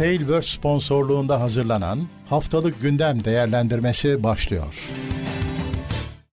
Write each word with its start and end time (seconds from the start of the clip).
Tailverse 0.00 0.48
sponsorluğunda 0.56 1.40
hazırlanan 1.40 1.98
Haftalık 2.28 2.82
Gündem 2.82 3.24
Değerlendirmesi 3.24 4.22
başlıyor. 4.22 4.90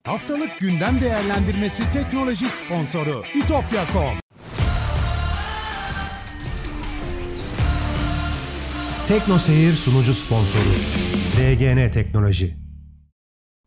Haftalık 0.04 0.60
gündem 0.60 1.02
değerlendirmesi 1.02 1.84
teknoloji 1.94 2.46
sponsoru 2.50 3.24
itopya.com. 3.36 4.20
Tekno 9.08 9.38
Seyir 9.38 9.74
sunucu 9.74 10.14
sponsoru 10.14 10.76
DGN 11.38 11.92
Teknoloji. 11.92 12.58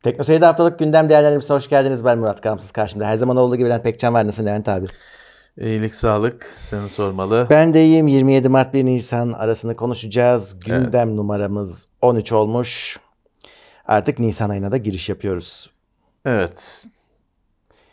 Teknoseyir'de 0.02 0.45
haftalık 0.45 0.78
gündem 0.78 1.09
değerlendirmesine 1.09 1.56
hoş 1.56 1.69
geldiniz. 1.69 2.05
Ben 2.05 2.19
Murat 2.19 2.42
Gamsız 2.42 2.70
karşımda. 2.70 3.06
Her 3.06 3.16
zaman 3.16 3.37
olduğu 3.37 3.56
gibi 3.56 3.69
Levent 3.69 3.84
Pekcan 3.84 4.15
var. 4.15 4.27
Nasılsın 4.27 4.46
Levent 4.46 4.69
abi? 4.69 4.87
İyilik, 5.61 5.95
sağlık. 5.95 6.54
Seni 6.59 6.88
sormalı. 6.88 7.46
Ben 7.50 7.74
de 7.74 7.84
iyiyim. 7.84 8.06
27 8.09 8.48
Mart 8.48 8.74
1 8.74 8.84
Nisan 8.84 9.33
arasını 9.33 9.77
konuşacağız. 9.77 10.60
Gündem 10.60 11.16
numaramız 11.16 11.87
13 12.02 12.33
olmuş. 12.33 12.98
Artık 13.86 14.19
Nisan 14.19 14.50
ayına 14.50 14.73
da 14.73 14.77
giriş 14.77 15.09
yapıyoruz. 15.09 15.70
Evet. 16.24 16.84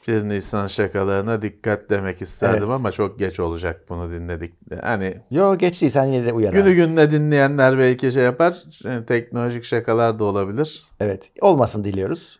1 0.08 0.24
Nisan 0.30 0.68
şakalarına 0.68 1.42
dikkat 1.42 1.90
demek 1.90 2.22
isterdim 2.22 2.64
Evet. 2.64 2.74
ama 2.74 2.92
çok 2.92 3.20
geç 3.20 3.40
olacak 3.40 3.86
bunu 3.90 4.12
dinledik. 4.12 4.54
Hani 4.82 5.18
Yo 5.32 5.58
geçti 5.58 5.90
sen 5.90 6.06
yine 6.06 6.26
de 6.26 6.34
uyar. 6.34 6.54
günü 6.54 6.74
gününe 6.74 7.12
dinleyenler 7.12 7.78
belki 7.78 8.12
şey 8.12 8.24
yapar. 8.24 8.64
Yani 8.84 9.06
teknolojik 9.06 9.64
şakalar 9.64 10.20
da 10.20 10.24
olabilir. 10.24 10.86
Evet. 11.00 11.32
Olmasın 11.42 11.84
diliyoruz. 11.84 12.40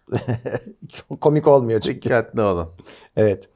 Komik 1.22 1.48
olmuyor 1.48 1.80
çünkü. 1.80 2.02
Dikkatli 2.02 2.42
olun. 2.42 2.70
Evet. 3.18 3.50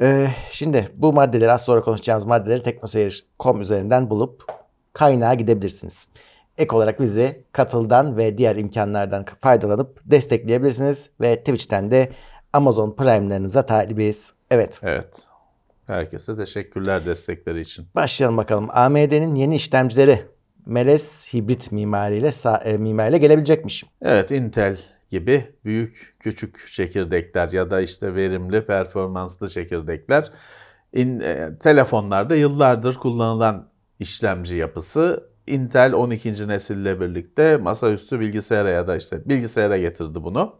Ee, 0.00 0.26
şimdi 0.50 0.88
bu 0.94 1.12
maddeleri 1.12 1.52
az 1.52 1.64
sonra 1.64 1.80
konuşacağımız 1.80 2.24
maddeleri 2.24 2.62
teknoseyir.com 2.62 3.60
üzerinden 3.60 4.10
bulup 4.10 4.44
kaynağa 4.92 5.34
gidebilirsiniz. 5.34 6.08
Ek 6.58 6.76
olarak 6.76 7.00
bizi 7.00 7.44
katıldan 7.52 8.16
ve 8.16 8.38
diğer 8.38 8.56
imkanlardan 8.56 9.24
faydalanıp 9.40 10.00
destekleyebilirsiniz. 10.04 11.10
Ve 11.20 11.38
Twitch'ten 11.38 11.90
de 11.90 12.12
Amazon 12.52 12.96
Prime'larınıza 12.96 13.66
talibiz. 13.66 14.32
Evet. 14.50 14.80
Evet. 14.82 15.22
Herkese 15.86 16.36
teşekkürler 16.36 17.06
destekleri 17.06 17.60
için. 17.60 17.86
Başlayalım 17.94 18.36
bakalım. 18.36 18.68
AMD'nin 18.70 19.34
yeni 19.34 19.54
işlemcileri 19.54 20.20
Meles 20.66 21.34
hibrit 21.34 21.72
mimariyle 21.72 22.30
e, 22.64 22.76
mimariyle 22.76 23.18
gelebilecekmiş. 23.18 23.84
Evet 24.02 24.30
Intel 24.30 24.78
gibi 25.14 25.54
büyük 25.64 26.16
küçük 26.20 26.66
çekirdekler 26.72 27.50
ya 27.50 27.70
da 27.70 27.80
işte 27.80 28.14
verimli 28.14 28.66
performanslı 28.66 29.48
çekirdekler 29.48 30.32
in, 30.92 31.20
e, 31.20 31.58
telefonlarda 31.62 32.36
yıllardır 32.36 32.94
kullanılan 32.94 33.68
işlemci 33.98 34.56
yapısı 34.56 35.30
Intel 35.46 35.92
12. 35.92 36.48
nesille 36.48 37.00
birlikte 37.00 37.56
masaüstü 37.56 38.20
bilgisayara 38.20 38.68
ya 38.68 38.86
da 38.86 38.96
işte 38.96 39.28
bilgisayara 39.28 39.78
getirdi 39.78 40.22
bunu. 40.22 40.56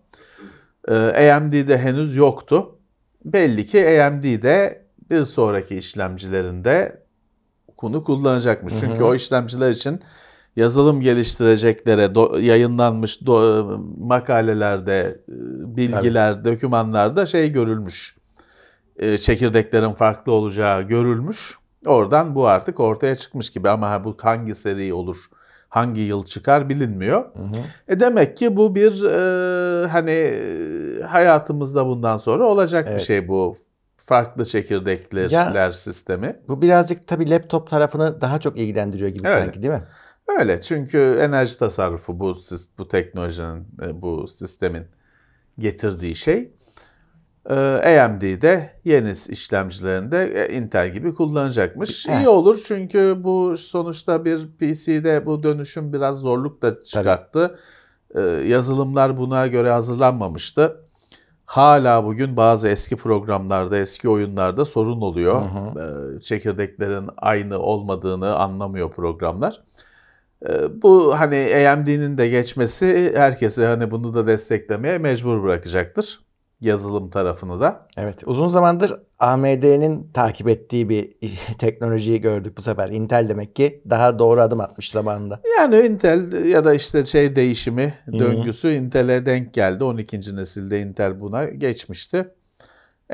Ee, 0.88 1.32
AMD'de 1.32 1.78
henüz 1.78 2.16
yoktu. 2.16 2.78
Belli 3.24 3.66
ki 3.66 4.02
AMD 4.02 4.42
de 4.42 4.86
bir 5.10 5.24
sonraki 5.24 5.76
işlemcilerinde 5.76 7.04
bunu 7.82 8.04
kullanacakmış. 8.04 8.74
Çünkü 8.80 9.02
o 9.02 9.14
işlemciler 9.14 9.70
için 9.70 10.00
yazılım 10.56 11.00
geliştireceklere 11.00 12.04
do- 12.04 12.40
yayınlanmış 12.40 13.16
do- 13.22 13.84
makalelerde, 14.06 15.20
e, 15.28 15.32
bilgiler, 15.76 16.44
dokümanlarda 16.44 17.26
şey 17.26 17.52
görülmüş. 17.52 18.16
E, 18.96 19.18
Çekirdeklerin 19.18 19.92
farklı 19.92 20.32
olacağı 20.32 20.82
görülmüş. 20.82 21.54
Oradan 21.86 22.34
bu 22.34 22.46
artık 22.46 22.80
ortaya 22.80 23.14
çıkmış 23.16 23.50
gibi 23.50 23.68
ama 23.68 24.04
bu 24.04 24.16
hangi 24.22 24.54
seri 24.54 24.94
olur, 24.94 25.16
hangi 25.68 26.00
yıl 26.00 26.24
çıkar 26.24 26.68
bilinmiyor. 26.68 27.24
E 27.88 28.00
demek 28.00 28.36
ki 28.36 28.56
bu 28.56 28.74
bir 28.74 29.02
e, 29.04 29.86
hani 29.86 30.10
e, 30.10 31.02
hayatımızda 31.02 31.86
bundan 31.86 32.16
sonra 32.16 32.44
olacak 32.46 32.86
Evet. 32.88 32.98
bir 33.00 33.04
şey 33.04 33.28
bu 33.28 33.56
farklı 33.96 34.44
çekirdekler 34.44 35.30
Ya- 35.30 35.72
sistemi. 35.72 36.36
Bu 36.48 36.62
birazcık 36.62 37.06
tabii 37.08 37.30
laptop 37.30 37.70
tarafını 37.70 38.20
daha 38.20 38.40
çok 38.40 38.58
ilgilendiriyor 38.58 39.08
gibi 39.10 39.28
Evet. 39.28 39.42
sanki 39.44 39.62
değil 39.62 39.74
mi? 39.74 39.82
Öyle 40.28 40.60
çünkü 40.60 41.18
enerji 41.20 41.58
tasarrufu 41.58 42.20
bu 42.20 42.34
bu 42.78 42.88
teknolojinin 42.88 43.66
e, 43.82 44.02
bu 44.02 44.28
sistemin 44.28 44.86
getirdiği 45.58 46.14
şey. 46.14 46.52
Ee, 47.50 47.54
AMD'de 48.04 48.70
yeni 48.84 49.10
işlemcilerinde 49.10 50.24
e, 50.24 50.56
Intel 50.56 50.92
gibi 50.92 51.14
kullanacakmış. 51.14 52.08
Heh. 52.08 52.20
İyi 52.20 52.28
olur 52.28 52.60
çünkü 52.64 53.16
bu 53.18 53.56
sonuçta 53.56 54.24
bir 54.24 54.48
PC'de 54.58 55.26
bu 55.26 55.42
dönüşüm 55.42 55.92
biraz 55.92 56.20
zorluk 56.20 56.62
da 56.62 56.82
çıkarttı. 56.82 57.58
Ee, 58.14 58.20
yazılımlar 58.20 59.16
buna 59.16 59.46
göre 59.46 59.70
hazırlanmamıştı. 59.70 60.80
Hala 61.44 62.04
bugün 62.04 62.36
bazı 62.36 62.68
eski 62.68 62.96
programlarda, 62.96 63.76
eski 63.76 64.08
oyunlarda 64.08 64.64
sorun 64.64 65.00
oluyor. 65.00 65.42
Ee, 65.76 66.20
çekirdeklerin 66.20 67.10
aynı 67.16 67.58
olmadığını 67.58 68.36
anlamıyor 68.36 68.90
programlar. 68.90 69.62
Ee, 70.48 70.82
Bu 70.82 71.18
hani 71.18 71.68
AMD'nin 71.68 72.18
de 72.18 72.28
geçmesi 72.28 73.12
herkese 73.16 73.66
hani 73.66 73.90
bunu 73.90 74.14
da 74.14 74.26
desteklemeye 74.26 74.98
mecbur 74.98 75.42
bırakacaktır. 75.42 76.24
Yazılım 76.60 77.10
tarafını 77.10 77.60
da. 77.60 77.80
Evet. 77.96 78.22
Uzun 78.26 78.48
zamandır 78.48 78.92
AMD'nin 79.18 80.12
takip 80.12 80.48
ettiği 80.48 80.88
bir 80.88 81.12
teknolojiyi 81.58 82.20
gördük 82.20 82.56
bu 82.56 82.62
sefer. 82.62 82.88
Intel 82.88 83.28
demek 83.28 83.56
ki 83.56 83.82
daha 83.90 84.18
doğru 84.18 84.40
adım 84.40 84.60
atmış 84.60 84.90
zamanında. 84.90 85.40
Yani 85.58 85.80
Intel 85.80 86.44
ya 86.44 86.64
da 86.64 86.74
işte 86.74 87.04
şey 87.04 87.36
değişimi, 87.36 87.94
döngüsü 88.18 88.72
Intel'e 88.72 89.26
denk 89.26 89.54
geldi. 89.54 89.84
12. 89.84 90.36
nesilde 90.36 90.80
Intel 90.80 91.20
buna 91.20 91.44
geçmişti. 91.44 92.28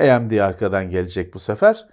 AMD 0.01 0.39
arkadan 0.39 0.91
gelecek 0.91 1.35
bu 1.35 1.39
sefer. 1.39 1.87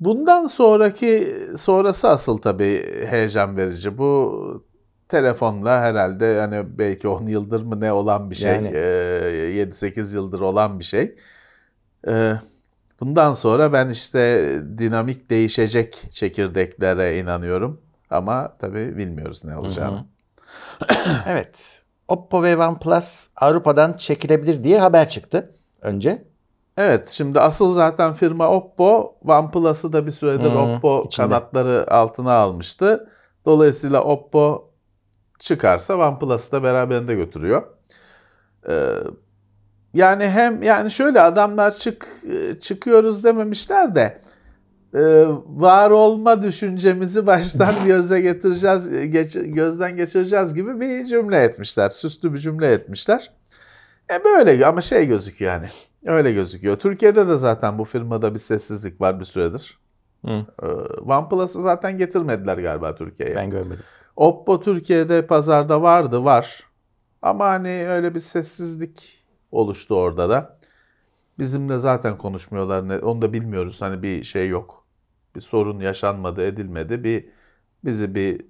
Bundan 0.00 0.46
sonraki 0.46 1.36
sonrası 1.56 2.08
asıl 2.08 2.38
tabii 2.38 3.06
heyecan 3.06 3.56
verici. 3.56 3.98
Bu 3.98 4.69
telefonla 5.10 5.80
herhalde 5.80 6.24
yani 6.26 6.78
belki 6.78 7.08
10 7.08 7.26
yıldır 7.26 7.62
mı 7.62 7.80
ne 7.80 7.92
olan 7.92 8.30
bir 8.30 8.34
şey. 8.34 8.52
Yani. 8.52 8.70
Ee, 8.74 9.52
7-8 9.54 10.14
yıldır 10.16 10.40
olan 10.40 10.78
bir 10.78 10.84
şey. 10.84 11.16
Ee, 12.08 12.32
bundan 13.00 13.32
sonra 13.32 13.72
ben 13.72 13.88
işte 13.88 14.52
dinamik 14.78 15.30
değişecek 15.30 16.02
çekirdeklere 16.10 17.18
inanıyorum. 17.18 17.80
Ama 18.10 18.56
tabii 18.58 18.96
bilmiyoruz 18.96 19.44
ne 19.44 19.56
olacağını. 19.56 20.04
Evet. 21.26 21.82
Oppo 22.08 22.42
ve 22.42 22.56
OnePlus 22.56 23.28
Avrupa'dan 23.36 23.92
çekilebilir 23.92 24.64
diye 24.64 24.78
haber 24.80 25.08
çıktı 25.08 25.50
önce. 25.82 26.24
Evet 26.76 27.08
şimdi 27.08 27.40
asıl 27.40 27.72
zaten 27.72 28.12
firma 28.12 28.50
Oppo, 28.50 29.14
OnePlus'ı 29.26 29.92
da 29.92 30.06
bir 30.06 30.10
süredir 30.10 30.50
Hı, 30.50 30.58
Oppo 30.58 31.02
içinde. 31.06 31.28
kanatları 31.28 31.94
altına 31.94 32.32
almıştı. 32.32 33.08
Dolayısıyla 33.46 34.04
Oppo 34.04 34.69
çıkarsa 35.40 35.96
OnePlus'ı 35.96 36.52
da 36.52 36.62
beraberinde 36.62 37.14
götürüyor. 37.14 37.62
Ee, 38.68 38.94
yani 39.94 40.28
hem 40.28 40.62
yani 40.62 40.90
şöyle 40.90 41.20
adamlar 41.20 41.76
çık 41.76 42.08
çıkıyoruz 42.60 43.24
dememişler 43.24 43.94
de 43.94 44.20
e, 44.94 45.24
var 45.46 45.90
olma 45.90 46.42
düşüncemizi 46.42 47.26
baştan 47.26 47.74
göze 47.86 48.20
getireceğiz, 48.20 48.90
geç- 48.90 49.54
gözden 49.54 49.96
geçireceğiz 49.96 50.54
gibi 50.54 50.80
bir 50.80 51.06
cümle 51.06 51.42
etmişler. 51.42 51.90
Süslü 51.90 52.32
bir 52.32 52.38
cümle 52.38 52.72
etmişler. 52.72 53.32
E 54.12 54.24
böyle 54.24 54.66
ama 54.66 54.80
şey 54.80 55.06
gözüküyor 55.06 55.52
yani. 55.52 55.66
Öyle 56.06 56.32
gözüküyor. 56.32 56.76
Türkiye'de 56.76 57.28
de 57.28 57.36
zaten 57.36 57.78
bu 57.78 57.84
firmada 57.84 58.34
bir 58.34 58.38
sessizlik 58.38 59.00
var 59.00 59.20
bir 59.20 59.24
süredir. 59.24 59.78
Hı. 60.24 60.46
Ee, 60.62 60.66
OnePlus'ı 61.00 61.60
zaten 61.60 61.98
getirmediler 61.98 62.58
galiba 62.58 62.94
Türkiye'ye. 62.94 63.36
Ben 63.36 63.50
görmedim. 63.50 63.84
Oppo 64.20 64.60
Türkiye'de 64.60 65.26
pazarda 65.26 65.82
vardı, 65.82 66.24
var. 66.24 66.62
Ama 67.22 67.44
hani 67.44 67.68
öyle 67.88 68.14
bir 68.14 68.20
sessizlik 68.20 69.24
oluştu 69.52 69.94
orada 69.94 70.28
da. 70.28 70.58
Bizimle 71.38 71.78
zaten 71.78 72.18
konuşmuyorlar. 72.18 72.88
Ne, 72.88 72.98
onu 72.98 73.22
da 73.22 73.32
bilmiyoruz. 73.32 73.82
Hani 73.82 74.02
bir 74.02 74.24
şey 74.24 74.48
yok. 74.48 74.86
Bir 75.34 75.40
sorun 75.40 75.80
yaşanmadı, 75.80 76.46
edilmedi. 76.46 77.04
Bir 77.04 77.28
bizi 77.84 78.14
bir 78.14 78.44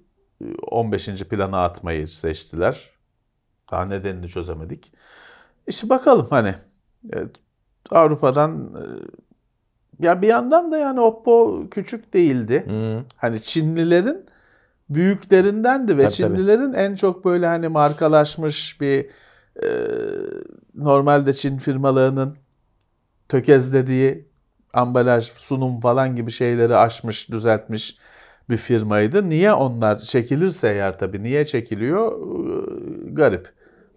15. 0.71 1.07
plana 1.07 1.63
atmayı 1.63 2.07
seçtiler. 2.07 2.89
Daha 3.71 3.85
nedenini 3.85 4.27
çözemedik. 4.27 4.93
İşte 5.67 5.89
bakalım 5.89 6.27
hani 6.29 6.55
Evet, 7.13 7.35
Avrupa'dan 7.91 8.75
e, 8.75 10.05
ya 10.05 10.21
bir 10.21 10.27
yandan 10.27 10.71
da 10.71 10.77
yani 10.77 10.99
Oppo 10.99 11.63
küçük 11.71 12.13
değildi. 12.13 12.65
Hı. 12.67 13.03
Hani 13.15 13.41
Çinlilerin 13.41 14.30
büyüklerindendi 14.95 15.97
ve 15.97 16.03
Tabii, 16.03 16.13
tabii. 16.13 16.37
Çinlilerin 16.37 16.73
en 16.73 16.95
çok 16.95 17.25
böyle 17.25 17.47
hani 17.47 17.67
markalaşmış 17.67 18.81
bir 18.81 19.09
e, 19.63 19.67
normalde 20.75 21.33
Çin 21.33 21.57
firmalarının 21.57 22.37
tökezlediği 23.29 24.27
ambalaj, 24.73 25.31
sunum 25.31 25.79
falan 25.79 26.15
gibi 26.15 26.31
şeyleri 26.31 26.75
aşmış, 26.75 27.31
düzeltmiş 27.31 27.97
bir 28.49 28.57
firmaydı. 28.57 29.29
Niye 29.29 29.53
onlar 29.53 29.97
çekilirse 29.97 30.69
eğer 30.69 30.99
tabii 30.99 31.23
niye 31.23 31.45
çekiliyor 31.45 32.11
Ee, 32.11 33.11
garip. 33.11 33.49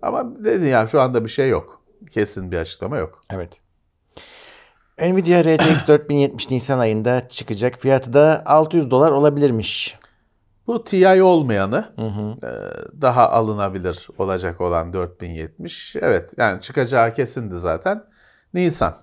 Ama 0.02 0.44
dedi 0.44 0.66
ya 0.66 0.86
şu 0.86 1.00
anda 1.00 1.24
bir 1.24 1.30
şey 1.30 1.48
yok. 1.48 1.82
Kesin 2.10 2.52
bir 2.52 2.56
açıklama 2.56 2.96
yok. 2.96 3.20
Evet. 3.30 3.60
Nvidia 5.00 5.44
RTX 5.44 5.88
4070 5.88 6.50
Nisan 6.50 6.78
ayında 6.78 7.28
çıkacak. 7.28 7.78
Fiyatı 7.80 8.12
da 8.12 8.42
600 8.46 8.90
dolar 8.90 9.10
olabilirmiş. 9.10 9.98
Bu 10.66 10.84
TI 10.84 11.22
olmayanı 11.22 11.84
Hı 11.96 12.06
hı. 12.06 12.46
e, 12.46 12.50
daha 13.02 13.30
alınabilir 13.30 14.08
olacak 14.18 14.60
olan 14.60 14.92
4070. 14.92 15.96
Evet 15.96 16.34
yani 16.36 16.60
çıkacağı 16.60 17.14
kesindi 17.14 17.58
zaten. 17.58 18.04
Nisan. 18.54 18.94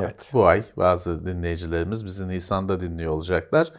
Evet. 0.00 0.30
Bu 0.32 0.46
ay 0.46 0.64
bazı 0.76 1.26
dinleyicilerimiz 1.26 2.04
bizi 2.04 2.28
Nisan'da 2.28 2.80
dinliyor 2.80 3.12
olacaklar. 3.12 3.72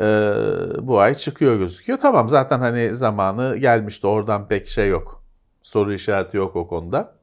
Ee, 0.00 0.34
bu 0.80 1.00
ay 1.00 1.14
çıkıyor 1.14 1.56
gözüküyor. 1.56 1.98
Tamam 1.98 2.28
zaten 2.28 2.60
hani 2.60 2.94
zamanı 2.94 3.56
gelmişti. 3.56 4.06
Oradan 4.06 4.48
pek 4.48 4.66
şey 4.68 4.88
yok. 4.88 5.22
Soru 5.62 5.92
işareti 5.92 6.36
yok 6.36 6.56
o 6.56 6.68
konuda. 6.68 7.16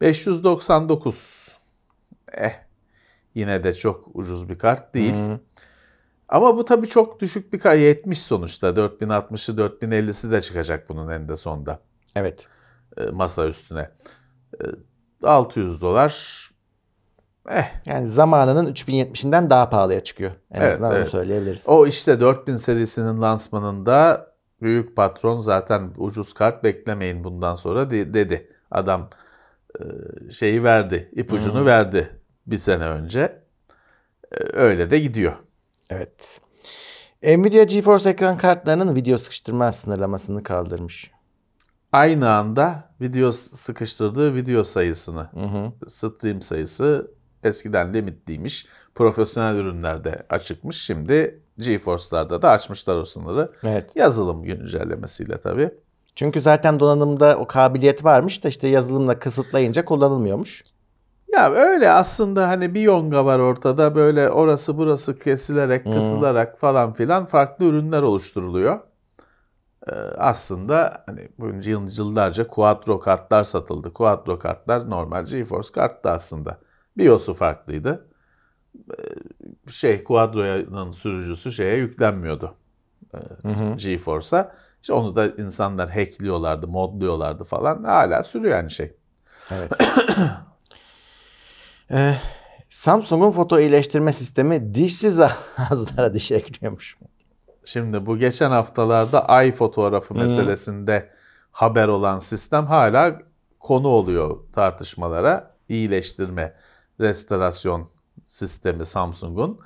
599. 0.00 1.56
Eh 2.32 2.52
yine 3.34 3.64
de 3.64 3.72
çok 3.72 4.08
ucuz 4.14 4.48
bir 4.48 4.58
kart 4.58 4.94
değil. 4.94 5.14
Hı. 5.14 5.40
Ama 6.32 6.56
bu 6.56 6.64
tabii 6.64 6.88
çok 6.88 7.20
düşük 7.20 7.52
bir 7.52 7.58
kart. 7.58 7.78
70 7.78 8.22
sonuçta. 8.22 8.68
4060'ı 8.68 9.56
4050'si 9.56 10.30
de 10.32 10.40
çıkacak 10.40 10.88
bunun 10.88 11.08
eninde 11.10 11.36
sonunda. 11.36 11.78
Evet. 12.16 12.48
e, 12.96 13.04
masa 13.06 13.46
üstüne. 13.48 13.90
E, 15.22 15.26
600 15.26 15.80
dolar. 15.80 16.42
Eh 17.50 17.64
Yani 17.86 18.08
zamanının 18.08 18.72
3070'inden 18.72 19.50
daha 19.50 19.70
pahalıya 19.70 20.00
çıkıyor. 20.04 20.32
En 20.54 20.60
Evet, 20.60 20.72
azından 20.72 20.90
onu 20.90 20.98
evet. 20.98 21.08
söyleyebiliriz. 21.08 21.68
O 21.68 21.86
işte 21.86 22.20
4000 22.20 22.56
serisinin 22.56 23.22
lansmanında 23.22 24.26
büyük 24.62 24.96
patron 24.96 25.38
zaten 25.38 25.90
ucuz 25.96 26.32
kart 26.32 26.64
beklemeyin 26.64 27.24
bundan 27.24 27.54
sonra 27.54 27.90
de- 27.90 28.14
dedi. 28.14 28.50
Adam 28.70 29.10
e, 29.80 29.82
şeyi 30.30 30.64
verdi, 30.64 31.10
ipucunu 31.12 31.66
verdi 31.66 32.20
bir 32.46 32.56
sene 32.56 32.84
önce. 32.84 33.42
E, 34.32 34.36
Öyle 34.52 34.90
de 34.90 34.98
gidiyor. 34.98 35.32
Evet. 35.90 36.40
Nvidia 37.22 37.62
GeForce 37.62 38.10
ekran 38.10 38.38
kartlarının 38.38 38.96
video 38.96 39.18
sıkıştırma 39.18 39.72
sınırlamasını 39.72 40.42
kaldırmış. 40.42 41.10
Aynı 41.92 42.30
anda 42.30 42.90
video 43.00 43.32
sıkıştırdığı 43.32 44.34
video 44.34 44.64
sayısını, 44.64 45.28
Hı 45.34 45.40
hı. 45.40 45.72
stream 45.88 46.42
sayısı 46.42 47.10
eskiden 47.42 47.94
limitliymiş. 47.94 48.66
Profesyonel 48.94 49.56
ürünlerde 49.56 50.26
açıkmış. 50.30 50.82
Şimdi 50.82 51.42
GeForce'larda 51.58 52.42
da 52.42 52.50
açmışlar 52.50 52.96
o 52.96 53.04
sınırı. 53.04 53.52
Evet. 53.64 53.96
Yazılım 53.96 54.42
güncellemesiyle 54.42 55.40
tabii. 55.40 55.70
Çünkü 56.14 56.40
zaten 56.40 56.80
donanımda 56.80 57.36
o 57.38 57.46
kabiliyet 57.46 58.04
varmış 58.04 58.44
da 58.44 58.48
işte 58.48 58.68
yazılımla 58.68 59.18
kısıtlayınca 59.18 59.84
kullanılmıyormuş. 59.84 60.64
Ya 61.32 61.52
öyle 61.52 61.90
aslında 61.90 62.48
hani 62.48 62.74
bir 62.74 62.80
yonga 62.80 63.24
var 63.24 63.38
ortada 63.38 63.94
böyle 63.94 64.30
orası 64.30 64.78
burası 64.78 65.18
kesilerek 65.18 65.86
kısılarak 65.92 66.58
falan 66.60 66.92
filan 66.92 67.26
farklı 67.26 67.64
ürünler 67.64 68.02
oluşturuluyor. 68.02 68.80
Ee, 69.88 69.92
aslında 70.18 71.04
hani 71.06 71.28
yıl- 71.64 71.98
yıllarca 71.98 72.48
Quattro 72.48 73.00
kartlar 73.00 73.44
satıldı. 73.44 73.92
Quattro 73.92 74.38
kartlar 74.38 74.90
normal 74.90 75.24
GeForce 75.24 75.72
karttı 75.72 76.10
aslında. 76.10 76.58
BIOS'u 76.98 77.34
farklıydı. 77.34 78.08
Ee, 78.76 79.70
şey 79.70 80.04
Quadro'nun 80.04 80.92
sürücüsü 80.92 81.52
şeye 81.52 81.76
yüklenmiyordu. 81.76 82.54
Ee, 83.14 83.18
GeForce'a. 83.76 84.54
İşte 84.82 84.92
onu 84.92 85.16
da 85.16 85.26
insanlar 85.26 85.90
hackliyorlardı, 85.90 86.68
modluyorlardı 86.68 87.44
falan. 87.44 87.84
Hala 87.84 88.22
sürüyor 88.22 88.56
yani 88.56 88.70
şey. 88.70 88.96
Evet. 89.50 89.72
Ee, 91.90 92.14
Samsung'un 92.68 93.30
foto 93.30 93.60
iyileştirme 93.60 94.12
sistemi 94.12 94.74
dişsiz 94.74 95.20
ağızlara 95.70 96.14
diş 96.14 96.30
ekliyormuş. 96.30 96.96
Şimdi 97.64 98.06
bu 98.06 98.18
geçen 98.18 98.50
haftalarda 98.50 99.26
ay 99.26 99.52
fotoğrafı 99.52 100.14
meselesinde 100.14 101.10
haber 101.50 101.88
olan 101.88 102.18
sistem 102.18 102.66
hala 102.66 103.18
konu 103.60 103.88
oluyor 103.88 104.38
tartışmalara. 104.52 105.52
İyileştirme, 105.68 106.54
restorasyon 107.00 107.88
sistemi 108.26 108.86
Samsung'un. 108.86 109.60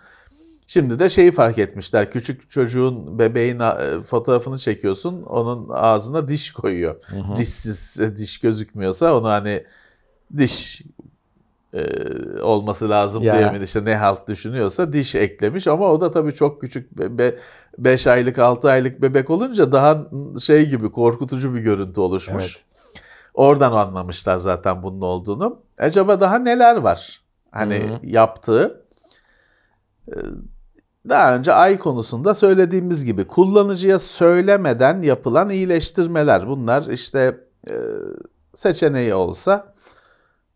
Şimdi 0.67 0.99
de 0.99 1.09
şeyi 1.09 1.33
fark 1.33 1.59
etmişler. 1.59 2.11
Küçük 2.11 2.51
çocuğun 2.51 3.19
bebeğin 3.19 3.61
e, 3.61 4.01
fotoğrafını 4.01 4.59
çekiyorsun. 4.59 5.23
Onun 5.23 5.69
ağzına 5.73 6.29
diş 6.29 6.51
koyuyor. 6.51 6.97
Dişsiz 7.37 8.01
e, 8.01 8.17
diş 8.17 8.39
gözükmüyorsa 8.39 9.17
onu 9.19 9.29
hani 9.29 9.65
diş 10.39 10.83
olması 12.43 12.91
lazım 12.91 13.23
Ya. 13.23 13.39
diye 13.39 13.51
mi 13.51 13.65
işte 13.65 13.85
ne 13.85 13.97
halt 13.97 14.29
düşünüyorsa 14.29 14.93
diş 14.93 15.15
eklemiş 15.15 15.67
ama 15.69 15.93
o 15.93 16.01
da 16.01 16.11
tabii 16.11 16.35
çok 16.35 16.61
küçük 16.61 16.99
5 17.79 18.07
aylık 18.07 18.39
6 18.39 18.71
aylık 18.71 19.03
bebek 19.03 19.31
olunca 19.31 19.73
daha 19.73 20.03
şey 20.41 20.69
gibi 20.69 20.93
korkutucu 20.93 21.55
bir 21.55 21.61
görüntü 21.61 22.01
oluşmuş. 22.01 22.45
Evet. 22.57 22.65
Oradan 23.35 23.73
anlamışlar 23.73 24.37
zaten 24.37 24.83
bunun 24.83 25.01
olduğunu. 25.01 25.59
Acaba 25.79 26.21
daha 26.21 26.39
neler 26.39 26.77
var? 26.77 27.21
Hani 27.51 27.75
Hı 27.79 27.95
hı. 27.95 27.99
yaptığı 28.03 28.83
Ee, 30.09 30.17
daha 31.09 31.37
önce 31.37 31.53
ay 31.53 31.79
konusunda 31.79 32.35
söylediğimiz 32.35 33.05
gibi 33.05 33.27
kullanıcıya 33.27 33.99
söylemeden 33.99 35.03
yapılan 35.03 35.51
iyileştirmeler. 35.51 36.49
Bunlar 36.49 36.87
işte 36.87 37.41
e, 37.71 37.75
seçeneği 38.55 39.15
olsa 39.15 39.75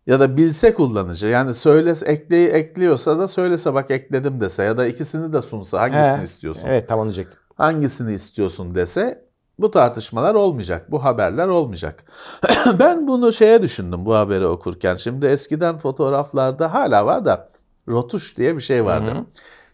ya 0.06 0.20
da 0.20 0.36
bilse 0.36 0.74
kullanıcı 0.74 1.26
yani 1.26 1.54
söyle 1.54 1.94
ekleyi 2.04 2.48
ekliyorsa 2.48 3.18
da 3.18 3.28
söylese 3.28 3.74
bak 3.74 3.90
ekledim 3.90 4.40
dese 4.40 4.62
ya 4.62 4.76
da 4.76 4.86
ikisini 4.86 5.32
de 5.32 5.42
sunsa 5.42 5.80
hangisini 5.80 6.18
He, 6.18 6.22
istiyorsun? 6.22 6.68
Evet 6.68 6.88
tam 6.88 6.98
onu 6.98 7.04
diyecektim. 7.06 7.40
hangisini 7.54 8.14
istiyorsun 8.14 8.74
dese 8.74 9.24
bu 9.58 9.70
tartışmalar 9.70 10.34
olmayacak. 10.34 10.90
Bu 10.90 11.04
haberler 11.04 11.48
olmayacak. 11.48 12.04
ben 12.78 13.06
bunu 13.08 13.32
şeye 13.32 13.62
düşündüm 13.62 14.04
bu 14.04 14.14
haberi 14.14 14.46
okurken. 14.46 14.96
Şimdi 14.96 15.26
eskiden 15.26 15.78
fotoğraflarda 15.78 16.74
hala 16.74 17.06
var 17.06 17.24
da 17.24 17.50
rotuş 17.88 18.36
diye 18.36 18.56
bir 18.56 18.62
şey 18.62 18.84
vardı. 18.84 19.10
Hı 19.10 19.18
hı. 19.18 19.24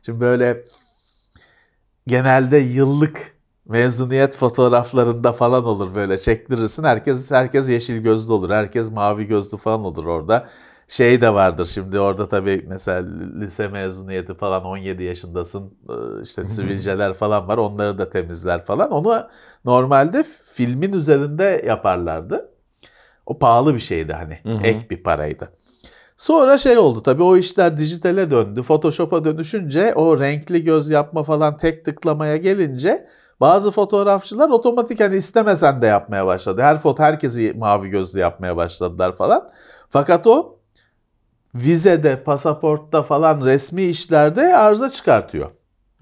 Şimdi 0.03 0.21
böyle 0.21 0.65
genelde 2.07 2.57
yıllık 2.57 3.36
mezuniyet 3.69 4.37
fotoğraflarında 4.37 5.33
falan 5.33 5.65
olur 5.65 5.95
böyle 5.95 6.19
çektirirsin. 6.19 6.85
Herkes 6.85 7.31
herkes 7.31 7.69
yeşil 7.69 7.97
gözlü 7.99 8.33
olur. 8.33 8.51
Herkes 8.51 8.91
mavi 8.91 9.27
gözlü 9.27 9.59
falan 9.59 9.85
olur 9.85 10.05
orada. 10.05 10.49
Şey 10.89 11.21
de 11.21 11.35
vardır 11.35 11.67
şimdi 11.67 12.01
orada 12.01 12.29
tabii 12.29 12.65
mesela 12.69 13.09
lise 13.41 13.69
mezuniyeti 13.69 14.35
falan 14.35 14.65
17 14.65 15.03
yaşındasın 15.03 15.75
ee, 15.89 16.23
işte 16.23 16.45
sivilceler 16.45 17.13
falan 17.13 17.49
var 17.49 17.59
onları 17.59 17.99
da 17.99 18.11
temizler 18.11 18.65
falan. 18.65 18.91
Onu 18.91 19.29
normalde 19.65 20.25
filmin 20.55 20.93
üzerinde 20.93 21.63
yaparlardı. 21.67 22.51
O 23.27 23.39
pahalı 23.39 23.75
bir 23.75 23.81
şeydi 23.81 24.13
hani 24.13 24.39
Hı 24.43 24.53
hı. 24.53 24.67
ek 24.67 24.91
bir 24.91 25.03
paraydı. 25.03 25.53
Sonra 26.17 26.59
şey 26.59 26.79
oldu 26.79 27.03
tabii 27.03 27.23
o 27.23 27.37
işler 27.37 27.79
dijitale 27.79 28.31
döndü. 28.31 28.63
Photoshop'a 28.63 29.25
dönüşünce 29.25 29.95
o 29.95 30.21
renkli 30.21 30.63
göz 30.63 30.91
yapma 30.91 31.23
falan 31.23 31.57
tek 31.57 31.85
tıklamaya 31.85 32.37
gelince 32.37 33.07
bazı 33.41 33.71
fotoğrafçılar 33.71 34.51
otomatik 34.51 35.01
hani 35.01 35.17
istemesen 35.17 35.83
de 35.83 35.87
yapmaya 35.87 36.27
başladı. 36.27 36.63
Her 36.63 36.79
foto 36.79 37.03
herkesi 37.03 37.55
mavi 37.57 37.89
gözlü 37.89 38.21
yapmaya 38.21 38.57
başladılar 38.57 39.17
falan. 39.17 39.51
Fakat 39.91 40.27
o 40.27 40.59
vizede, 41.55 42.23
pasaportta 42.23 43.03
falan 43.03 43.45
resmi 43.45 43.83
işlerde 43.83 44.57
arıza 44.57 44.91
çıkartıyor. 44.91 45.51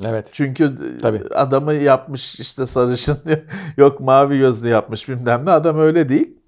Evet. 0.04 0.30
Çünkü 0.32 0.74
Tabii. 1.02 1.20
adamı 1.34 1.74
yapmış 1.74 2.40
işte 2.40 2.66
sarışın 2.66 3.18
yok 3.76 4.00
mavi 4.00 4.38
gözlü 4.38 4.68
yapmış 4.68 5.08
bilmem 5.08 5.46
ne 5.46 5.50
adam 5.50 5.78
öyle 5.78 6.08
değil. 6.08 6.38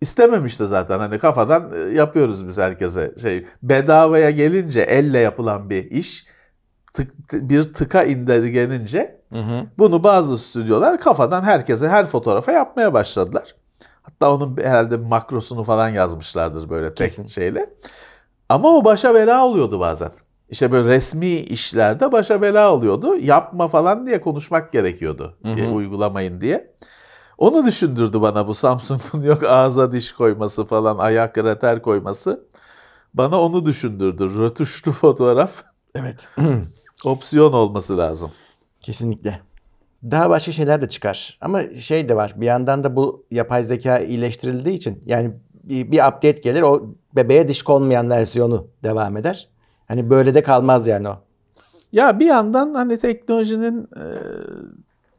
İstememiş 0.00 0.60
de 0.60 0.66
zaten 0.66 0.98
hani 0.98 1.18
kafadan 1.18 1.72
e, 1.74 1.78
yapıyoruz 1.78 2.46
biz 2.46 2.58
herkese 2.58 3.14
şey 3.22 3.46
bedavaya 3.62 4.30
gelince 4.30 4.80
elle 4.80 5.18
yapılan 5.18 5.70
bir 5.70 5.90
iş 5.90 6.26
tık, 6.92 7.32
bir 7.32 7.72
tıka 7.74 8.02
indirgenince 8.02 9.15
Hı 9.32 9.38
hı. 9.38 9.66
bunu 9.78 10.04
bazı 10.04 10.38
stüdyolar 10.38 11.00
kafadan 11.00 11.42
herkese 11.42 11.88
her 11.88 12.06
fotoğrafa 12.06 12.52
yapmaya 12.52 12.92
başladılar. 12.92 13.54
Hatta 14.02 14.32
onun 14.34 14.56
herhalde 14.56 14.96
makrosunu 14.96 15.64
falan 15.64 15.88
yazmışlardır 15.88 16.70
böyle 16.70 16.94
tek 16.94 17.08
Kesin. 17.08 17.26
şeyle. 17.26 17.70
Ama 18.48 18.68
o 18.68 18.84
başa 18.84 19.14
bela 19.14 19.44
oluyordu 19.46 19.80
bazen. 19.80 20.10
İşte 20.48 20.72
böyle 20.72 20.88
resmi 20.88 21.26
işlerde 21.26 22.12
başa 22.12 22.42
bela 22.42 22.72
oluyordu. 22.72 23.16
Yapma 23.16 23.68
falan 23.68 24.06
diye 24.06 24.20
konuşmak 24.20 24.72
gerekiyordu. 24.72 25.36
Hı 25.42 25.52
hı. 25.52 25.60
E, 25.60 25.68
uygulamayın 25.68 26.40
diye. 26.40 26.74
Onu 27.38 27.66
düşündürdü 27.66 28.20
bana 28.20 28.46
bu 28.48 28.54
Samsung'un 28.54 29.22
yok 29.22 29.42
ağza 29.44 29.92
diş 29.92 30.12
koyması 30.12 30.64
falan, 30.64 30.98
ayak 30.98 31.34
krater 31.34 31.82
koyması. 31.82 32.46
Bana 33.14 33.40
onu 33.40 33.66
düşündürdü. 33.66 34.38
Rötuşlu 34.38 34.92
fotoğraf 34.92 35.50
Evet. 35.94 36.28
opsiyon 37.04 37.52
olması 37.52 37.98
lazım. 37.98 38.30
Kesinlikle. 38.86 39.40
Daha 40.10 40.30
başka 40.30 40.52
şeyler 40.52 40.82
de 40.82 40.88
çıkar. 40.88 41.38
Ama 41.40 41.62
şey 41.62 42.08
de 42.08 42.16
var. 42.16 42.34
Bir 42.36 42.46
yandan 42.46 42.84
da 42.84 42.96
bu 42.96 43.26
yapay 43.30 43.62
zeka 43.62 43.98
iyileştirildiği 43.98 44.76
için 44.76 45.02
yani 45.06 45.32
bir, 45.64 45.90
bir 45.92 45.98
update 45.98 46.30
gelir 46.30 46.62
o 46.62 46.94
bebeğe 47.16 47.48
diş 47.48 47.62
konmayan 47.62 48.10
versiyonu 48.10 48.66
devam 48.82 49.16
eder. 49.16 49.48
Hani 49.88 50.10
böyle 50.10 50.34
de 50.34 50.42
kalmaz 50.42 50.86
yani 50.86 51.08
o. 51.08 51.16
Ya 51.92 52.20
bir 52.20 52.26
yandan 52.26 52.74
hani 52.74 52.98
teknolojinin 52.98 53.82
e, 53.82 54.04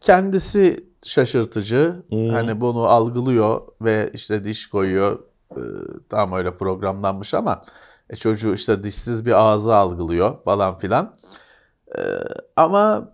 kendisi 0.02 0.88
şaşırtıcı. 1.06 1.96
Hmm. 2.10 2.30
Hani 2.30 2.62
bunu 2.62 2.84
algılıyor 2.84 3.62
ve 3.82 4.10
işte 4.14 4.44
diş 4.44 4.68
koyuyor. 4.68 5.20
E, 5.52 5.62
tam 6.10 6.34
öyle 6.34 6.58
programlanmış 6.58 7.34
ama 7.34 7.62
e, 8.10 8.16
çocuğu 8.16 8.54
işte 8.54 8.84
dişsiz 8.84 9.26
bir 9.26 9.42
ağzı 9.42 9.76
algılıyor 9.76 10.44
falan 10.44 10.78
filan. 10.78 11.16
E, 11.98 12.02
ama 12.56 13.12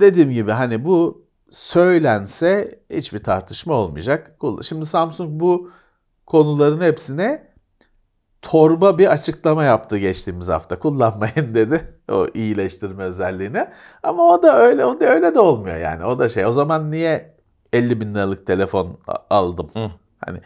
dediğim 0.00 0.30
gibi 0.30 0.50
hani 0.50 0.84
bu 0.84 1.26
söylense 1.50 2.80
hiçbir 2.90 3.18
tartışma 3.18 3.74
olmayacak. 3.74 4.36
Şimdi 4.62 4.86
Samsung 4.86 5.40
bu 5.40 5.70
konuların 6.26 6.80
hepsine 6.80 7.54
torba 8.42 8.98
bir 8.98 9.12
açıklama 9.12 9.64
yaptı 9.64 9.98
geçtiğimiz 9.98 10.48
hafta. 10.48 10.78
Kullanmayın 10.78 11.34
dedi 11.54 11.98
o 12.10 12.26
iyileştirme 12.34 13.04
özelliğini. 13.04 13.66
Ama 14.02 14.22
o 14.22 14.42
da 14.42 14.58
öyle 14.58 14.84
o 14.84 15.00
da 15.00 15.06
öyle 15.06 15.34
de 15.34 15.40
olmuyor 15.40 15.76
yani. 15.76 16.04
O 16.04 16.18
da 16.18 16.28
şey. 16.28 16.46
O 16.46 16.52
zaman 16.52 16.90
niye 16.90 17.36
50 17.72 18.00
bin 18.00 18.14
liralık 18.14 18.46
telefon 18.46 18.98
aldım? 19.30 19.70
Hı. 19.72 19.90
Hani 20.26 20.40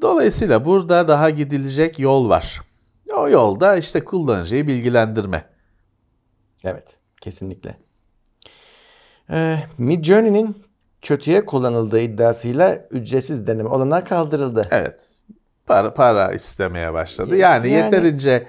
dolayısıyla 0.00 0.64
burada 0.64 1.08
daha 1.08 1.30
gidilecek 1.30 1.98
yol 1.98 2.28
var. 2.28 2.60
O 3.16 3.28
yolda 3.28 3.76
işte 3.76 4.04
kullanıcıyı 4.04 4.66
bilgilendirme. 4.66 5.44
Evet. 6.64 6.98
Kesinlikle. 7.20 7.76
Ee, 9.32 9.56
Midjourney'nin 9.78 10.62
kötüye 11.02 11.44
kullanıldığı 11.46 12.00
iddiasıyla 12.00 12.78
ücretsiz 12.90 13.46
deneme 13.46 13.68
olanağı 13.68 14.04
kaldırıldı. 14.04 14.68
Evet. 14.70 15.22
Para, 15.66 15.94
para 15.94 16.32
istemeye 16.32 16.92
başladı. 16.92 17.30
Yes, 17.34 17.40
yani, 17.42 17.70
yani- 17.70 17.84
yeterince 17.84 18.46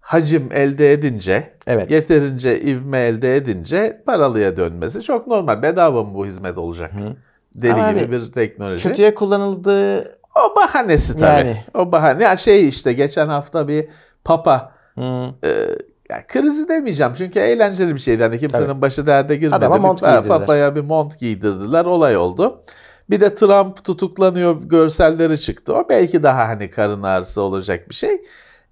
hacim 0.00 0.48
elde 0.52 0.92
edince, 0.92 1.50
Evet. 1.66 1.90
yeterince 1.90 2.60
ivme 2.60 2.98
elde 2.98 3.36
edince 3.36 4.02
paralıya 4.06 4.56
dönmesi 4.56 5.02
çok 5.02 5.26
normal. 5.26 5.62
Bedava 5.62 6.04
mı 6.04 6.14
bu 6.14 6.26
hizmet 6.26 6.58
olacak? 6.58 6.92
Deli 7.54 7.72
Ama 7.72 7.90
gibi 7.90 8.00
hani 8.00 8.12
bir 8.12 8.32
teknoloji. 8.32 8.88
Kötüye 8.88 9.14
kullanıldığı 9.14 10.18
O 10.36 10.56
bahanesi 10.56 11.18
tabii. 11.18 11.46
Yani. 11.48 11.56
O 11.74 11.92
bahane. 11.92 12.22
Ya 12.22 12.36
şey 12.36 12.68
işte 12.68 12.92
geçen 12.92 13.28
hafta 13.28 13.68
bir 13.68 13.88
papa 14.24 14.72
Hı, 14.94 15.26
e, 15.44 15.50
ya 16.10 16.26
krizi 16.26 16.68
demeyeceğim 16.68 17.12
çünkü 17.18 17.38
eğlenceli 17.38 17.94
bir 17.94 18.00
şeydi. 18.00 18.22
Hani 18.22 18.38
kimsenin 18.38 18.66
Tabii. 18.66 18.80
başı 18.82 19.06
derde 19.06 19.36
girmedi. 19.36 19.56
Adama 19.56 19.78
mont 19.78 20.02
Bir- 20.02 20.06
giydirdiler. 20.06 20.38
Papaya 20.38 20.74
bir 20.76 20.80
mont 20.80 21.18
giydirdiler. 21.20 21.84
Olay 21.84 22.16
oldu. 22.16 22.62
Bir 23.10 23.20
de 23.20 23.34
Trump 23.34 23.84
tutuklanıyor 23.84 24.56
görselleri 24.62 25.40
çıktı. 25.40 25.74
O 25.74 25.88
belki 25.88 26.22
daha 26.22 26.48
hani 26.48 26.70
karın 26.70 27.02
ağrısı 27.02 27.40
olacak 27.42 27.88
bir 27.88 27.94
şey. 27.94 28.22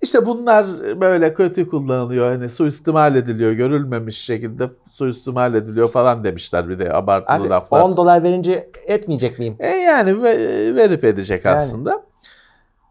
İşte 0.02 0.26
bunlar 0.26 0.66
böyle 1.00 1.34
kötü 1.34 1.68
kullanılıyor. 1.68 2.32
Hani 2.32 2.48
suistimal 2.48 3.16
ediliyor. 3.16 3.52
Görülmemiş 3.52 4.18
şekilde 4.18 4.70
suistimal 4.90 5.54
ediliyor 5.54 5.90
falan 5.90 6.24
demişler 6.24 6.68
bir 6.68 6.78
de 6.78 6.92
abartılı 6.94 7.36
abi 7.36 7.48
laflar. 7.48 7.80
10 7.80 7.96
dolar 7.96 8.22
verince 8.22 8.70
etmeyecek 8.86 9.38
miyim? 9.38 9.56
E 9.58 9.68
yani 9.68 10.22
ve- 10.22 10.74
verip 10.76 11.04
edecek 11.04 11.44
Yani. 11.44 11.54
aslında. 11.54 12.02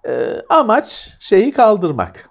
E, 0.08 0.12
amaç 0.50 1.10
şeyi 1.20 1.52
kaldırmak. 1.52 2.30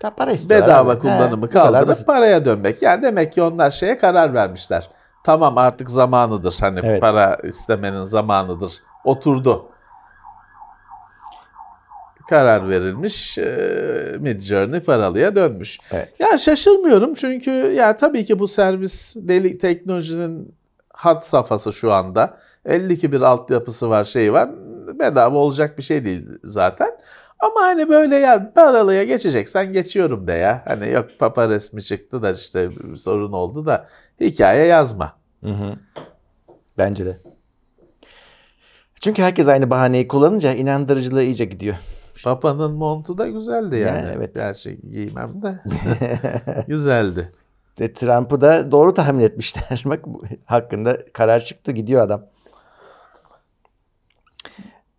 Ta 0.00 0.10
para 0.10 0.32
istiyorlar 0.32 0.68
Bedava 0.68 0.90
abi. 0.90 0.96
He, 0.96 1.00
kullanımı 1.00 1.50
kadar 1.50 1.72
kaldırıp 1.72 2.06
paraya 2.06 2.44
dönmek. 2.44 2.82
Yani 2.82 3.02
demek 3.02 3.32
ki 3.32 3.42
onlar 3.42 3.70
şeye 3.70 3.98
karar 3.98 4.34
vermişler. 4.34 4.90
Tamam 5.24 5.58
artık 5.58 5.90
zamanıdır. 5.90 6.56
Hani 6.60 6.80
Evet. 6.82 7.00
para 7.00 7.34
istemenin 7.34 8.04
zamanıdır. 8.04 8.72
Oturdu. 9.04 9.66
Karar 12.28 12.68
verilmiş. 12.68 13.38
E, 13.38 14.16
Midjourney 14.20 14.80
paralıya 14.80 15.34
dönmüş. 15.34 15.78
Evet. 15.92 16.20
Ya 16.20 16.38
şaşırmıyorum 16.38 17.14
çünkü 17.14 17.50
ya 17.50 17.96
tabii 17.96 18.24
ki 18.24 18.38
bu 18.38 18.48
servis 18.48 19.16
deli 19.16 19.58
teknolojinin 19.58 20.54
hat 20.92 21.26
safhası 21.26 21.72
şu 21.72 21.92
anda. 21.92 22.38
52 22.64 23.12
bir 23.12 23.20
altyapısı 23.20 23.90
var, 23.90 24.04
şey 24.04 24.32
var. 24.32 24.50
Bedava 24.98 25.38
olacak 25.38 25.78
bir 25.78 25.82
şey 25.82 26.04
değil 26.04 26.28
zaten. 26.44 26.90
Ama 27.40 27.60
hani 27.60 27.88
böyle 27.88 28.16
ya 28.16 28.52
paralıya 28.54 29.04
geçeceksen 29.04 29.72
geçiyorum 29.72 30.26
de 30.26 30.32
ya. 30.32 30.62
Hani 30.66 30.90
yok 30.90 31.10
papa 31.18 31.48
resmi 31.48 31.82
çıktı 31.82 32.22
da 32.22 32.32
işte 32.32 32.70
sorun 32.96 33.32
oldu 33.32 33.66
da 33.66 33.88
hikaye 34.20 34.66
yazma. 34.66 35.16
Hı 35.44 35.50
hı. 35.50 35.76
Bence 36.78 37.06
de. 37.06 37.16
Çünkü 39.00 39.22
herkes 39.22 39.48
aynı 39.48 39.70
bahaneyi 39.70 40.08
kullanınca 40.08 40.54
inandırıcılığı 40.54 41.22
iyice 41.22 41.44
gidiyor. 41.44 41.76
Papanın 42.24 42.72
montu 42.72 43.18
da 43.18 43.28
güzeldi 43.28 43.76
yani. 43.76 43.98
Yani 43.98 44.12
evet. 44.16 44.34
Gerçi 44.34 44.80
giymem 44.90 45.42
de 45.42 45.60
güzeldi. 46.68 47.32
Ve 47.80 47.92
Trump'ı 47.92 48.40
da 48.40 48.70
doğru 48.70 48.94
tahmin 48.94 49.24
etmişler. 49.24 49.82
Bak 49.86 50.04
hakkında 50.46 50.98
karar 51.12 51.40
çıktı 51.40 51.72
gidiyor 51.72 52.02
adam. 52.02 52.26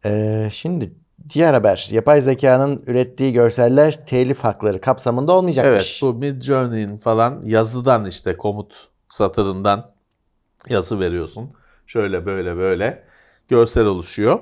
Ee, 0.06 0.50
şimdi 0.51 0.94
diğer 1.34 1.53
haber. 1.53 1.88
Yapay 1.91 2.22
zekanın 2.22 2.84
ürettiği 2.88 3.34
görseller 3.34 4.05
telif 4.05 4.39
hakları 4.39 4.81
kapsamında 4.81 5.31
Evet 5.31 5.39
olmayacakmış. 5.39 6.01
bu 6.01 6.13
Midjourney'in 6.13 6.96
falan 6.96 7.41
yazıdan 7.46 8.05
işte 8.05 8.38
komut 8.38 8.88
satırından 9.10 9.91
yazı 10.69 11.00
veriyorsun. 11.00 11.51
Şöyle 11.88 12.25
böyle 12.25 12.57
böyle 12.57 13.03
görsel 13.48 13.86
oluşuyor. 13.86 14.39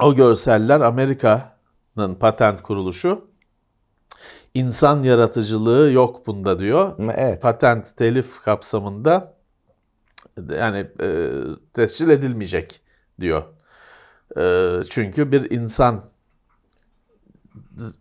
O 0.00 0.14
görseller 0.14 0.80
Amerika'nın 0.80 2.14
patent 2.14 2.62
kuruluşu 2.62 3.28
insan 4.54 5.02
yaratıcılığı 5.02 5.92
yok 5.92 6.26
bunda 6.26 6.58
diyor. 6.58 6.94
Evet. 7.16 7.42
Patent 7.42 7.96
telif 7.96 8.40
kapsamında 8.40 9.34
yani 10.56 10.86
e, 11.00 11.30
tescil 11.74 12.08
edilmeyecek 12.08 12.80
diyor. 13.20 13.42
E, 14.38 14.76
çünkü 14.90 15.32
bir 15.32 15.50
insan 15.50 16.02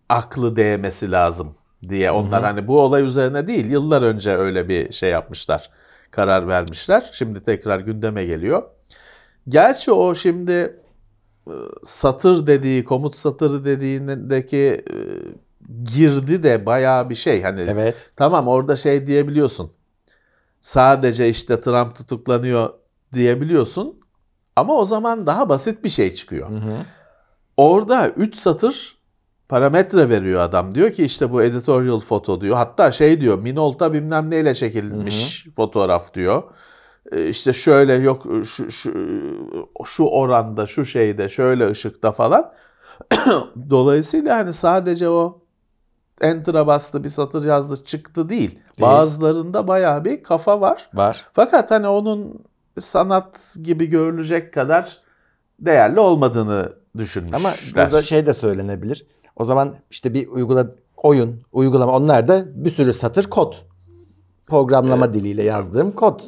aklı 0.09 0.55
değmesi 0.55 1.11
lazım 1.11 1.55
diye. 1.89 2.11
Onlar 2.11 2.43
hani 2.43 2.67
bu 2.67 2.79
olay 2.81 3.03
üzerine 3.03 3.47
değil, 3.47 3.65
yıllar 3.65 4.01
önce 4.01 4.31
öyle 4.35 4.69
bir 4.69 4.91
şey 4.91 5.09
yapmışlar. 5.09 5.69
Karar 6.11 6.47
vermişler. 6.47 7.09
Şimdi 7.13 7.43
tekrar 7.43 7.79
gündeme 7.79 8.25
geliyor. 8.25 8.63
Gerçi 9.47 9.91
o 9.91 10.15
şimdi 10.15 10.79
e, 11.47 11.53
satır 11.83 12.47
dediği, 12.47 12.83
komut 12.83 13.15
satırı 13.15 13.65
dediğindeki 13.65 14.57
e, 14.57 14.97
girdi 15.83 16.43
de 16.43 16.65
bayağı 16.65 17.09
bir 17.09 17.15
şey. 17.15 17.43
Hani 17.43 17.61
Evet. 17.67 18.11
Tamam 18.15 18.47
orada 18.47 18.75
şey 18.75 19.07
diyebiliyorsun. 19.07 19.71
Sadece 20.61 21.29
işte 21.29 21.61
Trump 21.61 21.95
tutuklanıyor 21.95 22.69
diyebiliyorsun. 23.13 23.99
Ama 24.57 24.73
o 24.73 24.85
zaman 24.85 25.27
daha 25.27 25.49
basit 25.49 25.83
bir 25.83 25.89
şey 25.89 26.13
çıkıyor. 26.13 26.49
Hı 26.49 26.55
hı. 26.55 26.73
Orada 27.57 28.09
3 28.09 28.35
satır 28.35 28.97
parametre 29.49 30.09
veriyor 30.09 30.41
adam. 30.41 30.75
Diyor 30.75 30.91
ki 30.91 31.05
işte 31.05 31.31
bu 31.31 31.43
editorial 31.43 31.99
foto 31.99 32.41
diyor. 32.41 32.55
Hatta 32.55 32.91
şey 32.91 33.21
diyor 33.21 33.39
Minolta 33.39 33.93
bilmem 33.93 34.29
neyle 34.29 34.53
çekilmiş 34.53 35.47
fotoğraf 35.55 36.13
diyor. 36.13 36.43
E, 37.11 37.27
İşte 37.27 37.53
şöyle 37.53 37.93
yok 37.93 38.23
şu, 38.45 38.71
şu, 38.71 38.93
şu 39.85 40.03
oranda 40.03 40.65
şu 40.65 40.85
şeyde 40.85 41.29
şöyle 41.29 41.69
ışıkta 41.69 42.11
falan. 42.11 42.53
Dolayısıyla 43.69 44.37
hani 44.37 44.53
sadece 44.53 45.09
o 45.09 45.41
enter'a 46.21 46.67
bastı 46.67 47.03
bir 47.03 47.09
satır 47.09 47.45
yazdı 47.45 47.83
çıktı 47.83 48.29
değil. 48.29 48.59
Bazılarında 48.81 49.67
bayağı 49.67 50.05
bir 50.05 50.23
kafa 50.23 50.61
var. 50.61 50.89
Var. 50.93 51.25
Fakat 51.33 51.71
hani 51.71 51.87
onun 51.87 52.33
sanat 52.81 53.55
gibi 53.63 53.85
görülecek 53.85 54.53
kadar 54.53 55.01
değerli 55.59 55.99
olmadığını 55.99 56.73
düşünmüşler. 56.97 57.37
Ama 57.37 57.53
burada 57.75 58.03
şey 58.03 58.25
de 58.25 58.33
söylenebilir. 58.33 59.05
O 59.35 59.45
zaman 59.45 59.75
işte 59.91 60.13
bir 60.13 60.27
uygula 60.27 60.75
oyun, 60.97 61.41
uygulama 61.51 61.91
onlar 61.91 62.27
da 62.27 62.45
bir 62.65 62.69
sürü 62.69 62.93
satır 62.93 63.23
kod. 63.23 63.53
Programlama 64.47 65.13
diliyle 65.13 65.43
yazdığım 65.43 65.91
kod. 65.91 66.19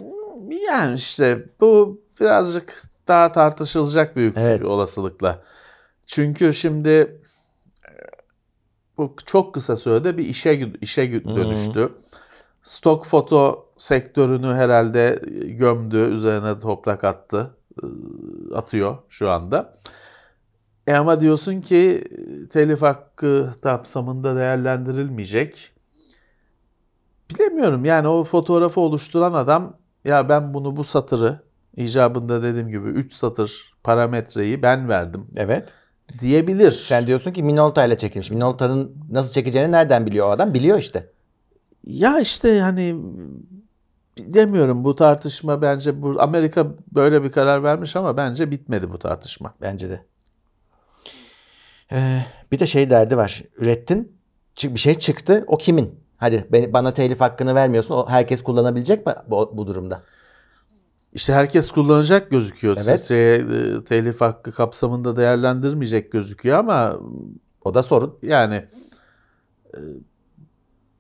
Yani 0.68 0.96
işte 0.96 1.46
bu 1.62 2.02
birazcık 2.20 2.82
daha 3.08 3.32
tartışılacak 3.32 4.16
büyük 4.16 4.38
Evet. 4.38 4.66
olasılıkla. 4.66 5.44
Çünkü 6.06 6.54
şimdi 6.54 6.90
e, 6.90 7.92
bu 8.98 9.16
çok 9.26 9.54
kısa 9.54 9.76
sürede 9.78 10.18
bir 10.18 10.26
işe 10.26 10.72
işe 10.82 11.26
dönüştü. 11.26 11.90
Stok 12.70 13.06
foto 13.06 13.66
sektörünü 13.78 14.54
herhalde 14.54 15.22
gömdü, 15.44 15.98
üzerine 15.98 16.60
toprak 16.60 17.04
attı, 17.04 17.56
ıı, 17.84 17.92
atıyor 18.56 18.98
şu 19.10 19.30
anda. 19.30 19.78
E 20.88 20.94
ama 20.94 21.22
diyorsun 21.22 21.62
ki 21.62 22.04
e, 22.12 22.50
telif 22.50 22.82
hakkı 22.82 23.52
kapsamında 23.64 24.36
değerlendirilmeyecek. 24.36 25.72
bilemiyorum 27.30 27.86
yani 27.86 28.08
o 28.08 28.24
fotoğrafı 28.24 28.82
oluşturan 28.82 29.34
adam 29.34 29.78
ya 30.06 30.30
ben 30.30 30.54
bunu 30.54 30.78
bu 30.78 30.84
satırı 30.84 31.40
icabında 31.78 32.44
dediğim 32.44 32.68
gibi 32.68 32.88
3 32.88 33.14
satır 33.14 33.74
parametreyi 33.84 34.62
ben 34.62 34.90
verdim 34.90 35.28
Evet. 35.36 35.74
diyebilir. 36.20 36.72
Sen 36.72 37.08
diyorsun 37.08 37.32
ki 37.32 37.44
Minolta 37.44 37.86
ile 37.86 37.98
çekilmiş. 37.98 38.32
Minolta'nın 38.32 38.96
nasıl 39.12 39.34
çekeceğini 39.34 39.72
nereden 39.72 40.06
biliyor 40.06 40.28
o 40.28 40.30
adam? 40.30 40.54
Biliyor 40.54 40.80
işte. 40.80 41.19
Ya 41.84 42.20
işte 42.20 42.50
yani 42.50 42.96
demiyorum 44.18 44.84
bu 44.84 44.96
tartışma 44.96 45.62
bence 45.62 46.02
bu 46.02 46.22
Amerika 46.22 46.68
böyle 46.96 47.24
bir 47.24 47.32
karar 47.32 47.64
vermiş 47.64 47.96
ama 47.96 48.18
bence 48.18 48.52
bitmedi 48.52 48.92
bu 48.92 49.00
tartışma. 49.00 49.54
Bence 49.62 49.90
de. 49.90 50.06
Ee, 51.92 52.26
bir 52.52 52.60
de 52.60 52.68
şey 52.68 52.90
derdi 52.90 53.18
var. 53.18 53.44
Ürettin. 53.58 54.20
Bir 54.64 54.80
şey 54.80 54.96
çıktı. 54.96 55.44
O 55.48 55.58
kimin? 55.58 56.00
Hadi 56.18 56.46
beni, 56.52 56.74
bana 56.74 56.94
telif 56.94 57.22
hakkını 57.22 57.56
vermiyorsun. 57.56 57.96
O 57.96 58.10
herkes 58.10 58.44
kullanabilecek 58.44 59.06
mi 59.06 59.14
bu, 59.28 59.52
bu 59.58 59.68
durumda? 59.68 60.02
İşte 61.14 61.34
herkes 61.34 61.72
kullanacak 61.72 62.32
gözüküyor. 62.32 62.74
Evet. 62.76 63.00
Sizce 63.00 63.16
e, 63.16 63.84
telif 63.84 64.22
hakkı 64.22 64.52
kapsamında 64.52 65.18
değerlendirmeyecek 65.18 66.12
gözüküyor 66.12 66.58
ama 66.58 67.00
O 67.66 67.74
da 67.74 67.84
sorun. 67.84 68.18
yani 68.22 68.66
e, 69.74 69.78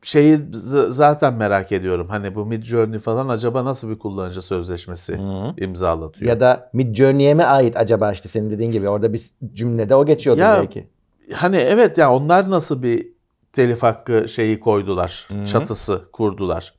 şeyi 0.09 0.35
z- 0.37 0.89
zaten 0.91 1.33
merak 1.33 1.71
ediyorum. 1.71 2.07
Hani 2.09 2.35
bu 2.35 2.45
Midjourney 2.45 2.99
falan 2.99 3.29
acaba 3.29 3.65
nasıl 3.65 3.89
bir 3.89 3.99
kullanıcı 3.99 4.41
sözleşmesi 4.41 5.19
imzalatıyor? 5.57 6.29
Ya 6.29 6.39
da 6.39 6.69
Midjourney'e 6.73 7.33
mi 7.33 7.43
ait 7.43 7.77
acaba 7.77 8.11
işte 8.11 8.29
senin 8.29 8.49
dediğin 8.51 8.71
gibi 8.71 8.89
orada 8.89 9.13
bir 9.13 9.29
cümlede 9.53 9.95
o 9.95 10.05
geçiyordu 10.05 10.39
Ya- 10.39 10.57
belki. 10.61 10.87
Hani 11.33 11.55
evet 11.57 11.97
ya 11.97 12.13
onlar 12.13 12.49
nasıl 12.49 12.83
bir 12.83 13.07
telif 13.53 13.83
hakkı 13.83 14.29
şeyi 14.29 14.59
koydular, 14.59 15.27
çatısı 15.45 16.01
kurdular. 16.13 16.73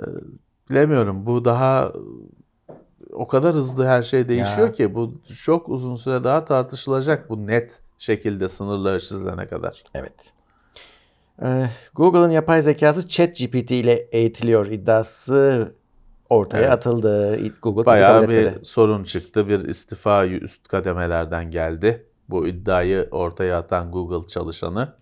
Ee, 0.00 0.02
bilemiyorum. 0.70 1.26
Bu 1.26 1.44
daha 1.44 1.92
o 3.12 3.26
kadar 3.28 3.54
hızlı 3.54 3.86
her 3.86 4.02
şey 4.02 4.28
değişiyor 4.28 4.66
Ya. 4.66 4.72
ki 4.72 4.94
bu 4.94 5.14
çok 5.42 5.68
uzun 5.68 5.94
süre 5.94 6.24
daha 6.24 6.44
tartışılacak 6.44 7.30
bu 7.30 7.46
net 7.46 7.82
şekilde 7.98 8.48
sınırları 8.48 9.00
çizilene 9.00 9.46
kadar. 9.46 9.84
Evet. 9.94 10.32
Ee, 11.42 11.66
Google'ın 11.94 12.30
yapay 12.30 12.62
zekası 12.62 13.08
ChatGPT 13.08 13.70
ile 13.70 13.92
eğitiliyor 13.92 14.66
iddiası 14.66 15.72
ortaya 16.28 16.60
Evet. 16.62 16.72
atıldı. 16.72 17.38
Google 17.62 17.86
Bayağı 17.86 18.28
bir 18.28 18.34
etmedi. 18.34 18.64
sorun 18.64 19.04
çıktı. 19.04 19.48
Bir 19.48 19.68
istifa 19.68 20.26
üst 20.26 20.68
kademelerden 20.68 21.50
geldi. 21.50 22.06
Bu 22.28 22.46
iddiayı 22.48 23.08
ortaya 23.10 23.58
atan 23.58 23.90
Google 23.92 24.26
çalışanı 24.26 24.92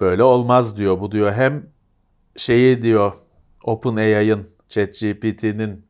böyle 0.00 0.22
olmaz 0.22 0.76
diyor. 0.78 1.00
Bu 1.00 1.12
diyor 1.12 1.32
hem 1.32 1.66
şeyi 2.36 2.82
diyor 2.82 3.12
OpenAI'ın 3.64 4.46
ChatGPT'nin 4.68 5.86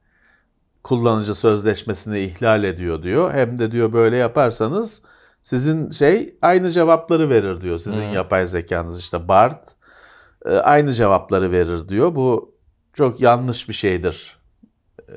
kullanıcı 0.83 1.35
sözleşmesini 1.35 2.21
ihlal 2.21 2.65
ediyor 2.65 3.03
diyor. 3.03 3.35
Hem 3.35 3.59
de 3.59 3.73
diyor 3.73 3.93
böyle 3.93 4.17
yaparsanız 4.17 5.03
sizin 5.45 5.91
şey 5.91 6.37
aynı 6.43 6.71
cevapları 6.71 7.31
verir 7.31 7.61
diyor. 7.61 7.79
Sizin 7.79 8.03
yapay 8.03 8.47
zekanız 8.47 8.99
işte 8.99 9.29
BART 9.29 9.69
e, 10.47 10.51
aynı 10.51 10.93
cevapları 10.93 11.53
verir 11.53 11.89
diyor. 11.89 12.15
Bu 12.15 12.55
çok 12.93 13.21
yanlış 13.21 13.69
bir 13.69 13.75
şeydir 13.75 14.45
e, 15.09 15.17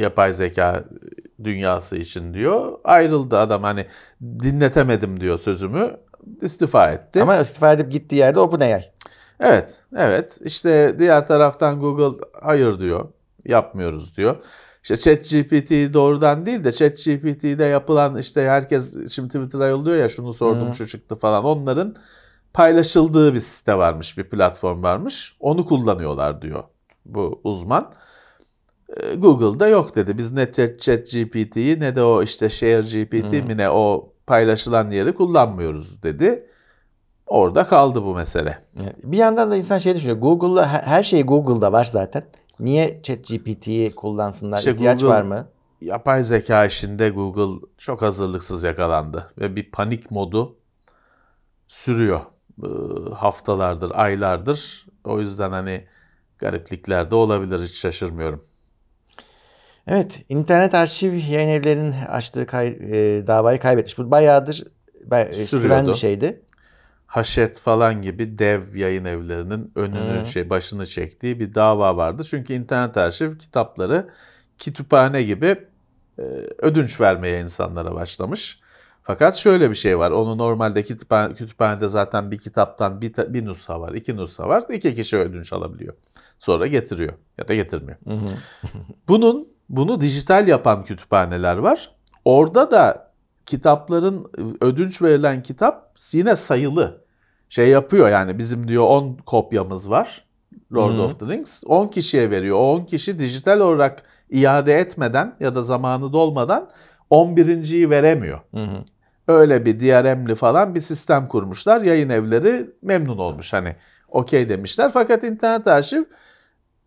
yapay 0.00 0.32
zeka 0.32 0.84
dünyası 1.44 1.96
için 1.96 2.34
diyor. 2.34 2.78
Ayrıldı 2.84 3.38
adam 3.38 3.62
hani 3.62 3.86
dinletemedim 4.22 5.20
diyor 5.20 5.38
sözümü. 5.38 5.96
istifa 6.42 6.90
etti. 6.90 7.22
Ama 7.22 7.36
istifa 7.36 7.72
edip 7.72 7.92
gittiği 7.92 8.16
yerde 8.16 8.40
OpenAI. 8.40 8.84
Evet, 9.40 9.76
evet. 9.96 10.38
İşte 10.44 10.96
diğer 10.98 11.26
taraftan 11.26 11.80
Google 11.80 12.24
hayır 12.42 12.78
diyor. 12.78 13.08
Yapmıyoruz 13.44 14.16
diyor. 14.16 14.36
İşte 14.90 14.96
ChatGPT 14.96 15.70
doğrudan 15.94 16.46
değil 16.46 16.64
de 16.64 16.72
ChatGPT'de 16.72 17.64
yapılan 17.64 18.16
işte 18.16 18.48
herkes 18.48 19.12
şimdi 19.14 19.28
Twitter'a 19.28 19.66
yolluyor 19.66 19.96
ya 19.96 20.08
şunu 20.08 20.32
sordum 20.32 20.74
şu 20.74 20.86
çıktı 20.86 21.16
falan. 21.16 21.44
Onların 21.44 21.94
paylaşıldığı 22.52 23.34
bir 23.34 23.40
site 23.40 23.78
varmış, 23.78 24.18
bir 24.18 24.24
platform 24.24 24.82
varmış. 24.82 25.36
Onu 25.40 25.66
kullanıyorlar 25.66 26.42
diyor 26.42 26.64
bu 27.06 27.40
uzman. 27.44 27.92
Ee, 28.96 29.14
Google'da 29.14 29.68
yok 29.68 29.96
dedi. 29.96 30.18
Biz 30.18 30.32
ne 30.32 30.42
Chat- 30.42 30.78
ChatGPT'yi 30.80 31.80
ne 31.80 31.96
de 31.96 32.02
o 32.02 32.22
işte 32.22 32.48
ShareGPT 32.50 33.32
mi 33.32 33.56
ne 33.56 33.70
o 33.70 34.12
paylaşılan 34.26 34.90
yeri 34.90 35.14
kullanmıyoruz 35.14 36.02
dedi. 36.02 36.46
Orada 37.26 37.64
kaldı 37.64 38.02
bu 38.04 38.14
mesele. 38.14 38.58
Bir 39.04 39.16
yandan 39.16 39.50
da 39.50 39.56
insan 39.56 39.78
şey 39.78 39.94
düşünüyor. 39.94 40.18
Google'da 40.18 40.72
he- 40.72 40.82
her 40.86 41.02
şey 41.02 41.22
Google'da 41.22 41.72
var 41.72 41.84
zaten. 41.84 42.22
Niye 42.60 43.00
ChatGPT'yi 43.02 43.94
kullansınlar? 43.94 44.58
İşte 44.58 44.70
İhtiyaç 44.70 45.00
Google- 45.02 45.08
var 45.08 45.22
mı? 45.22 45.48
yapay 45.80 46.22
zeka 46.24 46.64
işinde 46.66 47.08
Google 47.10 47.66
çok 47.78 48.02
hazırlıksız 48.02 48.64
yakalandı 48.64 49.30
ve 49.38 49.56
bir 49.56 49.70
panik 49.70 50.10
modu 50.10 50.56
sürüyor 51.68 52.20
Ee, 52.64 52.68
haftalardır, 53.14 53.90
aylardır. 53.94 54.86
O 55.04 55.20
yüzden 55.20 55.50
hani 55.50 55.84
gariplikler 56.38 57.10
de 57.10 57.14
olabilir 57.14 57.60
hiç 57.60 57.74
şaşırmıyorum. 57.74 58.42
Evet, 59.86 60.22
internet 60.28 60.74
arşiv 60.74 61.12
yayın 61.12 61.48
evlerinin 61.48 61.92
açtığı 62.08 62.46
kay- 62.46 62.78
e, 62.90 63.26
davayı 63.26 63.60
kaybetmiş. 63.60 63.98
Bu 63.98 64.10
bayağıdır 64.10 64.64
bay- 65.04 65.28
e, 65.30 65.34
süren 65.34 65.86
bir 65.88 65.94
şeydi. 65.94 66.42
Haşet 67.08 67.60
falan 67.60 68.02
gibi 68.02 68.38
dev 68.38 68.74
yayın 68.74 69.04
evlerinin 69.04 69.72
önünü 69.74 70.24
şey 70.26 70.50
başını 70.50 70.86
çektiği 70.86 71.40
bir 71.40 71.54
dava 71.54 71.96
vardı. 71.96 72.24
Çünkü 72.24 72.54
internet 72.54 72.96
arşiv 72.96 73.38
kitapları 73.38 74.08
kütüphane 74.58 75.22
gibi 75.22 75.56
e, 76.18 76.22
ödünç 76.58 77.00
vermeye 77.00 77.40
insanlara 77.40 77.94
başlamış. 77.94 78.60
Fakat 79.02 79.36
şöyle 79.36 79.70
bir 79.70 79.74
şey 79.74 79.98
var. 79.98 80.10
Onu 80.10 80.38
normalde 80.38 80.82
kütüphane, 80.82 81.34
kütüphanede 81.34 81.88
zaten 81.88 82.30
bir 82.30 82.38
kitaptan 82.38 83.00
bir, 83.00 83.14
bir 83.16 83.46
nusha 83.46 83.80
var, 83.80 83.92
iki 83.92 84.16
nusha 84.16 84.48
var. 84.48 84.64
iki 84.72 84.94
kişi 84.94 85.16
ödünç 85.16 85.52
alabiliyor. 85.52 85.94
Sonra 86.38 86.66
getiriyor 86.66 87.12
ya 87.38 87.48
da 87.48 87.54
getirmiyor. 87.54 87.98
Bunun 89.08 89.48
bunu 89.68 90.00
dijital 90.00 90.48
yapan 90.48 90.84
kütüphaneler 90.84 91.56
var. 91.56 91.90
Orada 92.24 92.70
da 92.70 93.07
kitapların 93.48 94.30
ödünç 94.60 95.02
verilen 95.02 95.42
kitap 95.42 95.94
yine 96.12 96.36
sayılı. 96.36 97.04
Şey 97.48 97.68
yapıyor 97.68 98.08
yani 98.08 98.38
bizim 98.38 98.68
diyor 98.68 98.84
10 98.84 99.16
kopyamız 99.26 99.90
var. 99.90 100.24
Lord 100.74 100.98
of 100.98 101.20
the 101.20 101.26
Rings 101.26 101.64
10 101.66 101.88
kişiye 101.88 102.30
veriyor. 102.30 102.56
O 102.56 102.72
10 102.72 102.84
kişi 102.84 103.18
dijital 103.18 103.60
olarak 103.60 104.02
iade 104.30 104.74
etmeden 104.74 105.36
ya 105.40 105.54
da 105.54 105.62
zamanı 105.62 106.12
dolmadan 106.12 106.70
11.yi 107.10 107.90
veremiyor. 107.90 108.40
Öyle 109.28 109.64
bir 109.66 109.80
DRM'li 109.80 110.34
falan 110.34 110.74
bir 110.74 110.80
sistem 110.80 111.28
kurmuşlar. 111.28 111.80
Yayın 111.80 112.08
evleri 112.08 112.70
memnun 112.82 113.18
olmuş 113.18 113.52
hani 113.52 113.76
okey 114.08 114.48
demişler. 114.48 114.90
Fakat 114.94 115.24
internet 115.24 115.66
arşiv 115.66 116.04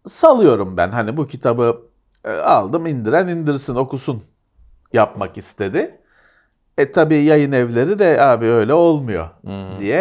salıyorum 0.06 0.78
ben. 0.78 0.90
Hani 0.90 1.18
bu 1.18 1.28
kitabı 1.28 1.82
e, 2.26 2.32
aldım 2.32 2.86
indiren 2.86 3.28
indirsin 3.28 3.76
okusun 3.76 4.24
yapmak 4.94 5.38
istedi. 5.38 6.01
E 6.78 6.92
tabi 6.92 7.16
yayın 7.16 7.52
evleri 7.52 8.00
de 8.00 8.22
abi 8.22 8.46
öyle 8.46 8.74
olmuyor 8.74 9.30
diye 9.80 10.00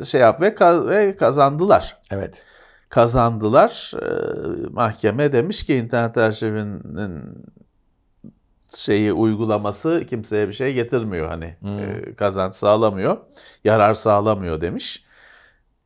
e, 0.00 0.04
şey 0.04 0.20
yap 0.20 0.40
ve, 0.40 0.48
ka- 0.48 0.88
ve 0.88 1.16
kazandılar. 1.16 2.00
Evet. 2.10 2.44
Kazandılar. 2.88 3.92
E, 4.02 4.06
mahkeme 4.70 5.32
demiş 5.32 5.64
ki 5.64 5.74
internet 5.74 6.16
arşivinin 6.16 7.22
şeyi 8.76 9.12
uygulaması 9.12 10.04
kimseye 10.08 10.48
bir 10.48 10.52
şey 10.52 10.74
getirmiyor 10.74 11.28
hani 11.28 11.56
e, 11.80 12.14
kazanç 12.14 12.54
sağlamıyor, 12.54 13.16
yarar 13.64 13.94
sağlamıyor 13.94 14.60
demiş. 14.60 15.04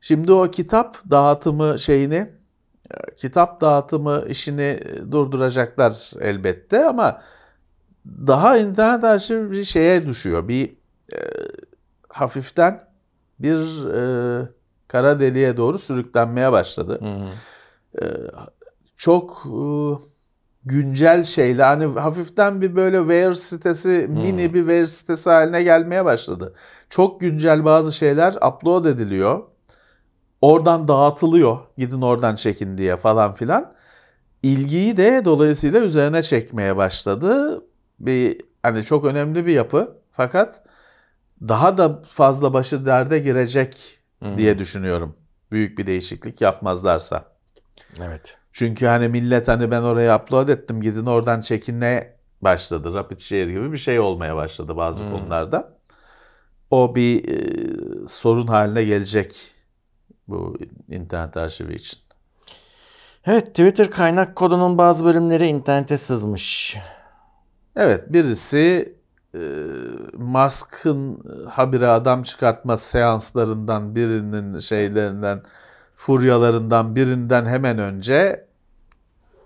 Şimdi 0.00 0.32
o 0.32 0.50
kitap 0.50 0.98
dağıtımı 1.10 1.78
şeyini 1.78 2.30
e, 2.90 3.14
kitap 3.16 3.60
dağıtımı 3.60 4.24
işini 4.28 4.62
e, 4.62 5.12
durduracaklar 5.12 6.10
elbette 6.20 6.84
ama 6.86 7.22
daha 8.06 8.56
internet 8.56 9.04
arşivi 9.04 9.50
bir 9.50 9.64
şeye 9.64 10.06
düşüyor. 10.06 10.48
Bir 10.48 10.70
e, 11.12 11.18
hafiften 12.08 12.80
bir 13.38 13.86
e, 13.94 14.48
kara 14.88 15.20
deliğe 15.20 15.56
doğru 15.56 15.78
sürüklenmeye 15.78 16.52
başladı. 16.52 17.00
E, 18.02 18.04
çok 18.96 19.46
e, 19.46 19.60
güncel 20.64 21.24
şeyler 21.24 21.64
hani 21.64 21.98
hafiften 22.00 22.60
bir 22.60 22.76
böyle 22.76 22.98
where 22.98 23.34
sitesi 23.34 24.06
mini 24.10 24.54
bir 24.54 24.60
where 24.60 24.86
sitesi 24.86 25.30
haline 25.30 25.62
gelmeye 25.62 26.04
başladı. 26.04 26.54
Çok 26.90 27.20
güncel 27.20 27.64
bazı 27.64 27.92
şeyler 27.92 28.34
upload 28.34 28.84
ediliyor. 28.84 29.42
Oradan 30.40 30.88
dağıtılıyor. 30.88 31.58
Gidin 31.78 32.02
oradan 32.02 32.34
çekin 32.34 32.78
diye 32.78 32.96
falan 32.96 33.32
filan. 33.32 33.72
İlgiyi 34.42 34.96
de 34.96 35.22
dolayısıyla 35.24 35.80
üzerine 35.80 36.22
çekmeye 36.22 36.76
başladı. 36.76 37.62
Bir 38.00 38.40
hani 38.62 38.84
çok 38.84 39.04
önemli 39.04 39.46
bir 39.46 39.52
yapı 39.52 39.96
fakat 40.12 40.62
daha 41.48 41.78
da 41.78 42.02
fazla 42.08 42.52
başı 42.52 42.86
derde 42.86 43.18
girecek 43.18 43.98
diye 44.36 44.58
düşünüyorum. 44.58 45.16
Büyük 45.52 45.78
bir 45.78 45.86
değişiklik 45.86 46.40
yapmazlarsa. 46.40 47.24
Evet. 48.02 48.38
Çünkü 48.52 48.86
hani 48.86 49.08
millet 49.08 49.48
hani 49.48 49.70
ben 49.70 49.82
oraya 49.82 50.18
upload 50.18 50.48
ettim 50.48 50.80
gidin 50.80 51.06
oradan 51.06 51.40
çekinmeye 51.40 52.16
başladı. 52.42 52.94
Rapid 52.94 53.18
share 53.18 53.46
gibi 53.46 53.72
bir 53.72 53.78
şey 53.78 54.00
olmaya 54.00 54.36
başladı 54.36 54.76
bazı 54.76 55.02
Hmm. 55.02 55.12
konularda. 55.12 55.72
O 56.70 56.94
bir 56.94 57.28
e, 57.28 58.08
sorun 58.08 58.46
haline 58.46 58.84
gelecek 58.84 59.40
bu 60.28 60.58
internet 60.90 61.36
arşivi 61.36 61.74
için. 61.74 61.98
Evet 63.26 63.46
Twitter 63.46 63.90
kaynak 63.90 64.36
kodunun 64.36 64.78
bazı 64.78 65.04
bölümleri 65.04 65.46
internete 65.46 65.98
sızmış. 65.98 66.76
Evet 67.78 68.12
birisi 68.12 68.94
e, 69.34 69.40
Musk'ın 70.16 71.22
habire 71.48 71.86
adam 71.86 72.22
çıkartma 72.22 72.76
seanslarından 72.76 73.94
birinin 73.94 74.58
şeylerinden 74.58 75.42
furyalarından 75.96 76.96
birinden 76.96 77.46
hemen 77.46 77.78
önce 77.78 78.46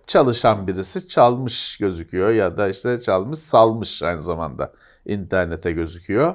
çalışan 0.06 0.66
birisi 0.66 1.08
çalmış 1.08 1.76
gözüküyor 1.76 2.30
ya 2.30 2.56
da 2.56 2.68
işte 2.68 3.00
çalmış 3.00 3.38
salmış 3.38 4.02
aynı 4.02 4.20
zamanda 4.20 4.72
internete 5.06 5.72
gözüküyor. 5.72 6.34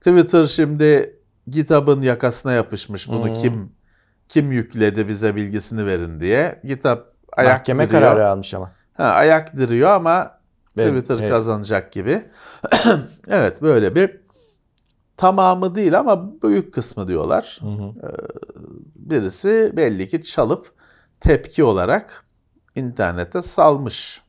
Twitter 0.00 0.44
şimdi 0.44 1.16
GitHub'ın 1.48 2.02
yakasına 2.02 2.52
yapışmış 2.52 3.08
bunu 3.08 3.26
Hmm. 3.26 3.34
kim 3.34 3.72
kim 4.28 4.52
yükledi 4.52 5.08
bize 5.08 5.36
bilgisini 5.36 5.86
verin 5.86 6.20
diye. 6.20 6.60
GitHub 6.64 6.98
ayak 7.36 7.58
Mahkeme 7.58 7.88
diriyor. 7.88 8.02
kararı 8.02 8.28
almış 8.28 8.54
ama. 8.54 8.70
Ha, 8.94 9.04
ayak 9.04 9.56
diriyor 9.56 9.90
ama 9.90 10.41
Twitter 10.76 11.16
evet. 11.20 11.30
kazanacak 11.30 11.92
gibi. 11.92 12.22
evet 13.28 13.62
böyle 13.62 13.94
bir 13.94 14.20
tamamı 15.16 15.74
değil 15.74 15.98
ama 15.98 16.42
büyük 16.42 16.74
kısmı 16.74 17.08
diyorlar. 17.08 17.60
Birisi 18.96 19.72
belli 19.76 20.08
ki 20.08 20.22
çalıp 20.22 20.72
tepki 21.20 21.64
olarak 21.64 22.24
internete 22.76 23.42
salmış. 23.42 24.22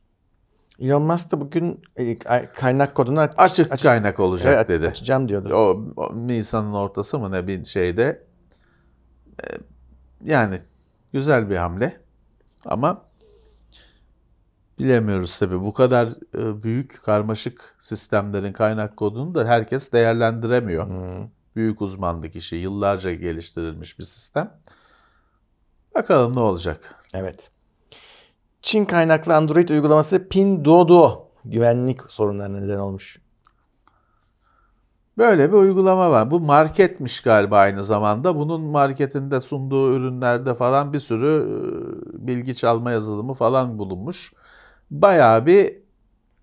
Elon 0.80 1.02
Musk 1.02 1.32
da 1.32 1.40
bugün 1.40 1.82
e, 1.96 2.18
kaynak 2.54 2.94
kodunu 2.94 3.20
aç- 3.20 3.32
Açık 3.36 3.72
aç- 3.72 3.82
kaynak 3.82 4.20
olacak 4.20 4.54
Evet, 4.56 4.68
dedi. 4.68 4.88
Açacağım 4.88 5.28
diyordu. 5.28 5.54
O, 5.54 5.84
o 5.96 6.16
Nisan'ın 6.16 6.72
ortası 6.72 7.18
mı 7.18 7.32
ne 7.32 7.46
bir 7.46 7.64
şeyde. 7.64 8.26
E, 9.44 9.46
yani 10.24 10.60
güzel 11.12 11.50
bir 11.50 11.56
hamle 11.56 12.00
ama 12.64 13.03
bilemiyoruz 14.78 15.38
tabii. 15.38 15.60
Bu 15.60 15.72
kadar 15.72 16.08
e, 16.38 16.62
büyük 16.62 17.02
karmaşık 17.02 17.76
sistemlerin 17.80 18.52
kaynak 18.52 18.96
kodunu 18.96 19.34
da 19.34 19.48
herkes 19.48 19.92
değerlendiremiyor. 19.92 20.86
Hmm. 20.86 21.28
Büyük 21.56 21.82
uzmanlık 21.82 22.36
işi, 22.36 22.56
yıllarca 22.56 23.14
geliştirilmiş 23.14 23.98
bir 23.98 24.04
sistem. 24.04 24.60
Bakalım 25.94 26.36
ne 26.36 26.40
olacak. 26.40 27.04
Evet. 27.14 27.50
Çin 28.62 28.84
kaynaklı 28.84 29.36
Android 29.36 29.68
uygulaması 29.68 30.28
Pinduoduo 30.28 31.28
güvenlik 31.44 32.10
sorunlarına 32.10 32.60
neden 32.60 32.78
olmuş. 32.78 33.18
Böyle 35.18 35.48
bir 35.48 35.56
uygulama 35.56 36.10
var. 36.10 36.30
Bu 36.30 36.40
marketmiş 36.40 37.20
galiba 37.20 37.58
aynı 37.58 37.84
zamanda. 37.84 38.36
Bunun 38.36 38.60
marketinde 38.60 39.40
sunduğu 39.40 39.92
ürünlerde 39.92 40.54
falan 40.54 40.92
bir 40.92 40.98
sürü 40.98 41.46
e, 42.22 42.26
bilgi 42.26 42.56
çalma 42.56 42.90
yazılımı 42.90 43.34
falan 43.34 43.78
bulunmuş. 43.78 44.32
Bayağı 44.90 45.46
bir 45.46 45.84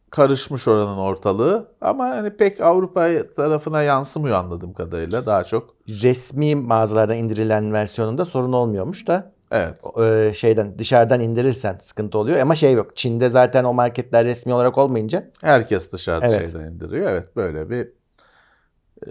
karışmış 0.10 0.68
oranın 0.68 0.98
ortalığı. 0.98 1.72
Ama 1.82 2.06
hani 2.10 2.38
pek 2.38 2.62
Avrupa 2.62 3.08
tarafına 3.36 3.82
yansımıyor 3.82 4.36
anladığım 4.38 4.74
kadarıyla 4.74 5.26
daha 5.26 5.44
çok. 5.44 5.76
Resmi 5.90 6.56
mağazalardan 6.56 7.18
indirilen 7.18 7.74
versiyonunda 7.74 8.26
sorun 8.26 8.54
olmuyormuş 8.54 9.08
da 9.08 9.32
Evet. 9.52 9.80
e, 10.02 10.34
şeyden 10.34 10.80
dışarıdan 10.80 11.22
indirirsen 11.22 11.78
sıkıntı 11.82 12.18
oluyor 12.18 12.40
ama 12.40 12.56
şey 12.56 12.74
yok. 12.74 12.98
Çin'de 12.98 13.30
zaten 13.30 13.64
o 13.64 13.74
marketler 13.74 14.26
resmi 14.26 14.54
olarak 14.54 14.78
olmayınca 14.78 15.30
Herkes 15.42 15.94
dışarıda 15.94 16.28
Evet. 16.28 16.52
şeyden 16.52 16.72
indiriyor. 16.72 17.12
Evet 17.12 17.36
böyle 17.36 17.70
bir 17.70 17.88
e, 19.08 19.10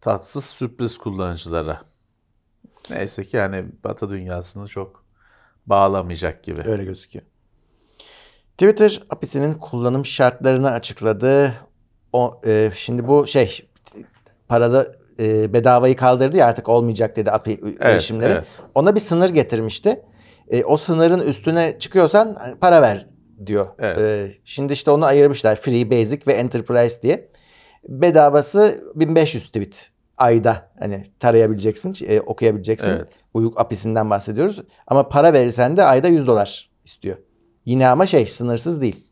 tatsız 0.00 0.44
sürpriz 0.44 0.98
kullanıcılara. 0.98 1.82
Neyse 2.90 3.24
ki 3.24 3.36
yani 3.36 3.64
Batı 3.84 4.10
dünyasını 4.10 4.68
çok 4.68 5.04
bağlamayacak 5.66 6.44
gibi. 6.44 6.62
öyle 6.66 6.84
gözüküyor. 6.84 7.24
Twitter 8.58 9.02
API'sinin 9.10 9.54
kullanım 9.54 10.06
şartlarını 10.06 10.70
açıkladı. 10.70 11.52
O, 12.12 12.40
e, 12.46 12.70
şimdi 12.74 13.08
bu 13.08 13.26
şey 13.26 13.68
paralı 14.48 14.96
e, 15.20 15.52
bedavayı 15.52 15.96
kaldırdı 15.96 16.36
ya 16.36 16.46
artık 16.46 16.68
olmayacak 16.68 17.16
dedi 17.16 17.30
API 17.30 17.60
erişimleri. 17.80 18.32
evet. 18.32 18.60
Ona 18.74 18.94
bir 18.94 19.00
sınır 19.00 19.30
getirmişti. 19.30 20.02
E, 20.50 20.64
o 20.64 20.76
sınırın 20.76 21.20
üstüne 21.20 21.78
çıkıyorsan 21.78 22.36
hani, 22.38 22.58
para 22.58 22.82
ver 22.82 23.06
diyor. 23.46 23.66
Evet. 23.78 23.98
E, 23.98 24.32
şimdi 24.44 24.72
işte 24.72 24.90
onu 24.90 25.04
ayırmışlar 25.04 25.56
Free, 25.56 25.90
Basic 25.90 26.20
ve 26.26 26.32
Enterprise 26.32 27.02
diye. 27.02 27.28
Bedavası 27.88 28.84
1500 28.94 29.46
tweet 29.46 29.90
ayda 30.18 30.70
hani 30.78 31.04
tarayabileceksin, 31.20 31.94
e, 32.08 32.20
okuyabileceksin. 32.20 32.90
Evet. 32.90 33.24
Uyuk 33.34 33.60
API'sinden 33.60 34.10
bahsediyoruz. 34.10 34.62
Ama 34.86 35.08
para 35.08 35.32
verirsen 35.32 35.76
de 35.76 35.84
ayda 35.84 36.08
100 36.08 36.26
dolar 36.26 36.70
istiyor. 36.84 37.16
Yine 37.64 37.88
ama 37.88 38.06
şey 38.06 38.26
sınırsız 38.26 38.80
değil. 38.80 39.06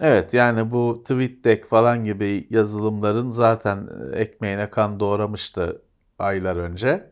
Evet 0.00 0.34
yani 0.34 0.70
bu 0.70 1.02
TweetDeck 1.04 1.66
falan 1.66 2.04
gibi 2.04 2.46
yazılımların 2.50 3.30
zaten 3.30 3.88
e, 4.12 4.18
ekmeğine 4.18 4.70
kan 4.70 5.00
doğramıştı 5.00 5.82
aylar 6.18 6.56
önce. 6.56 7.10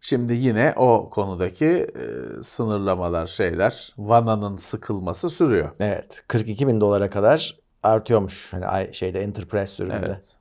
Şimdi 0.00 0.34
yine 0.34 0.72
o 0.76 1.10
konudaki 1.10 1.66
e, 1.66 2.42
sınırlamalar 2.42 3.26
şeyler 3.26 3.94
vananın 3.98 4.56
sıkılması 4.56 5.30
sürüyor. 5.30 5.70
Evet 5.80 6.24
42 6.28 6.68
bin 6.68 6.80
dolara 6.80 7.10
kadar 7.10 7.58
artıyormuş. 7.82 8.52
Hani 8.52 8.94
şeyde 8.94 9.22
Enterprise 9.22 9.66
sürümünde. 9.66 10.06
Evet. 10.06 10.36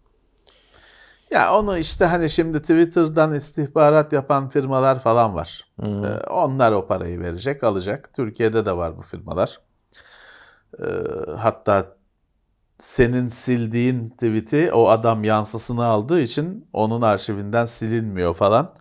Ya 1.34 1.56
onu 1.56 1.78
işte 1.78 2.06
hani 2.06 2.30
şimdi 2.30 2.62
Twitter'dan 2.62 3.34
istihbarat 3.34 4.14
yapan 4.14 4.50
firmalar 4.50 5.00
falan 5.00 5.36
var. 5.36 5.66
Hmm. 5.76 6.06
Ee, 6.06 6.20
onlar 6.30 6.72
o 6.72 6.88
parayı 6.88 7.20
verecek, 7.20 7.64
alacak. 7.64 8.14
Türkiye'de 8.14 8.66
de 8.66 8.78
var 8.78 8.98
bu 8.98 9.02
firmalar. 9.02 9.60
Ee, 10.80 10.86
hatta 11.38 11.96
senin 12.78 13.28
sildiğin 13.28 14.10
tweet'i 14.10 14.72
o 14.74 14.88
adam 14.88 15.24
yansısını 15.24 15.86
aldığı 15.86 16.20
için 16.20 16.68
onun 16.74 17.02
arşivinden 17.02 17.66
silinmiyor 17.66 18.34
falan. 18.34 18.74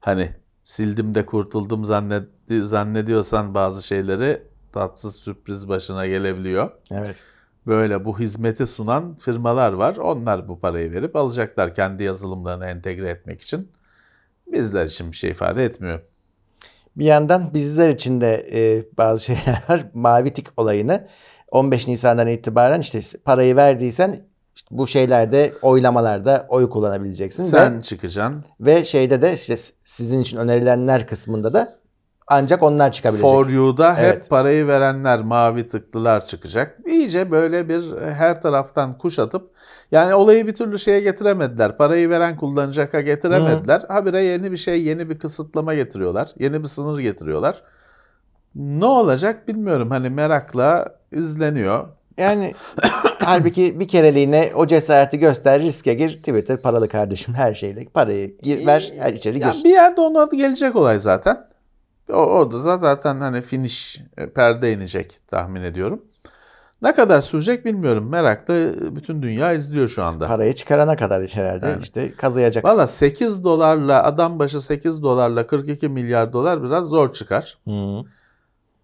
Hani 0.00 0.36
sildim 0.64 1.14
de 1.14 1.26
kurtuldum 1.26 1.84
zannetti, 1.84 2.66
zannediyorsan 2.66 3.54
bazı 3.54 3.86
şeyleri 3.86 4.42
tatsız 4.72 5.16
sürpriz 5.16 5.68
başına 5.68 6.06
gelebiliyor. 6.06 6.70
Evet. 6.90 7.22
Böyle 7.66 8.04
bu 8.04 8.18
hizmeti 8.18 8.66
sunan 8.66 9.14
firmalar 9.14 9.72
var. 9.72 9.96
Onlar 9.96 10.48
bu 10.48 10.60
parayı 10.60 10.92
verip 10.92 11.16
alacaklar 11.16 11.74
kendi 11.74 12.02
yazılımlarını 12.02 12.66
entegre 12.66 13.10
etmek 13.10 13.40
için. 13.40 13.72
Bizler 14.52 14.84
için 14.86 15.12
bir 15.12 15.16
şey 15.16 15.30
ifade 15.30 15.64
etmiyor. 15.64 16.00
Bir 16.96 17.04
yandan 17.04 17.54
bizler 17.54 17.90
için 17.90 18.20
de 18.20 18.46
e, 18.52 18.84
bazı 18.98 19.24
şeyler 19.24 19.62
var. 19.68 19.84
Mavi 19.94 20.30
tik 20.32 20.46
olayını 20.56 21.06
15 21.50 21.88
Nisan'dan 21.88 22.28
itibaren 22.28 22.80
işte 22.80 23.00
parayı 23.24 23.56
verdiysen 23.56 24.20
işte 24.56 24.68
bu 24.70 24.86
şeylerde 24.86 25.52
oylamalarda 25.62 26.46
oy 26.48 26.70
kullanabileceksin. 26.70 27.42
Sen 27.42 27.78
Ve, 27.78 27.82
çıkacaksın. 27.82 28.44
ve 28.60 28.84
şeyde 28.84 29.22
de 29.22 29.32
işte 29.32 29.54
sizin 29.84 30.20
için 30.20 30.36
önerilenler 30.36 31.06
kısmında 31.06 31.52
da 31.52 31.72
ancak 32.26 32.62
onlar 32.62 32.92
çıkabilecek. 32.92 33.28
For 33.30 33.48
You'da 33.48 33.96
hep 33.96 34.04
Evet. 34.04 34.30
parayı 34.30 34.66
verenler, 34.66 35.22
mavi 35.22 35.68
tıklılar 35.68 36.26
çıkacak. 36.26 36.78
İyice 36.86 37.30
böyle 37.30 37.68
bir 37.68 37.96
her 38.00 38.42
taraftan 38.42 38.98
kuşatıp 38.98 39.50
yani 39.92 40.14
olayı 40.14 40.46
bir 40.46 40.54
türlü 40.54 40.78
şeye 40.78 41.00
getiremediler. 41.00 41.76
Parayı 41.76 42.10
veren 42.10 42.36
kullanacaka 42.36 43.00
getiremediler. 43.00 43.82
Habire 43.88 44.24
yeni 44.24 44.52
bir 44.52 44.56
şey, 44.56 44.82
yeni 44.82 45.10
bir 45.10 45.18
kısıtlama 45.18 45.74
getiriyorlar. 45.74 46.30
Yeni 46.38 46.62
bir 46.62 46.68
sınır 46.68 46.98
getiriyorlar. 46.98 47.62
Ne 48.54 48.84
olacak 48.84 49.48
bilmiyorum. 49.48 49.90
Hani 49.90 50.10
merakla 50.10 50.94
izleniyor. 51.12 51.88
Yani 52.18 52.52
halbuki 53.20 53.80
bir 53.80 53.88
kereliğine 53.88 54.52
o 54.54 54.66
cesareti 54.66 55.18
göster, 55.18 55.60
riske 55.60 55.94
gir. 55.94 56.16
Twitter 56.18 56.62
paralı 56.62 56.88
kardeşim 56.88 57.34
her 57.34 57.54
şeyle. 57.54 57.84
Parayı 57.84 58.38
gir, 58.38 58.66
ver, 58.66 58.92
her 58.98 59.12
içeri 59.12 59.38
gir. 59.38 59.64
bir 59.64 59.70
yerde 59.70 60.00
ona 60.00 60.28
gelecek 60.36 60.76
olay 60.76 60.98
zaten. 60.98 61.44
Orada 62.08 62.64
da 62.64 62.78
zaten 62.78 63.20
hani 63.20 63.42
finish 63.42 64.00
e, 64.16 64.30
perde 64.30 64.72
inecek 64.72 65.18
tahmin 65.26 65.62
ediyorum. 65.62 66.02
Ne 66.82 66.94
kadar 66.94 67.20
sürecek 67.20 67.64
bilmiyorum. 67.64 68.08
Merakla 68.08 68.54
e, 68.54 68.96
bütün 68.96 69.22
dünya 69.22 69.52
izliyor 69.52 69.88
şu 69.88 70.04
anda. 70.04 70.26
Parayı 70.26 70.52
çıkarana 70.52 70.96
kadar 70.96 71.26
herhalde 71.26 71.66
Yani. 71.66 71.82
işte 71.82 72.12
kazıyacak. 72.12 72.64
Valla 72.64 72.86
8 72.86 73.44
dolarla 73.44 74.04
adam 74.04 74.38
başı 74.38 74.60
8 74.60 75.02
dolarla 75.02 75.46
42 75.46 75.88
milyar 75.88 76.32
dolar 76.32 76.62
biraz 76.62 76.86
zor 76.88 77.12
çıkar. 77.12 77.58
Hı. 77.68 77.90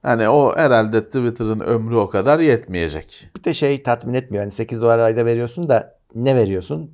Hani 0.03 0.29
o 0.29 0.57
herhalde 0.57 1.05
Twitter'ın 1.05 1.61
ömrü 1.61 1.97
o 1.97 2.09
kadar 2.09 2.39
yetmeyecek. 2.39 3.31
Bir 3.37 3.45
de 3.45 3.55
şey 3.55 3.83
tatmin 3.83 4.15
etmiyor. 4.15 4.43
Hani 4.43 4.51
8 4.51 4.83
dolar 4.83 4.99
ayda 4.99 5.27
veriyorsun 5.27 5.69
da 5.69 5.99
ne 6.15 6.37
veriyorsun? 6.37 6.91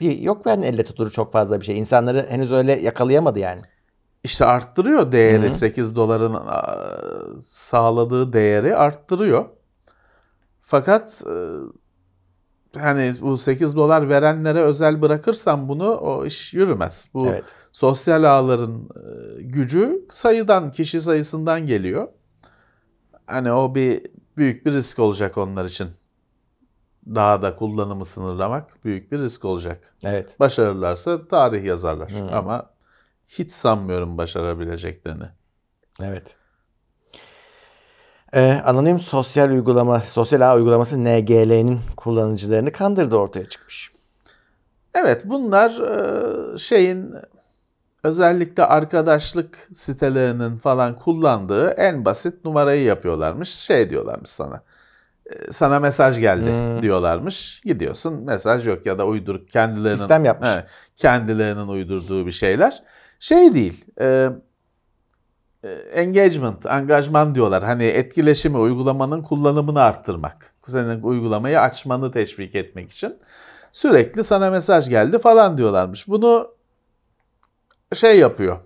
Bir 0.00 0.18
yok 0.18 0.46
ben 0.46 0.62
elle 0.62 0.84
tutulur 0.84 1.10
çok 1.10 1.32
fazla 1.32 1.60
bir 1.60 1.64
şey. 1.64 1.78
İnsanları 1.78 2.26
henüz 2.28 2.52
öyle 2.52 2.72
yakalayamadı 2.72 3.38
yani. 3.38 3.60
İşte 4.28 4.44
arttırıyor 4.44 5.12
değeri 5.12 5.54
8 5.54 5.96
doların 5.96 6.38
sağladığı 7.40 8.32
değeri 8.32 8.76
arttırıyor. 8.76 9.44
Fakat 10.60 11.22
e, 11.26 11.34
hani 12.80 13.12
bu 13.20 13.38
8 13.38 13.76
dolar 13.76 14.08
verenlere 14.08 14.60
özel 14.60 15.02
bırakırsam 15.02 15.68
bunu 15.68 15.94
o 15.94 16.24
iş 16.26 16.54
yürümez. 16.54 17.08
Bu 17.14 17.26
Evet. 17.26 17.56
sosyal 17.72 18.24
ağların 18.24 18.88
e, 18.96 19.42
gücü 19.42 20.06
sayıdan, 20.10 20.72
kişi 20.72 21.00
sayısından 21.00 21.66
geliyor. 21.66 22.08
Hani 23.26 23.52
o 23.52 23.74
bir 23.74 24.06
büyük 24.36 24.66
bir 24.66 24.72
risk 24.72 24.98
olacak 24.98 25.38
onlar 25.38 25.64
için. 25.64 25.88
Daha 27.06 27.42
da 27.42 27.56
kullanımı 27.56 28.04
sınırlamak 28.04 28.84
büyük 28.84 29.12
bir 29.12 29.18
risk 29.18 29.44
olacak. 29.44 29.94
Evet. 30.04 30.36
Başarırlarsa 30.40 31.28
tarih 31.28 31.64
yazarlar 31.64 32.12
ama 32.32 32.70
hiç 33.28 33.52
sanmıyorum 33.52 34.18
başarabileceklerini. 34.18 35.24
Evet. 36.02 36.36
Ee, 38.32 38.52
anonim 38.64 38.98
sosyal 38.98 39.50
uygulama, 39.50 40.00
sosyal 40.00 40.40
ağ 40.40 40.56
uygulaması 40.56 41.04
NGL'nin 41.04 41.80
kullanıcılarını 41.96 42.72
kandırdı 42.72 43.16
ortaya 43.16 43.48
çıkmış. 43.48 43.92
Evet 44.94 45.22
bunlar 45.24 45.70
e, 46.54 46.58
şeyin 46.58 47.14
özellikle 48.04 48.64
arkadaşlık 48.64 49.68
sitelerinin 49.74 50.58
falan 50.58 50.98
kullandığı 50.98 51.70
en 51.70 52.04
basit 52.04 52.44
numarayı 52.44 52.82
yapıyorlarmış. 52.82 53.48
Şey 53.48 53.90
diyorlarmış 53.90 54.30
sana. 54.30 54.62
e, 55.26 55.52
Sana 55.52 55.80
mesaj 55.80 56.18
geldi 56.20 56.50
Hmm. 56.50 56.82
diyorlarmış. 56.82 57.60
Gidiyorsun 57.64 58.24
mesaj 58.24 58.66
yok 58.66 58.86
ya 58.86 58.98
da 58.98 59.06
uyduruk 59.06 59.48
kendilerinin 59.48 59.96
Sistem 59.96 60.24
yapmış. 60.24 60.48
Evet, 60.52 60.64
kendilerinin 60.96 61.68
uydurduğu 61.68 62.26
bir 62.26 62.32
şeyler. 62.32 62.82
Şey 63.20 63.54
değil. 63.54 63.84
e, 64.00 64.30
e, 65.64 65.68
engagement, 65.70 66.66
angajman 66.66 67.34
diyorlar. 67.34 67.64
Hani 67.64 67.84
etkileşimi, 67.84 68.58
uygulamanın 68.58 69.22
kullanımını 69.22 69.82
arttırmak. 69.82 70.54
Senin 70.68 71.02
uygulamayı 71.02 71.60
açmanı 71.60 72.12
teşvik 72.12 72.54
etmek 72.54 72.90
için. 72.90 73.16
Sürekli 73.72 74.24
sana 74.24 74.50
mesaj 74.50 74.88
geldi 74.88 75.18
falan 75.18 75.58
diyorlarmış. 75.58 76.08
Bunu 76.08 76.54
şey 77.94 78.18
yapıyor. 78.18 78.58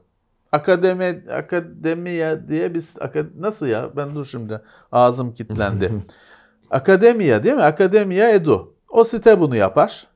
Akademi 0.53 1.25
akademiya 1.33 2.49
diye 2.49 2.75
biz 2.75 2.99
nasıl 3.38 3.67
ya? 3.67 3.97
Ben 3.97 4.15
dur 4.15 4.25
şimdi 4.25 4.61
ağzım 4.93 5.35
kilitlendi. 5.35 5.93
Akademiya 6.71 7.45
değil 7.45 7.55
mi? 7.55 7.62
Akademiya 7.62 8.31
Edu. 8.31 8.75
O 8.88 9.05
site 9.05 9.41
bunu 9.41 9.57
yapar. 9.57 10.07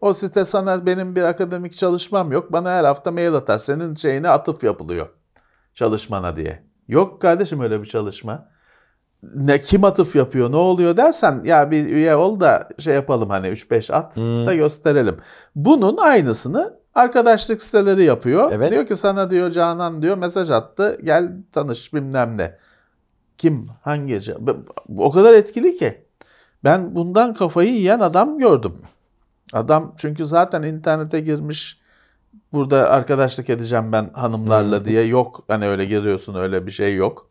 O 0.00 0.12
site 0.12 0.44
sana 0.44 0.86
benim 0.86 1.16
bir 1.16 1.22
akademik 1.22 1.72
çalışmam 1.76 2.32
yok. 2.32 2.52
Bana 2.52 2.70
her 2.70 2.84
hafta 2.84 3.10
mail 3.10 3.34
atar. 3.34 3.58
Senin 3.58 3.94
şeyine 3.94 4.28
atıf 4.28 4.64
yapılıyor. 4.64 5.08
Çalışmana 5.74 6.36
diye. 6.36 6.62
Yok 6.88 7.22
kardeşim 7.22 7.60
öyle 7.60 7.82
bir 7.82 7.86
çalışma. 7.86 8.48
Ne 9.34 9.60
kim 9.60 9.84
atıf 9.84 10.16
yapıyor, 10.16 10.52
ne 10.52 10.56
oluyor 10.56 10.96
dersen 10.96 11.42
ya 11.44 11.70
bir 11.70 11.86
üye 11.86 12.16
ol 12.16 12.40
da 12.40 12.68
şey 12.78 12.94
yapalım 12.94 13.30
hani 13.30 13.46
3-5 13.46 13.92
at 13.92 14.16
Hmm. 14.16 14.46
da 14.46 14.54
gösterelim. 14.54 15.16
Bunun 15.54 15.96
aynısını 15.96 16.80
arkadaşlık 16.94 17.62
siteleri 17.62 18.04
yapıyor. 18.04 18.52
Evet. 18.52 18.70
Diyor 18.70 18.86
ki 18.86 18.96
sana 18.96 19.30
diyor 19.30 19.50
Canan 19.50 20.02
diyor 20.02 20.16
mesaj 20.18 20.50
attı. 20.50 20.98
Gel 21.04 21.32
tanış 21.52 21.94
bilmem 21.94 22.38
ne. 22.38 22.56
Kim? 23.38 23.68
Hangi? 23.82 24.20
O 24.98 25.10
kadar 25.10 25.32
etkili 25.34 25.74
ki. 25.74 26.04
Ben 26.64 26.94
bundan 26.94 27.34
kafayı 27.34 27.72
yiyen 27.72 28.00
adam 28.00 28.38
gördüm. 28.38 28.74
Adam 29.52 29.94
çünkü 29.96 30.26
zaten 30.26 30.62
internete 30.62 31.20
girmiş. 31.20 31.80
Burada 32.52 32.90
arkadaşlık 32.90 33.50
edeceğim 33.50 33.92
ben 33.92 34.10
hanımlarla 34.12 34.84
diye 34.84 35.06
yok. 35.06 35.44
Hani 35.48 35.68
öyle 35.68 35.84
giriyorsun 35.84 36.34
öyle 36.34 36.66
bir 36.66 36.70
şey 36.70 36.96
yok. 36.96 37.30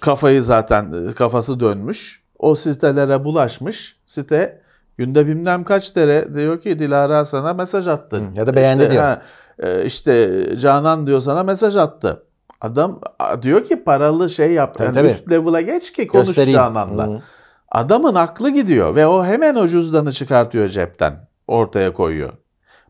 Kafayı 0.00 0.42
zaten 0.42 1.12
kafası 1.12 1.60
dönmüş. 1.60 2.22
O 2.38 2.54
sitelere 2.54 3.24
bulaşmış. 3.24 3.96
Site 4.06 4.60
günde 4.98 5.26
bilmem 5.26 5.64
kaç 5.64 5.94
kere 5.94 6.34
diyor 6.34 6.60
ki 6.60 6.78
Dilara 6.78 7.24
sana 7.24 7.54
mesaj 7.54 7.86
attı. 7.86 8.16
Hı, 8.16 8.24
ya 8.34 8.46
da 8.46 8.56
beğendi 8.56 8.90
diyor. 8.90 9.02
Ha, 9.02 9.22
e, 9.58 9.84
işte 9.84 10.44
Canan 10.60 11.06
diyor 11.06 11.20
sana 11.20 11.42
mesaj 11.42 11.76
attı. 11.76 12.22
Adam 12.60 13.00
diyor 13.42 13.64
ki 13.64 13.84
paralı 13.84 14.30
şey 14.30 14.52
yaptı. 14.52 14.78
Tabii, 14.78 14.86
Yani 14.86 14.94
tabii. 14.94 15.08
üst 15.08 15.30
level'a 15.30 15.60
geç 15.60 15.92
ki 15.92 16.06
konuş 16.06 16.26
Göstereyim. 16.26 16.58
Canan'la. 16.58 17.06
Hı. 17.06 17.20
Adamın 17.68 18.14
aklı 18.14 18.50
gidiyor 18.50 18.96
ve 18.96 19.06
o 19.06 19.24
hemen 19.24 19.54
o 19.54 19.68
cüzdanı 19.68 20.12
çıkartıyor 20.12 20.68
cepten. 20.68 21.28
Ortaya 21.46 21.92
koyuyor. 21.92 22.32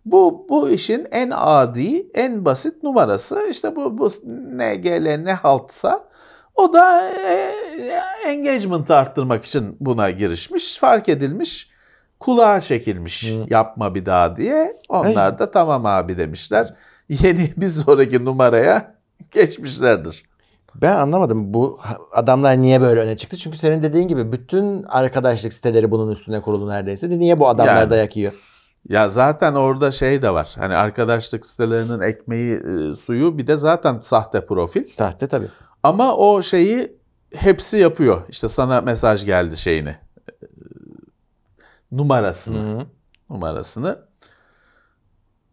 Bu 0.05 0.47
bu 0.49 0.71
işin 0.71 1.07
en 1.11 1.33
adi, 1.35 2.07
en 2.15 2.45
basit 2.45 2.83
numarası. 2.83 3.47
İşte 3.51 3.77
bu 3.77 3.99
bu 3.99 4.09
NGL 4.57 5.17
ne 5.17 5.33
haltsa 5.33 6.09
o 6.55 6.73
da 6.73 7.11
e, 7.11 7.53
engagement'ı 8.27 8.97
arttırmak 8.97 9.45
için 9.45 9.77
buna 9.81 10.11
girişmiş, 10.11 10.79
fark 10.79 11.09
edilmiş, 11.09 11.71
kulağa 12.21 12.61
çekilmiş 12.61 13.33
Hı. 13.33 13.47
yapma 13.51 13.95
bir 13.95 14.07
daha 14.07 14.37
diye. 14.37 14.77
Onlar 14.89 15.39
da 15.39 15.51
tamam 15.51 15.87
abi 15.87 16.19
demişler. 16.19 16.75
Yeni 17.09 17.53
bir 17.57 17.69
sonraki 17.69 18.25
numaraya 18.25 18.95
geçmişlerdir. 19.31 20.25
Ben 20.83 20.97
anlamadım 20.97 21.55
bu 21.55 21.81
adamlar 22.13 22.59
niye 22.61 22.81
böyle 22.81 23.01
öne 23.01 23.17
çıktı? 23.17 23.37
Çünkü 23.37 23.59
senin 23.59 23.83
dediğin 23.83 24.09
gibi 24.09 24.33
bütün 24.33 24.83
arkadaşlık 24.83 25.53
siteleri 25.53 25.91
bunun 25.91 26.11
üstüne 26.11 26.41
kurulu 26.43 26.69
neredeyse. 26.69 27.11
Niye 27.11 27.39
bu 27.39 27.49
adamlar 27.49 27.77
Yani. 27.77 27.91
dayak 27.91 28.17
yiyor? 28.17 28.33
Ya 28.89 29.09
zaten 29.09 29.53
orada 29.55 29.91
şey 29.91 30.23
de 30.23 30.31
var. 30.31 30.55
Hani 30.59 30.75
arkadaşlık 30.75 31.47
sitelerinin 31.47 32.01
ekmeği 32.01 32.55
e, 32.57 32.97
suyu 32.97 33.39
bir 33.39 33.47
de 33.47 33.57
zaten 33.57 33.99
sahte 33.99 34.47
profil. 34.47 34.85
Tahte 34.97 35.27
tabii. 35.27 35.49
Ama 35.83 36.17
o 36.17 36.43
şeyi 36.43 36.97
hepsi 37.35 37.79
yapıyor. 37.79 38.23
İşte 38.29 38.49
sana 38.49 38.81
mesaj 38.81 39.25
geldi 39.25 39.57
şeyini. 39.57 39.89
e, 39.89 39.97
Numarasını. 41.93 42.59
Hı. 42.81 42.87
Numarasını. 43.31 43.99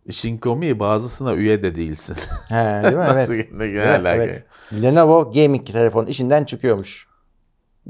İşin 0.06 0.38
komiği 0.38 0.80
bazısına 0.80 1.34
üye 1.34 1.64
de 1.64 1.76
değilsin. 1.76 2.16
He, 2.50 2.56
değil 2.84 2.96
mi? 2.96 3.00
Nasıl 3.00 3.34
Evet. 3.34 3.50
gene 3.52 3.66
Evet, 3.74 4.02
evet. 4.06 4.44
Lenovo 4.82 5.32
gaming 5.32 5.68
telefon 5.68 6.06
işinden 6.06 6.44
çıkıyormuş. 6.44 7.08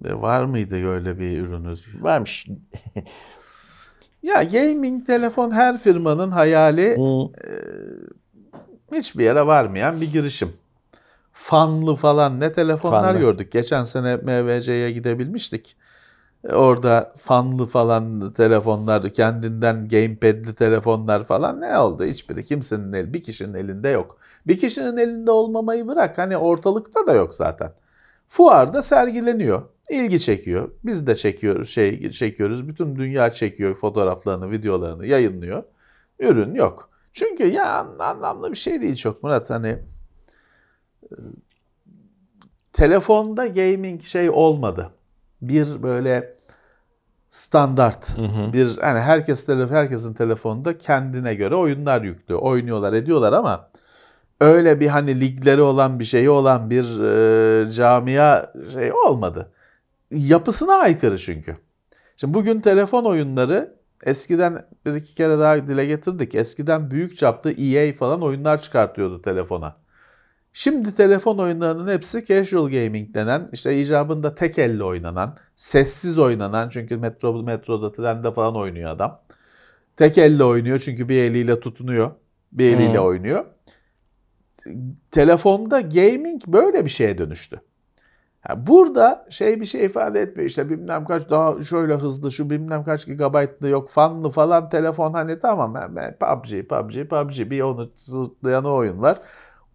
E, 0.05 0.13
Var 0.13 0.45
mıydı 0.45 0.89
öyle 0.89 1.19
bir 1.19 1.39
ürünüz? 1.39 1.87
Varmış. 2.01 2.47
Ya 4.23 4.43
gaming 4.43 5.05
telefon 5.07 5.51
her 5.51 5.77
firmanın 5.77 6.31
hayali 6.31 6.97
Hı. 6.97 7.29
hiçbir 8.97 9.23
yere 9.23 9.47
varmayan 9.47 10.01
bir 10.01 10.11
girişim. 10.11 10.53
Fanlı 11.31 11.95
falan 11.95 12.39
ne 12.39 12.51
telefonlar 12.51 13.01
Fanlı. 13.03 13.19
gördük. 13.19 13.51
Geçen 13.51 13.83
sene 13.83 14.15
MVC'ye 14.15 14.91
gidebilmiştik. 14.91 15.75
Orada 16.49 17.13
fanlı 17.17 17.65
falan 17.65 18.33
telefonlar, 18.33 19.09
kendinden 19.09 19.87
gamepad'li 19.89 20.55
telefonlar 20.55 21.23
falan 21.23 21.61
ne 21.61 21.77
oldu? 21.77 22.03
Hiçbiri 22.03 22.43
kimsenin 22.45 22.93
el, 22.93 23.13
bir 23.13 23.23
kişinin 23.23 23.53
elinde 23.53 23.89
yok. 23.89 24.17
Bir 24.47 24.57
kişinin 24.57 24.97
elinde 24.97 25.31
olmamayı 25.31 25.87
bırak. 25.87 26.17
Hani 26.17 26.37
ortalıkta 26.37 27.07
da 27.07 27.13
yok 27.13 27.33
zaten. 27.35 27.73
Fuarda 28.27 28.81
sergileniyor. 28.81 29.61
ilgi 29.89 30.19
çekiyor. 30.19 30.71
Biz 30.83 31.07
de 31.07 31.15
çekiyoruz, 31.15 31.69
şey 31.69 32.11
çekiyoruz. 32.11 32.67
Bütün 32.67 32.95
dünya 32.95 33.29
çekiyor 33.31 33.75
fotoğraflarını, 33.75 34.51
videolarını 34.51 35.05
yayınlıyor. 35.05 35.63
Ürün 36.19 36.55
yok. 36.55 36.89
Çünkü 37.13 37.43
ya 37.47 37.73
an- 37.79 37.99
anlamlı 37.99 38.51
bir 38.51 38.57
şey 38.57 38.81
değil 38.81 38.95
çok 38.95 39.23
Murat 39.23 39.49
hani 39.49 39.67
e, 41.03 41.15
telefonda 42.73 43.47
gaming 43.47 44.01
şey 44.01 44.29
olmadı. 44.29 44.91
Bir 45.47 45.83
böyle 45.83 46.33
standart 47.29 48.17
bir 48.53 48.77
hani 48.77 48.99
herkes 48.99 49.45
telefon 49.45 49.75
herkesin 49.75 50.13
telefonunda 50.13 50.77
kendine 50.77 51.35
göre 51.35 51.55
oyunlar 51.55 52.01
yüklü. 52.01 52.35
Oynuyorlar, 52.35 52.93
ediyorlar 52.93 53.33
ama 53.33 53.69
öyle 54.41 54.79
bir 54.79 54.87
hani 54.87 55.19
ligleri 55.19 55.61
olan 55.61 55.99
bir 55.99 56.05
şeyi 56.05 56.29
olan 56.29 56.69
bir 56.69 56.99
e, 57.03 57.71
camia 57.71 58.45
şey 58.73 58.93
olmadı. 58.93 59.51
Yapısına 60.11 60.73
aykırı 60.73 61.17
çünkü. 61.17 61.55
Şimdi 62.17 62.33
bugün 62.33 62.61
telefon 62.61 63.05
oyunları 63.05 63.75
eskiden 64.03 64.65
bir 64.85 64.93
iki 64.93 65.15
kere 65.15 65.39
daha 65.39 65.67
dile 65.67 65.85
getirdik. 65.85 66.35
Eskiden 66.35 66.91
büyük 66.91 67.17
çaplı 67.17 67.51
EA 67.51 67.93
falan 67.93 68.21
oyunlar 68.21 68.61
çıkartıyordu 68.61 69.21
telefona. 69.21 69.75
Şimdi 70.53 70.95
telefon 70.95 71.37
oyunlarının 71.37 71.91
hepsi 71.91 72.25
casual 72.25 72.69
gaming 72.69 73.13
denen, 73.13 73.49
işte 73.53 73.79
icabında 73.81 74.35
tek 74.35 74.59
elle 74.59 74.83
oynanan, 74.83 75.37
sessiz 75.55 76.19
oynanan 76.19 76.69
çünkü 76.69 76.97
metro 76.97 77.43
metroda, 77.43 77.91
trende 77.91 78.31
falan 78.31 78.55
oynuyor 78.55 78.91
adam. 78.91 79.21
Tek 79.97 80.17
elle 80.17 80.43
oynuyor 80.43 80.79
çünkü 80.79 81.09
bir 81.09 81.23
eliyle 81.23 81.59
tutunuyor, 81.59 82.11
bir 82.51 82.75
eliyle 82.75 82.99
Hmm. 82.99 83.05
oynuyor. 83.05 83.45
Telefonda 85.11 85.81
gaming 85.81 86.41
böyle 86.47 86.85
bir 86.85 86.89
şeye 86.89 87.17
dönüştü. 87.17 87.61
Ha, 88.41 88.67
burada 88.67 89.25
şey 89.29 89.61
bir 89.61 89.65
şey 89.65 89.85
ifade 89.85 90.21
etmiyor. 90.21 90.49
İşte 90.49 90.69
bilmem 90.69 91.05
kaç 91.05 91.29
daha 91.29 91.63
şöyle 91.63 91.95
hızlı, 91.95 92.31
şu 92.31 92.49
bilmem 92.49 92.83
kaç 92.83 93.05
gigabaytlı 93.05 93.67
yok 93.69 93.89
fanlı 93.89 94.29
falan 94.29 94.69
telefon 94.69 95.13
hani 95.13 95.39
tamam 95.39 95.73
ben, 95.75 95.95
ben 95.95 96.17
PUBG, 96.19 96.67
PUBG, 96.69 97.09
PUBG 97.09 97.51
bir 97.51 97.61
onu 97.61 97.91
sırtlayan 97.95 98.65
oyun 98.65 99.01
var. 99.01 99.17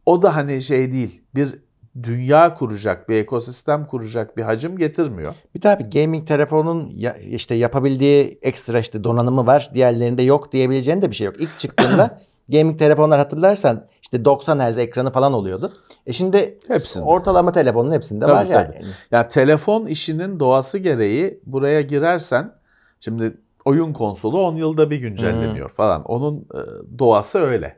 O 0.09 0.23
da 0.23 0.37
hani 0.37 0.63
şey 0.63 0.93
değil. 0.93 1.23
Bir 1.35 1.59
dünya 2.03 2.55
kuracak, 2.55 3.09
bir 3.09 3.17
ekosistem 3.17 3.87
kuracak 3.87 4.37
bir 4.37 4.43
hacim 4.43 4.79
getirmiyor. 4.79 5.35
Bir 5.55 5.63
bir 5.63 6.01
gaming 6.01 6.29
telefonun 6.29 6.91
ya, 6.95 7.17
işte 7.17 7.55
yapabildiği 7.55 8.39
ekstra 8.43 8.79
işte 8.79 9.05
donanımı 9.05 9.47
var. 9.47 9.71
Diğerlerinde 9.75 10.23
yok 10.23 10.53
diyebileceğin 10.53 11.03
de 11.03 11.11
bir 11.11 11.17
şey 11.17 11.25
yok. 11.25 11.35
İlk 11.39 11.59
çıktığında 11.59 12.19
gaming 12.49 12.79
telefonlar 12.79 13.19
hatırlarsan 13.19 13.87
işte 14.03 14.25
90 14.25 14.71
Hz 14.71 14.79
ekranı 14.79 15.11
falan 15.11 15.33
oluyordu. 15.33 15.73
E 16.07 16.13
şimdi 16.13 16.59
Hepsinde. 16.69 17.05
ortalama 17.05 17.53
telefonun 17.53 17.93
hepsinde 17.93 18.25
Tabii, 18.25 18.33
var 18.35 18.47
yani. 18.47 18.75
tabii. 18.75 18.87
Ya 19.11 19.29
telefon 19.29 19.87
işinin 19.87 20.41
doğası 20.41 20.79
gereği 20.79 21.41
buraya 21.47 21.81
girersen 21.81 22.53
şimdi 23.01 23.39
oyun 23.65 23.93
konsolu 23.93 24.41
10 24.41 24.57
yılda 24.57 24.91
bir 24.91 24.97
güncelleniyor 24.97 25.69
falan. 25.69 26.03
Onun 26.03 26.37
e, 26.39 26.61
doğası 26.99 27.39
öyle. 27.39 27.77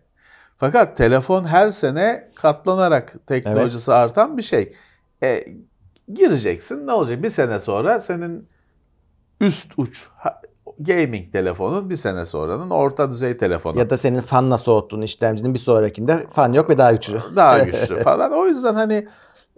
Fakat 0.60 0.96
telefon 0.96 1.44
her 1.44 1.68
sene 1.68 2.30
katlanarak 2.34 3.14
teknolojisi 3.26 3.92
artan 3.92 4.36
bir 4.36 4.42
şey. 4.42 4.72
E, 5.22 5.44
gireceksin 6.12 6.86
ne 6.86 6.92
olacak? 6.92 7.22
Bir 7.22 7.28
sene 7.28 7.60
sonra 7.60 8.00
senin 8.00 8.48
üst 9.40 9.72
uç 9.76 10.08
gaming 10.78 11.32
telefonun 11.32 11.90
bir 11.90 11.96
sene 11.96 12.26
sonranın 12.26 12.70
orta 12.70 13.10
düzey 13.10 13.36
telefonu. 13.36 13.78
Ya 13.78 13.90
da 13.90 13.96
senin 13.96 14.20
fanla 14.20 14.58
soğuttuğun 14.58 15.02
işlemcinin 15.02 15.54
bir 15.54 15.58
sonrakinde 15.58 16.26
fan 16.32 16.52
yok 16.52 16.70
ve 16.70 16.78
daha 16.78 16.92
güçlü. 16.92 17.20
daha 17.36 17.58
güçlü 17.64 17.96
falan. 18.02 18.32
O 18.32 18.46
yüzden 18.46 18.74
hani 18.74 19.08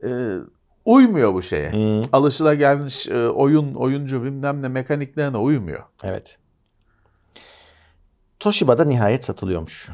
e, 0.04 0.36
uymuyor 0.84 1.34
bu 1.34 1.42
şeye. 1.42 1.72
Hı. 1.72 2.02
Alışılagelmiş 2.12 3.08
e, 3.08 3.28
oyun, 3.28 3.74
oyuncu 3.74 4.24
bilmem 4.24 4.62
ne 4.62 4.68
mekaniklerine 4.68 5.36
uymuyor. 5.36 5.82
Evet. 6.04 6.38
Toshiba'da 8.40 8.84
nihayet 8.84 9.24
satılıyormuş. 9.24 9.90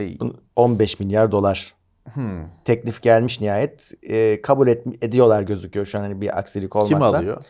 E, 0.00 0.20
Bunun 0.20 0.40
15 0.56 1.00
milyar 1.00 1.32
dolar 1.32 1.74
hmm, 2.14 2.46
teklif 2.64 3.02
gelmiş 3.02 3.40
nihayet. 3.40 3.92
Ee, 4.02 4.42
kabul 4.42 4.68
et, 4.68 4.86
ediyorlar 5.02 5.42
gözüküyor 5.42 5.86
şu 5.86 5.98
an 5.98 6.02
hani 6.02 6.20
bir 6.20 6.38
aksilik 6.38 6.76
olmazsa. 6.76 6.96
kim 6.96 7.02
alıyor? 7.02 7.44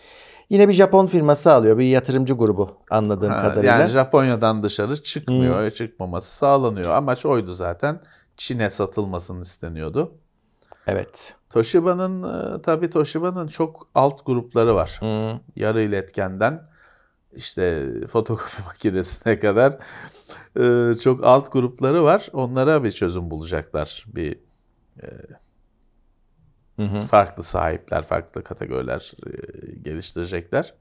Yine 0.50 0.68
bir 0.68 0.72
Japon 0.72 1.06
firması 1.06 1.52
alıyor. 1.52 1.78
Bir 1.78 1.84
yatırımcı 1.84 2.34
grubu 2.34 2.76
anladığım 2.90 3.30
Ha, 3.30 3.42
kadarıyla. 3.42 3.78
yani 3.78 3.90
Japonya'dan 3.90 4.62
dışarı 4.62 5.02
çıkmıyor, 5.02 5.70
çıkmaması 5.70 6.36
sağlanıyor. 6.36 6.90
Amaç 6.90 7.26
oydu 7.26 7.52
zaten. 7.52 8.00
Çin'e 8.36 8.70
satılmasını 8.70 9.40
isteniyordu. 9.40 10.12
Evet. 10.86 11.34
Toshiba'nın 11.50 12.22
e, 12.58 12.62
tabii 12.62 12.90
Toshiba'nın 12.90 13.48
çok 13.48 13.88
alt 13.94 14.26
grupları 14.26 14.74
var. 14.74 14.96
Hı. 15.00 15.40
yarı 15.56 15.82
iletkenden 15.82 16.62
işte 17.32 17.88
fotokopi 18.06 18.62
makinesine 18.66 19.38
kadar 19.38 19.78
e, 20.61 20.95
çok 20.95 21.25
alt 21.25 21.53
grupları 21.53 22.05
var. 22.05 22.29
Onlara 22.33 22.85
bir 22.85 22.90
çözüm 22.90 23.31
bulacaklar. 23.31 24.05
Bir 24.07 24.38
Hı 26.77 26.83
hı. 26.83 26.99
farklı 26.99 27.43
sahipler, 27.43 28.03
farklı 28.03 28.45
kategoriler 28.45 29.12
e, 29.27 29.31
geliştirecekler. 29.83 30.75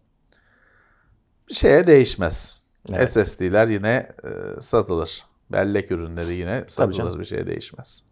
Bir 1.50 1.54
şeye 1.54 1.88
değişmez. 1.88 2.64
Evet. 2.94 3.12
SSD'ler 3.12 3.68
yine 3.68 4.12
e, 4.24 4.62
satılır. 4.62 5.26
Bellek 5.52 5.92
ürünleri 5.92 6.34
yine 6.34 6.64
satılır. 6.68 7.20
Bir 7.20 7.26
şeye 7.26 7.48
değişmez. 7.48 8.04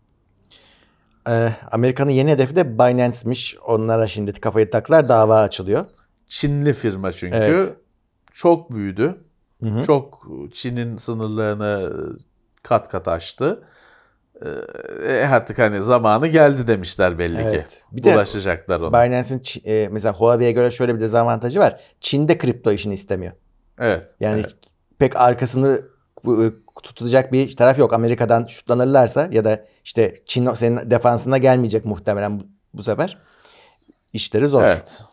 Ee, 1.30 1.54
Amerika'nın 1.72 2.12
yeni 2.12 2.32
hedefi 2.32 2.56
de 2.56 2.80
Binance'miş. 2.80 3.58
Onlara 3.66 4.08
şimdi 4.08 4.34
kafayı 4.34 4.70
taklar 4.70 5.10
dava 5.10 5.40
açılıyor. 5.40 5.86
Çinli 6.28 6.74
firma 6.74 7.12
çünkü. 7.12 7.38
Evet. 7.38 7.74
Çok 8.34 8.72
büyüdü. 8.72 9.18
Hı 9.64 9.70
hı. 9.70 9.84
Çok 9.84 10.28
Çin'in 10.52 10.98
sınırlarını 10.98 11.92
kat 12.64 12.90
kat 12.90 13.08
aştı. 13.08 13.64
Ee, 15.08 15.28
artık 15.32 15.60
hani 15.60 15.84
zamanı 15.84 16.28
geldi 16.28 16.68
demişler 16.68 17.20
belli 17.20 17.42
Evet. 17.42 17.70
ki. 17.70 17.84
Bir 17.92 18.04
Bulaşacaklar 18.04 18.80
ona. 18.80 19.06
Binance'in 19.06 19.42
e, 19.66 19.88
mesela 19.92 20.14
Huawei'ye 20.14 20.52
göre 20.52 20.72
şöyle 20.72 20.96
bir 20.96 21.00
dezavantajı 21.00 21.60
var. 21.60 21.82
Çin'de 22.00 22.38
kripto 22.38 22.72
işini 22.72 22.94
istemiyor. 22.94 23.34
Evet. 23.80 24.16
Yani 24.20 24.40
evet. 24.40 24.56
pek 25.00 25.16
arkasını 25.16 25.82
e, 26.26 26.46
tutacak 26.84 27.32
bir 27.32 27.56
taraf 27.56 27.80
yok. 27.80 27.94
Amerika'dan 27.94 28.46
şutlanırlarsa 28.46 29.30
ya 29.32 29.44
da 29.44 29.66
işte 29.84 30.14
Çin 30.26 30.54
senin 30.54 30.92
defansına 30.92 31.38
gelmeyecek 31.38 31.86
muhtemelen 31.86 32.40
bu, 32.40 32.44
bu 32.74 32.84
sefer. 32.84 33.18
İşleri 34.14 34.48
zor. 34.48 34.64
Evet. 34.64 35.04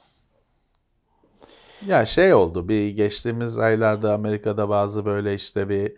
Ya 1.86 2.06
şey 2.06 2.34
oldu 2.34 2.68
bir 2.68 2.88
geçtiğimiz 2.88 3.58
aylarda 3.58 4.14
Amerika'da 4.14 4.68
bazı 4.68 5.04
böyle 5.04 5.34
işte 5.34 5.68
bir 5.68 5.92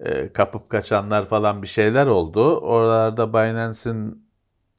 e, 0.00 0.32
kapıp 0.32 0.70
kaçanlar 0.70 1.28
falan 1.28 1.62
bir 1.62 1.66
şeyler 1.66 2.06
oldu. 2.06 2.56
Oralarda 2.60 3.32
Binance'in 3.32 4.28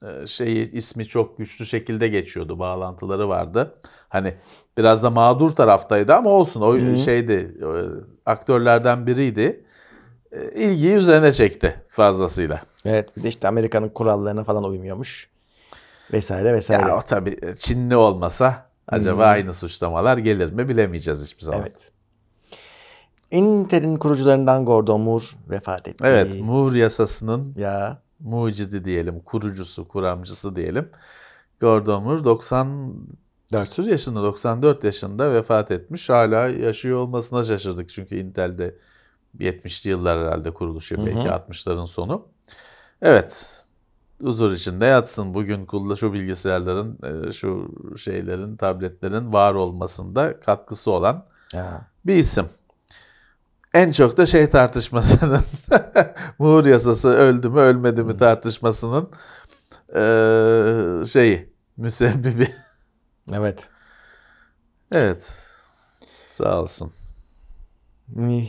e, 0.03 0.27
şeyi 0.27 0.71
ismi 0.71 1.05
çok 1.05 1.38
güçlü 1.38 1.65
şekilde 1.65 2.07
geçiyordu. 2.07 2.60
Bağlantıları 2.60 3.29
vardı. 3.29 3.75
Hani 4.10 4.36
biraz 4.77 5.03
da 5.03 5.10
mağdur 5.10 5.49
taraftaydı 5.49 6.13
ama 6.13 6.29
olsun 6.29 6.62
o 6.62 6.73
Hı. 6.73 6.97
şeydi 6.97 7.57
e, 7.62 7.69
aktörlerden 8.25 9.07
biriydi. 9.07 9.65
E, 10.31 10.51
ilgiyi 10.51 10.95
üzerine 10.95 11.31
çekti 11.31 11.86
fazlasıyla. 11.89 12.62
Evet 12.86 13.17
bir 13.17 13.23
de 13.23 13.27
işte 13.27 13.47
Amerika'nın 13.47 13.89
kurallarına 13.89 14.43
falan 14.43 14.63
uymuyormuş. 14.63 15.29
Vesaire 16.13 16.53
vesaire. 16.53 16.88
Ya 16.88 16.97
o 16.97 17.01
tabii 17.01 17.39
Çinli 17.60 17.95
olmasa 17.95 18.66
acaba 18.88 19.23
Hmm. 19.23 19.32
aynı 19.32 19.54
suçlamalar 19.54 20.17
gelir 20.17 20.52
mi 20.52 20.69
bilemeyeceğiz 20.69 21.26
hiçbir 21.26 21.43
zaman. 21.43 21.60
Evet. 21.62 21.91
Intel'in 23.32 23.95
kurucularından 23.95 24.65
Gordon 24.65 25.02
Moore 25.02 25.23
vefat 25.50 25.88
etti. 25.88 26.04
Evet, 26.08 26.39
Moore 26.41 26.78
yasasının 26.80 27.54
Ya 27.58 28.02
mucidi 28.19 28.86
diyelim, 28.86 29.19
kurucusu, 29.19 29.88
kuramcısı 29.88 30.56
diyelim. 30.56 30.89
Gordon 31.62 32.04
Moore 32.04 32.23
90 32.23 32.93
küsur 33.52 33.86
yaşında, 33.86 34.23
94 34.23 34.84
yaşında 34.84 35.34
vefat 35.34 35.71
etmiş. 35.71 36.10
Hala 36.10 36.47
yaşıyor 36.47 36.97
olmasına 36.97 37.43
şaşırdık. 37.43 37.89
Çünkü 37.89 38.15
Intel'de 38.15 38.76
70'li 39.39 39.89
yıllar 39.89 40.19
herhalde 40.19 40.52
kuruluşu, 40.54 41.06
belki 41.06 41.28
60'ların 41.28 41.88
sonu. 41.88 42.28
Evet, 43.02 43.63
huzur 44.21 44.51
içinde 44.51 44.86
yatsın. 44.86 45.34
Bugün 45.34 45.65
kullan 45.65 45.95
şu 45.95 46.13
bilgisayarların, 46.13 46.99
e, 47.30 47.32
şu 47.34 47.71
şeylerin, 47.97 48.58
tabletlerin 48.58 49.34
var 49.34 49.53
olmasında 49.53 50.39
katkısı 50.39 50.91
olan 50.91 51.25
ya. 51.53 51.88
bir 52.06 52.15
isim. 52.15 52.49
En 53.73 53.91
çok 53.91 54.17
da 54.17 54.25
şey 54.25 54.47
tartışmasının 54.49 55.41
Moore 56.39 56.69
yasası 56.69 57.10
öldü 57.10 57.49
mü 57.49 57.60
ölmedi 57.60 58.03
mi 58.03 58.17
tartışmasının 58.17 59.10
eee, 59.95 61.06
şeyi 61.06 61.53
müsebbibi. 61.77 62.53
Evet. 63.34 63.69
Evet. 64.95 65.34
Sağ 66.30 66.62
olsun. 66.62 66.91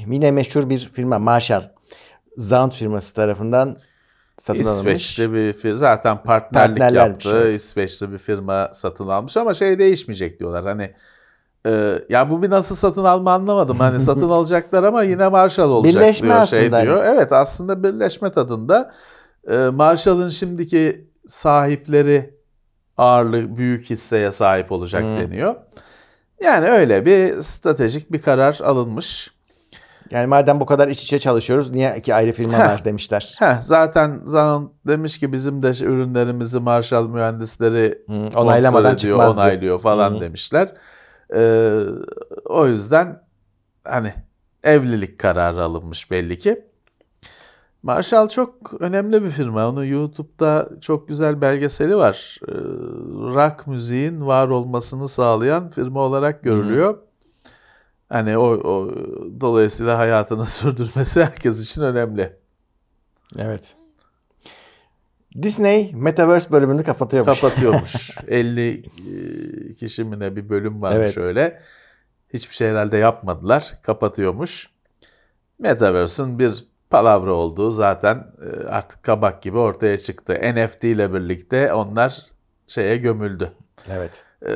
Yine 0.07 0.31
meşhur 0.31 0.68
bir 0.70 0.90
firma 0.92 1.18
Marshall. 1.18 1.62
Zaunt 2.37 2.74
firması 2.74 3.14
tarafından 3.14 3.76
satın 4.38 4.62
alınmış. 4.64 4.79
İsveçli 5.11 5.33
bir 5.33 5.53
firma. 5.53 5.77
Zaten 5.77 6.22
partnerlik 6.22 6.92
yaptı. 6.92 7.31
evet. 7.44 7.57
İsveçli 7.57 8.12
bir 8.12 8.18
firma 8.18 8.70
satın 8.72 9.09
almış 9.09 9.37
ama 9.37 9.55
şey 9.55 9.79
değişmeyecek 9.79 10.40
diyorlar. 10.40 10.64
Hani 10.64 10.94
e, 11.66 11.98
ya 12.09 12.31
bu 12.31 12.42
bir 12.42 12.51
nasıl 12.51 12.74
satın 12.74 13.05
alma 13.05 13.33
anlamadım. 13.33 13.79
Hani 13.79 14.01
satın 14.01 14.29
alacaklar 14.31 14.85
ama 14.85 15.03
yine 15.03 15.29
Marshall 15.29 15.68
olacak 15.70 15.94
Birleşme 16.03 16.29
diyor. 16.29 16.44
Şey 16.46 16.59
aslında 16.61 16.83
diyor. 16.83 17.05
hani. 17.05 17.14
Evet 17.16 17.33
aslında 17.33 17.83
birleşme 17.83 18.33
tadında. 18.33 18.92
E, 19.51 19.57
Marshall'ın 19.57 20.29
şimdiki 20.29 21.09
sahipleri 21.27 22.35
ağırlık 22.96 23.57
büyük 23.57 23.90
hisseye 23.90 24.33
sahip 24.33 24.72
olacak 24.72 25.03
Hmm. 25.03 25.16
deniyor. 25.20 25.55
Yani 26.42 26.66
öyle 26.68 27.07
bir 27.07 27.42
stratejik 27.42 28.12
bir 28.12 28.22
karar 28.22 28.59
alınmış. 28.64 29.31
Yani 30.10 30.26
madem 30.26 30.60
bu 30.60 30.66
kadar 30.66 30.88
iç 30.88 31.02
içe 31.02 31.18
çalışıyoruz 31.18 31.70
niye 31.70 31.94
iki 31.98 32.14
ayrı 32.14 32.32
firma 32.32 32.59
var 32.59 32.84
demişler. 32.84 33.36
Heh, 33.38 33.61
zaten 33.61 34.20
Zaun 34.24 34.72
demiş 34.86 35.18
ki 35.18 35.32
bizim 35.32 35.62
de 35.62 35.84
ürünlerimizi 35.84 36.61
Marshall 36.61 37.06
mühendisleri 37.06 38.02
Hı, 38.06 38.40
onaylamadan 38.40 38.94
ediyor, 38.94 39.16
çıkmaz 39.18 39.38
onaylıyor 39.38 39.80
falan 39.80 40.14
Hı. 40.14 40.20
demişler. 40.20 40.74
Ee, 41.34 41.80
o 42.44 42.66
yüzden 42.66 43.22
hani 43.84 44.12
evlilik 44.64 45.18
kararı 45.18 45.64
alınmış 45.64 46.11
belli 46.11 46.38
ki. 46.38 46.64
Marshall 47.82 48.28
çok 48.28 48.54
önemli 48.80 49.24
bir 49.24 49.30
firma. 49.30 49.68
Onu 49.68 49.86
YouTube'da 49.86 50.68
çok 50.80 51.09
güzel 51.09 51.40
belgeseli 51.40 51.96
var. 51.96 52.38
Ee, 52.48 52.52
rock 53.34 53.66
müziğin 53.66 54.26
var 54.26 54.48
olmasını 54.48 55.09
sağlayan 55.09 55.70
firma 55.70 56.00
olarak 56.00 56.42
görülüyor. 56.44 56.98
Hani 58.09 58.38
o, 58.38 58.44
o 58.44 58.94
dolayısıyla 59.40 59.98
hayatını 59.98 60.46
sürdürmesi 60.46 61.24
herkes 61.24 61.62
için 61.62 61.82
önemli. 61.82 62.36
Evet. 63.38 63.76
Disney 65.42 65.92
Metaverse 65.94 66.50
bölümünü 66.50 66.84
kapatıyormuş. 66.84 67.40
Kapatıyormuş. 67.40 68.11
50 68.28 68.70
e, 68.70 69.74
kişi 69.74 70.04
mi 70.04 70.20
ne 70.20 70.36
bir 70.36 70.48
bölüm 70.48 70.82
varmış 70.82 70.98
Evet. 70.98 71.18
öyle. 71.18 71.62
Hiçbir 72.34 72.54
şey 72.54 72.68
herhalde 72.68 72.96
yapmadılar. 72.96 73.78
Kapatıyormuş. 73.82 74.70
Metaverse'ün 75.59 76.38
bir 76.38 76.64
palavra 76.90 77.32
olduğu 77.32 77.70
zaten 77.70 78.26
e, 78.42 78.66
artık 78.66 79.02
kabak 79.02 79.42
gibi 79.42 79.59
ortaya 79.59 79.98
çıktı. 79.98 80.34
NFT 80.54 80.84
ile 80.84 81.14
birlikte 81.14 81.72
onlar 81.72 82.26
şeye 82.68 82.96
gömüldü. 82.96 83.52
Evet. 83.91 84.24
E, 84.47 84.53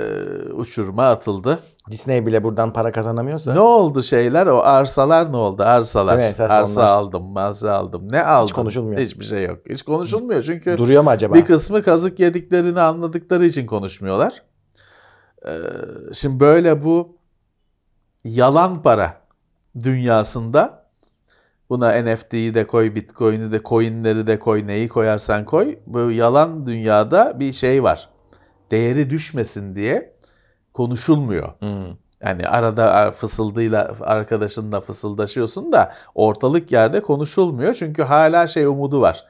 uçuruma 0.52 1.08
atıldı. 1.08 1.58
Disney 1.90 2.26
bile 2.26 2.44
buradan 2.44 2.72
para 2.72 2.92
kazanamıyorsa 2.92 3.54
Ne 3.54 3.60
oldu 3.60 4.02
şeyler? 4.02 4.46
O 4.46 4.58
arsalar 4.58 5.32
ne 5.32 5.36
oldu? 5.36 5.62
Arsalar. 5.62 6.18
Esas 6.18 6.50
arsa 6.50 6.80
onlar. 6.80 6.92
aldım, 6.92 7.36
arsa 7.36 7.72
aldım. 7.72 8.12
Ne 8.12 8.22
aldım? 8.24 8.54
konuşulmuyor. 8.54 9.00
Hiçbir 9.00 9.24
şey 9.24 9.44
yok. 9.44 9.58
Hiç 9.70 9.82
konuşulmuyor 9.82 10.42
çünkü 10.42 10.78
duruyor 10.78 11.02
mu 11.02 11.10
acaba? 11.10 11.34
bir 11.34 11.44
kısmı 11.44 11.82
kazık 11.82 12.20
yediklerini 12.20 12.80
anladıkları 12.80 13.46
için 13.46 13.66
konuşmuyorlar. 13.66 14.42
Ee, 15.46 15.50
şimdi 16.12 16.40
böyle 16.40 16.84
bu 16.84 17.16
yalan 18.24 18.82
para 18.82 19.20
dünyasında 19.82 20.82
buna 21.70 22.02
NFT'yi 22.02 22.54
de 22.54 22.66
koy, 22.66 22.94
Bitcoin'i 22.94 23.52
de, 23.52 23.60
coin'leri 23.64 24.26
de 24.26 24.38
koy, 24.38 24.66
neyi 24.66 24.88
koyarsan 24.88 25.44
koy. 25.44 25.78
Bu 25.86 26.10
yalan 26.10 26.66
dünyada 26.66 27.40
bir 27.40 27.52
şey 27.52 27.82
var. 27.82 28.11
Değeri 28.72 29.10
düşmesin 29.10 29.74
diye 29.74 30.14
konuşulmuyor. 30.74 31.48
Hmm. 31.60 31.96
Yani 32.22 32.48
arada 32.48 33.10
fısıldıyla 33.10 33.96
arkadaşınla 34.00 34.80
fısıldaşıyorsun 34.80 35.72
da 35.72 35.92
ortalık 36.14 36.72
yerde 36.72 37.02
konuşulmuyor. 37.02 37.74
Çünkü 37.74 38.02
hala 38.02 38.46
şey 38.46 38.64
umudu 38.64 39.00
var. 39.00 39.24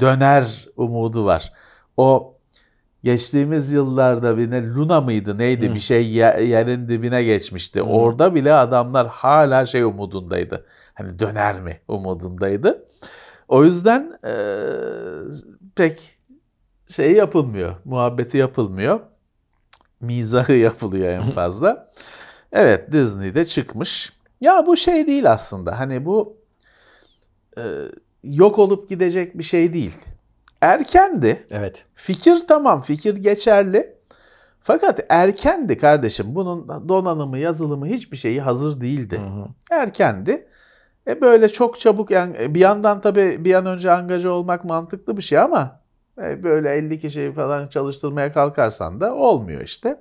Döner 0.00 0.68
umudu 0.76 1.24
var. 1.24 1.52
O 1.96 2.34
geçtiğimiz 3.04 3.72
yıllarda 3.72 4.38
bir 4.38 4.50
ne 4.50 4.66
Luna 4.74 5.00
mıydı 5.00 5.38
neydi 5.38 5.74
bir 5.74 5.80
şey 5.80 6.08
ye- 6.08 6.44
yerin 6.44 6.88
dibine 6.88 7.24
geçmişti. 7.24 7.82
Orada 7.82 8.34
bile 8.34 8.52
adamlar 8.52 9.06
hala 9.08 9.66
şey 9.66 9.82
umudundaydı. 9.82 10.66
Hani 10.94 11.18
döner 11.18 11.60
mi 11.60 11.80
umudundaydı. 11.88 12.84
O 13.48 13.64
yüzden 13.64 14.18
eee, 14.24 14.32
pek 15.76 16.18
şey 16.92 17.12
yapılmıyor. 17.12 17.76
Muhabbeti 17.84 18.38
yapılmıyor. 18.38 19.00
Mizahı 20.00 20.52
yapılıyor 20.52 21.08
en 21.08 21.30
fazla. 21.34 21.90
Evet 22.52 22.92
Disney'de 22.92 23.44
çıkmış. 23.44 24.12
Ya 24.40 24.66
bu 24.66 24.76
şey 24.76 25.06
değil 25.06 25.30
aslında. 25.32 25.78
Hani 25.78 26.04
bu 26.04 26.36
e, 27.58 27.62
yok 28.24 28.58
olup 28.58 28.88
gidecek 28.88 29.38
bir 29.38 29.42
şey 29.42 29.74
değil. 29.74 29.94
Erkendi. 30.60 31.46
Evet. 31.50 31.84
Fikir 31.94 32.40
tamam, 32.48 32.82
fikir 32.82 33.16
geçerli. 33.16 33.96
Fakat 34.60 35.00
erkendi 35.08 35.78
kardeşim. 35.78 36.34
Bunun 36.34 36.88
donanımı, 36.88 37.38
yazılımı 37.38 37.86
hiçbir 37.86 38.16
şeyi 38.16 38.40
hazır 38.40 38.80
değildi. 38.80 39.18
Hı 39.18 39.26
hı. 39.26 39.46
Erkendi. 39.70 40.48
E 41.08 41.20
böyle 41.20 41.48
çok 41.48 41.80
çabuk 41.80 42.10
yani 42.10 42.54
bir 42.54 42.60
yandan 42.60 43.00
tabii 43.00 43.44
bir 43.44 43.54
an 43.54 43.66
önce 43.66 43.90
angaja 43.90 44.30
olmak 44.30 44.64
mantıklı 44.64 45.16
bir 45.16 45.22
şey 45.22 45.38
ama 45.38 45.81
böyle 46.42 46.70
50 46.70 46.98
kişi 46.98 47.32
falan 47.32 47.68
çalıştırmaya 47.68 48.32
kalkarsan 48.32 49.00
da 49.00 49.14
olmuyor 49.14 49.60
işte. 49.60 49.96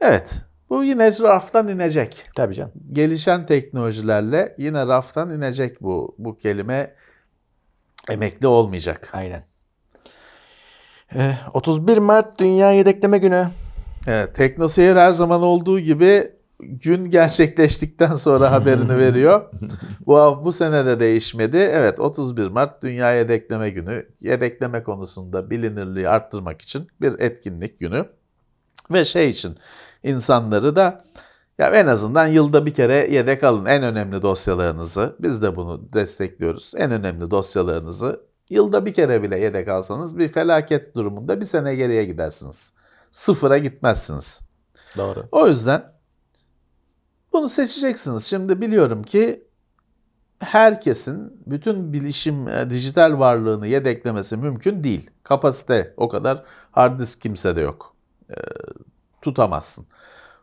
Evet. 0.00 0.42
Bu 0.70 0.84
yine 0.84 1.06
raftan 1.22 1.68
inecek. 1.68 2.26
Tabii 2.36 2.54
canım. 2.54 2.72
Gelişen 2.92 3.46
teknolojilerle 3.46 4.54
yine 4.58 4.86
raftan 4.86 5.30
inecek 5.30 5.82
bu 5.82 6.14
bu 6.18 6.36
kelime 6.36 6.94
emekli 8.08 8.46
olmayacak. 8.46 9.10
Aynen. 9.12 9.44
Ee, 11.14 11.32
31 11.54 11.98
Mart 11.98 12.38
Dünya 12.38 12.72
Yedekleme 12.72 13.18
Günü. 13.18 13.48
Evet, 14.06 14.34
TeknoSeyir 14.34 14.96
her 14.96 15.12
zaman 15.12 15.42
olduğu 15.42 15.80
gibi 15.80 16.32
gün 16.60 17.04
gerçekleştikten 17.04 18.14
sonra 18.14 18.52
haberini 18.52 18.98
veriyor. 18.98 19.50
Bu 20.06 20.40
bu 20.44 20.52
sene 20.52 20.86
de 20.86 21.00
değişmedi. 21.00 21.56
Evet 21.56 22.00
31 22.00 22.48
Mart 22.48 22.82
Dünya 22.82 23.14
Yedekleme 23.14 23.70
Günü. 23.70 24.06
Yedekleme 24.20 24.82
konusunda 24.82 25.50
bilinirliği 25.50 26.08
arttırmak 26.08 26.62
için 26.62 26.88
bir 27.00 27.18
etkinlik 27.18 27.80
günü. 27.80 28.04
Ve 28.90 29.04
şey 29.04 29.30
için 29.30 29.58
insanları 30.02 30.76
da 30.76 31.04
ya 31.58 31.70
en 31.70 31.86
azından 31.86 32.26
yılda 32.26 32.66
bir 32.66 32.74
kere 32.74 33.12
yedek 33.12 33.44
alın. 33.44 33.64
En 33.64 33.82
önemli 33.82 34.22
dosyalarınızı 34.22 35.16
biz 35.20 35.42
de 35.42 35.56
bunu 35.56 35.92
destekliyoruz. 35.92 36.72
En 36.76 36.90
önemli 36.90 37.30
dosyalarınızı 37.30 38.20
yılda 38.50 38.86
bir 38.86 38.94
kere 38.94 39.22
bile 39.22 39.38
yedek 39.38 39.68
alsanız 39.68 40.18
bir 40.18 40.28
felaket 40.28 40.94
durumunda 40.94 41.40
bir 41.40 41.44
sene 41.44 41.74
geriye 41.74 42.04
gidersiniz. 42.04 42.74
Sıfıra 43.12 43.58
gitmezsiniz. 43.58 44.40
Doğru. 44.96 45.24
O 45.32 45.48
yüzden 45.48 45.97
bunu 47.32 47.48
seçeceksiniz. 47.48 48.24
Şimdi 48.24 48.60
biliyorum 48.60 49.02
ki 49.02 49.44
herkesin 50.40 51.42
bütün 51.46 51.92
bilişim, 51.92 52.48
e, 52.48 52.70
dijital 52.70 53.18
varlığını 53.18 53.66
yedeklemesi 53.66 54.36
mümkün 54.36 54.84
değil. 54.84 55.10
Kapasite 55.22 55.94
o 55.96 56.08
kadar 56.08 56.44
hard 56.70 57.00
disk 57.00 57.20
kimsede 57.20 57.60
yok. 57.60 57.94
E, 58.30 58.34
tutamazsın. 59.22 59.86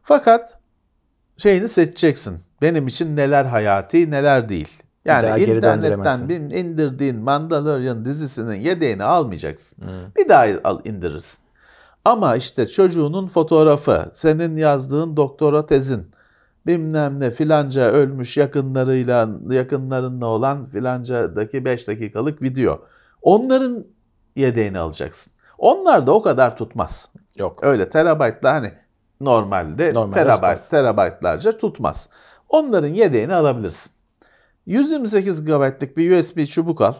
Fakat 0.03 0.59
şeyini 1.37 1.69
seçeceksin. 1.69 2.39
Benim 2.61 2.87
için 2.87 3.15
neler 3.15 3.45
hayati, 3.45 4.11
neler 4.11 4.49
değil. 4.49 4.81
Yani 5.05 5.43
internetten 5.43 6.29
bir 6.29 6.39
indirdiğin 6.39 7.17
Mandalorian 7.17 8.05
dizisinin 8.05 8.55
yedeğini 8.55 9.03
almayacaksın. 9.03 9.77
Bir 10.17 10.29
daha 10.29 10.47
al 10.63 10.79
indirirsin. 10.85 11.45
Ama 12.05 12.35
işte 12.35 12.65
çocuğunun 12.67 13.27
fotoğrafı, 13.27 14.09
senin 14.13 14.57
yazdığın 14.57 15.17
doktora 15.17 15.65
tezin, 15.65 16.11
bilmem 16.67 17.19
ne 17.19 17.31
filanca 17.31 17.81
ölmüş 17.91 18.37
yakınlarıyla 18.37 19.29
yakınlarınla 19.49 20.25
olan 20.25 20.65
filancadaki 20.69 21.65
5 21.65 21.87
dakikalık 21.87 22.41
video. 22.41 22.85
Onların 23.21 23.85
yedeğini 24.35 24.79
alacaksın. 24.79 25.33
Onlar 25.57 26.07
da 26.07 26.11
o 26.11 26.21
kadar 26.21 26.57
tutmaz. 26.57 27.09
Yok. 27.37 27.63
Öyle 27.63 27.89
terabaytla 27.89 28.53
hani 28.53 28.73
normalde 29.21 29.93
Normalde 29.93 30.13
terabayt 30.15 30.57
tutmaz. 30.57 30.69
terabaytlarca 30.69 31.57
tutmaz. 31.57 32.09
Onların 32.49 32.87
yedeğini 32.87 33.33
alabilirsin. 33.33 33.91
128 34.65 35.45
GB'lık 35.45 35.97
bir 35.97 36.19
USB 36.19 36.45
çubuk 36.45 36.81
al. 36.81 36.93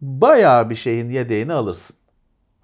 Bayağı 0.00 0.70
bir 0.70 0.74
şeyin 0.74 1.08
yedeğini 1.08 1.52
alırsın. 1.52 1.96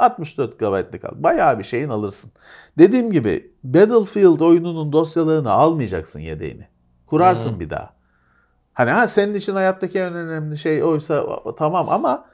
64 0.01 0.59
GB'lık 0.59 1.05
al. 1.05 1.11
Bayağı 1.15 1.59
bir 1.59 1.65
şeyin 1.65 1.89
alırsın. 1.89 2.33
Dediğim 2.79 3.11
gibi 3.11 3.53
Battlefield 3.65 4.41
oyununun 4.41 4.93
dosyalarını 4.93 5.51
almayacaksın 5.53 6.21
yedeğini. 6.21 6.69
Kurarsın 7.07 7.61
bir 7.61 7.71
daha. 7.71 7.91
Hani 8.73 8.91
ha 8.91 9.07
senin 9.09 9.35
için 9.35 9.55
hayattaki 9.55 9.99
en 9.99 10.15
önemli 10.15 10.57
şey 10.57 10.85
oysa 10.85 11.25
tamam 11.59 11.89
ama 11.89 12.25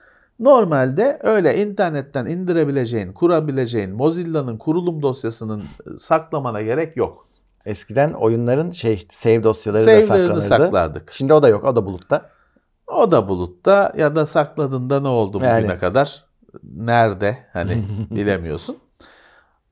normalde 0.40 1.18
öyle 1.22 1.62
internetten 1.62 2.26
indirebileceğin, 2.26 3.12
kurabileceğin 3.12 3.90
Mozilla'nın 3.90 4.58
kurulum 4.58 5.02
dosyasının 5.02 5.60
e, 5.60 5.64
saklamana 5.98 6.62
gerek 6.62 6.96
yok. 6.96 7.26
Eskiden 7.66 8.12
oyunların 8.12 8.70
şey 8.70 9.06
save 9.08 9.42
dosyaları 9.42 9.82
da 9.82 9.84
Save'lerini 9.84 10.06
saklanırdı. 10.42 10.42
saklardık. 10.42 11.10
Şimdi 11.10 11.32
o 11.32 11.42
da 11.42 11.48
yok. 11.48 11.64
O 11.64 11.76
da 11.76 11.86
bulutta. 11.86 12.30
O 12.86 13.10
da 13.10 13.28
bulutta 13.28 13.92
ya 13.96 14.16
da 14.16 14.26
sakladığında 14.26 15.00
ne 15.00 15.08
oldu 15.08 15.34
bugüne 15.34 15.48
Yani. 15.48 15.78
kadar? 15.78 16.25
Nerede? 16.62 17.38
Hani 17.52 17.84
bilemiyorsun. 18.10 18.76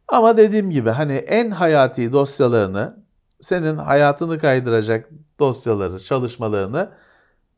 Ama 0.08 0.36
dediğim 0.36 0.70
gibi 0.70 0.90
hani 0.90 1.12
en 1.12 1.50
hayati 1.50 2.12
dosyalarını, 2.12 2.96
senin 3.40 3.76
hayatını 3.76 4.38
kaydıracak 4.38 5.08
dosyaları, 5.38 6.00
çalışmalarını 6.00 6.90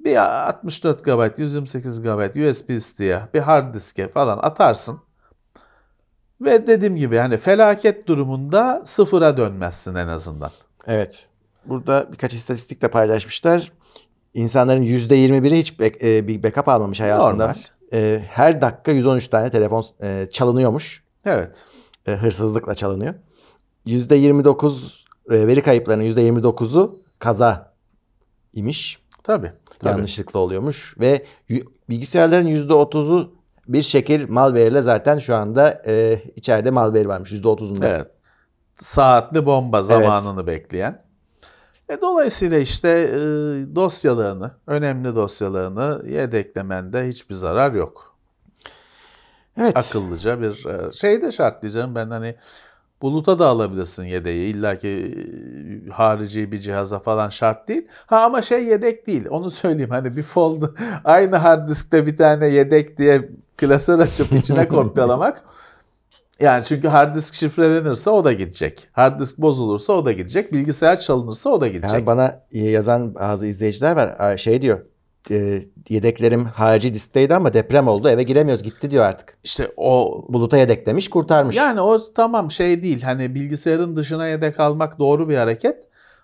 bir 0.00 0.16
64 0.48 1.04
GB, 1.04 1.38
128 1.38 2.02
GB 2.02 2.48
USB 2.48 2.70
isteğe, 2.70 3.20
bir 3.34 3.40
hard 3.40 3.74
diske 3.74 4.08
falan 4.08 4.38
atarsın. 4.42 5.00
Ve 6.40 6.66
dediğim 6.66 6.96
gibi 6.96 7.16
hani 7.16 7.36
felaket 7.36 8.06
durumunda 8.06 8.82
sıfıra 8.84 9.36
dönmezsin 9.36 9.94
en 9.94 10.08
azından. 10.08 10.50
Evet. 10.86 11.26
Burada 11.64 12.06
birkaç 12.12 12.34
istatistik 12.34 12.82
de 12.82 12.88
paylaşmışlar. 12.88 13.72
İnsanların 14.34 14.82
%21'i 14.82 15.58
hiç 15.58 15.72
back- 15.72 16.06
e, 16.06 16.28
bir 16.28 16.42
backup 16.42 16.68
almamış 16.68 17.00
hayatında. 17.00 17.46
Normal. 17.46 17.62
E, 17.92 18.22
her 18.28 18.60
dakika 18.60 18.92
113 18.92 19.28
tane 19.28 19.50
telefon 19.50 19.84
e, 20.02 20.28
çalınıyormuş. 20.30 21.04
Evet. 21.24 21.64
E, 22.06 22.12
hırsızlıkla 22.12 22.74
çalınıyor. 22.74 23.14
%29 23.86 25.04
e, 25.30 25.46
veri 25.46 25.62
kayıplarının 25.62 26.04
%29'u 26.04 27.02
kaza 27.18 27.72
imiş. 28.52 28.98
Tabii. 29.22 29.52
tabii. 29.78 29.90
Yanlışlıkla 29.90 30.40
oluyormuş. 30.40 30.94
Ve 31.00 31.24
bilgisayarların 31.88 32.46
%30'u 32.46 33.36
bir 33.68 33.82
şekil 33.82 34.30
malware 34.30 34.66
ile 34.66 34.82
zaten 34.82 35.18
şu 35.18 35.34
anda 35.34 35.82
e, 35.86 36.22
içeride 36.36 36.70
malware 36.70 37.08
varmış. 37.08 37.32
%30'unda. 37.32 37.86
Evet. 37.86 38.10
Saatli 38.76 39.46
bomba 39.46 39.82
zamanını 39.82 40.46
bekleyen. 40.46 41.05
E 41.88 42.00
dolayısıyla 42.00 42.58
işte 42.58 42.88
e, 42.88 43.16
dosyalarını, 43.76 44.50
önemli 44.66 45.14
dosyalarını 45.14 46.08
yedeklemende 46.08 47.08
hiçbir 47.08 47.34
zarar 47.34 47.72
yok. 47.72 48.16
Evet. 49.60 49.76
Akıllıca 49.76 50.40
bir 50.40 50.66
e, 50.66 50.92
şey 50.92 51.22
de 51.22 51.32
şart 51.32 51.62
diyeceğim 51.62 51.94
ben 51.94 52.10
hani 52.10 52.36
Buluta 53.02 53.38
da 53.38 53.46
alabilirsin 53.46 54.04
yedeği. 54.04 54.54
İlla 54.54 54.76
ki 54.76 54.88
e, 54.88 55.90
harici 55.90 56.52
bir 56.52 56.60
cihaza 56.60 56.98
falan 56.98 57.28
şart 57.28 57.68
değil. 57.68 57.88
Ha 58.06 58.24
ama 58.24 58.42
şey 58.42 58.64
yedek 58.64 59.06
değil. 59.06 59.26
Onu 59.30 59.50
söyleyeyim. 59.50 59.90
Hani 59.90 60.16
bir 60.16 60.22
fold 60.22 60.62
aynı 61.04 61.36
hard 61.36 61.68
diskte 61.68 62.06
bir 62.06 62.16
tane 62.16 62.46
yedek 62.46 62.98
diye 62.98 63.28
klasör 63.56 63.98
açıp 63.98 64.32
içine 64.32 64.68
kopyalamak. 64.68 65.44
Yani 66.40 66.64
çünkü 66.64 66.88
hard 66.88 67.14
disk 67.14 67.34
şifrelenirse 67.34 68.10
o 68.10 68.24
da 68.24 68.32
gidecek. 68.32 68.88
Hard 68.92 69.20
disk 69.20 69.38
bozulursa 69.38 69.92
o 69.92 70.04
da 70.04 70.12
gidecek. 70.12 70.52
Bilgisayar 70.52 71.00
çalınırsa 71.00 71.50
o 71.50 71.60
da 71.60 71.68
gidecek. 71.68 71.92
Yani 71.92 72.06
bana 72.06 72.42
yazan 72.52 73.14
bazı 73.14 73.46
izleyiciler 73.46 73.96
var. 73.96 74.36
Şey 74.36 74.62
diyor. 74.62 74.80
e, 75.30 75.62
yedeklerim 75.88 76.44
harici 76.44 76.94
diskteydi 76.94 77.34
ama 77.34 77.52
deprem 77.52 77.88
oldu 77.88 78.08
eve 78.08 78.22
giremiyoruz 78.22 78.62
gitti 78.62 78.90
diyor 78.90 79.04
artık. 79.04 79.36
İşte 79.44 79.72
o 79.76 80.24
Buluta 80.28 80.56
yedeklemiş 80.56 81.08
kurtarmış. 81.10 81.56
Yani 81.56 81.80
o 81.80 81.98
tamam 82.14 82.50
şey 82.50 82.82
değil. 82.82 83.02
Hani 83.02 83.34
bilgisayarın 83.34 83.96
dışına 83.96 84.26
yedek 84.26 84.60
almak 84.60 84.98
doğru 84.98 85.28
bir 85.28 85.36
hareket. 85.36 85.76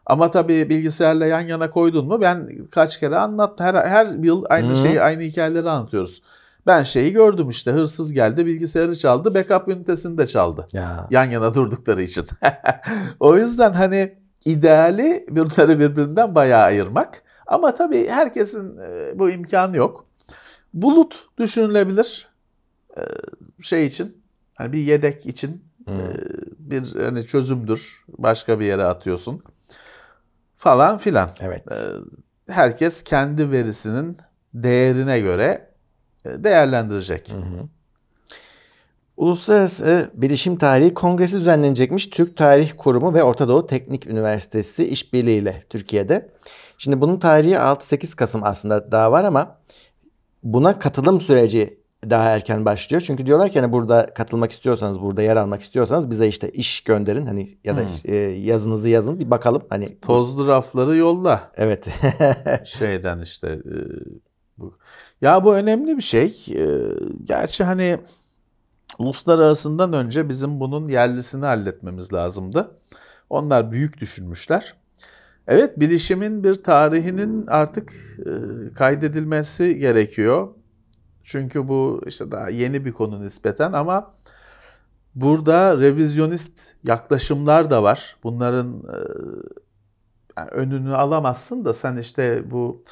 Ama 0.06 0.30
tabii 0.30 0.68
bilgisayarla 0.68 1.26
yan 1.26 1.40
yana 1.40 1.70
koydun 1.70 2.06
mu 2.06 2.20
ben 2.20 2.48
kaç 2.70 3.00
kere 3.00 3.16
anlattım. 3.16 3.66
Her, 3.66 3.74
her 3.74 4.06
yıl 4.06 4.44
aynı 4.48 4.70
Hı. 4.70 4.76
şeyi 4.76 5.00
aynı 5.02 5.22
hikayeleri 5.22 5.70
anlatıyoruz. 5.70 6.22
Ben 6.66 6.82
şeyi 6.82 7.12
gördüm 7.12 7.48
işte 7.48 7.70
hırsız 7.70 8.12
geldi 8.12 8.46
bilgisayarı 8.46 8.96
çaldı 8.96 9.34
backup 9.34 9.68
ünitesini 9.68 10.18
de 10.18 10.26
çaldı. 10.26 10.66
Ya. 10.72 11.06
Yan 11.10 11.24
yana 11.24 11.54
durdukları 11.54 12.02
için. 12.02 12.26
o 13.20 13.36
yüzden 13.36 13.72
hani 13.72 14.14
ideali 14.44 15.26
bunları 15.30 15.78
birbirinden 15.78 16.34
bayağı 16.34 16.62
ayırmak. 16.62 17.22
Ama 17.46 17.74
tabii 17.74 18.08
herkesin 18.08 18.78
e, 18.78 19.18
bu 19.18 19.30
imkanı 19.30 19.76
yok. 19.76 20.06
Bulut 20.74 21.28
düşünülebilir 21.38 22.28
e, 22.96 23.02
şey 23.62 23.86
için. 23.86 24.22
Hani 24.54 24.72
bir 24.72 24.78
yedek 24.78 25.26
için 25.26 25.64
e, 25.88 25.94
bir 26.58 26.94
hani 27.04 27.26
çözümdür. 27.26 28.04
Başka 28.08 28.60
bir 28.60 28.64
yere 28.64 28.84
atıyorsun 28.84 29.42
falan 30.56 30.98
filan. 30.98 31.30
Evet. 31.40 31.64
Herkes 32.48 33.02
kendi 33.02 33.50
verisinin 33.50 34.16
değerine 34.54 35.20
göre 35.20 35.71
değerlendirecek. 36.24 37.32
Hı 37.32 37.36
hı. 37.36 37.68
Uluslararası 39.16 40.10
Bilişim 40.14 40.56
Tarihi 40.56 40.94
Kongresi 40.94 41.36
düzenlenecekmiş 41.36 42.06
Türk 42.06 42.36
Tarih 42.36 42.72
Kurumu 42.76 43.14
ve 43.14 43.22
Orta 43.22 43.48
Doğu 43.48 43.66
Teknik 43.66 44.06
Üniversitesi 44.06 44.88
işbirliğiyle 44.88 45.62
Türkiye'de. 45.70 46.28
Şimdi 46.78 47.00
bunun 47.00 47.18
tarihi 47.18 47.54
6-8 47.54 48.16
Kasım 48.16 48.40
aslında 48.44 48.92
daha 48.92 49.12
var 49.12 49.24
ama 49.24 49.58
buna 50.42 50.78
katılım 50.78 51.20
süreci 51.20 51.82
daha 52.10 52.30
erken 52.30 52.64
başlıyor. 52.64 53.02
Çünkü 53.06 53.26
diyorlar 53.26 53.50
ki 53.50 53.60
hani 53.60 53.72
burada 53.72 54.06
katılmak 54.14 54.50
istiyorsanız, 54.50 55.00
burada 55.00 55.22
yer 55.22 55.36
almak 55.36 55.62
istiyorsanız 55.62 56.10
bize 56.10 56.28
işte 56.28 56.50
iş 56.50 56.80
gönderin 56.80 57.26
hani 57.26 57.58
ya 57.64 57.76
da 57.76 57.82
e, 58.04 58.14
yazınızı 58.16 58.88
yazın 58.88 59.18
bir 59.20 59.30
bakalım 59.30 59.62
hani 59.70 60.00
Tozlu 60.00 60.48
rafları 60.48 60.96
yolla. 60.96 61.52
evet. 61.56 61.88
şeyden 62.64 63.20
işte 63.20 63.48
e, 63.48 63.76
bu. 64.58 64.78
Ya 65.22 65.44
bu 65.44 65.54
önemli 65.54 65.96
bir 65.96 66.02
şey. 66.02 66.46
E, 66.50 66.66
gerçi 67.24 67.64
hani 67.64 67.98
uluslararasından 68.98 69.92
önce 69.92 70.28
bizim 70.28 70.60
bunun 70.60 70.88
yerlisini 70.88 71.44
halletmemiz 71.44 72.12
lazımdı. 72.12 72.70
Onlar 73.30 73.72
büyük 73.72 74.00
düşünmüşler. 74.00 74.74
Evet 75.46 75.80
bilişimin 75.80 76.44
bir 76.44 76.54
tarihinin 76.54 77.46
artık 77.46 77.92
e, 78.18 78.30
kaydedilmesi 78.74 79.78
gerekiyor. 79.78 80.48
Çünkü 81.24 81.68
bu 81.68 82.02
işte 82.06 82.30
daha 82.30 82.48
yeni 82.48 82.84
bir 82.84 82.92
konu 82.92 83.24
nispeten 83.24 83.72
ama 83.72 84.14
burada 85.14 85.78
revizyonist 85.78 86.74
yaklaşımlar 86.84 87.70
da 87.70 87.82
var. 87.82 88.16
Bunların 88.22 88.82
e, 90.36 90.40
önünü 90.40 90.94
alamazsın 90.94 91.64
da 91.64 91.72
sen 91.72 91.96
işte 91.96 92.50
bu 92.50 92.82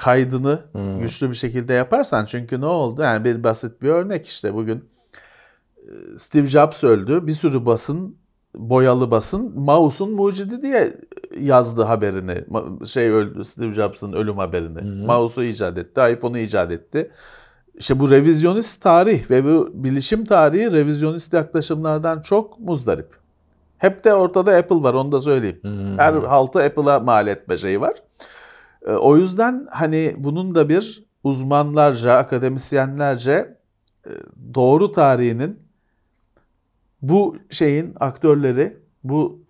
kaydını 0.00 0.58
Hmm. 0.72 1.00
güçlü 1.00 1.30
bir 1.30 1.34
şekilde 1.34 1.72
yaparsan 1.72 2.24
çünkü 2.24 2.60
ne 2.60 2.66
oldu? 2.66 3.02
Yani 3.02 3.24
bir 3.24 3.44
basit 3.44 3.82
bir 3.82 3.88
örnek 3.88 4.26
işte 4.26 4.54
bugün 4.54 4.84
e, 5.76 5.92
Steve 6.16 6.46
Jobs 6.46 6.84
öldü. 6.84 7.26
Bir 7.26 7.32
sürü 7.32 7.66
basın 7.66 8.16
boyalı 8.54 9.10
basın 9.10 9.60
mouse'un 9.60 10.10
mucidi 10.12 10.62
diye 10.62 10.92
yazdı 11.40 11.82
haberini. 11.82 12.44
Şey 12.86 13.08
öldü 13.08 13.44
Steve 13.44 13.72
Jobs'ın 13.72 14.12
ölüm 14.12 14.36
haberini. 14.38 15.06
Mouse'u 15.06 15.44
icat 15.44 15.78
etti, 15.78 16.00
iPhone'u 16.12 16.38
icat 16.38 16.72
etti. 16.72 17.10
İşte 17.74 17.98
bu 17.98 18.10
revizyonist 18.10 18.82
tarih 18.82 19.30
ve 19.30 19.44
bu 19.44 19.70
bilişim 19.74 20.24
tarihi 20.24 20.72
revizyonist 20.72 21.32
yaklaşımlardan 21.32 22.20
çok 22.20 22.60
muzdarip. 22.60 23.08
Hep 23.78 24.04
de 24.04 24.14
ortada 24.14 24.56
Apple 24.56 24.82
var 24.82 24.94
onu 24.94 25.12
da 25.12 25.20
söyleyeyim. 25.20 25.60
Her 25.98 26.12
haltı 26.14 26.62
Apple'a 26.62 27.00
mal 27.00 27.26
etme 27.26 27.58
şeyi 27.58 27.80
var. 27.80 27.94
E, 28.86 28.90
O 28.92 29.16
yüzden 29.16 29.66
hani 29.70 30.14
bunun 30.18 30.54
da 30.54 30.68
bir 30.68 31.04
uzmanlarca, 31.24 32.12
akademisyenlerce 32.14 33.58
e, 34.06 34.10
doğru 34.54 34.92
tarihinin 34.92 35.62
bu 37.02 37.36
şeyin 37.50 37.94
aktörleri, 38.00 38.78
bu 39.04 39.44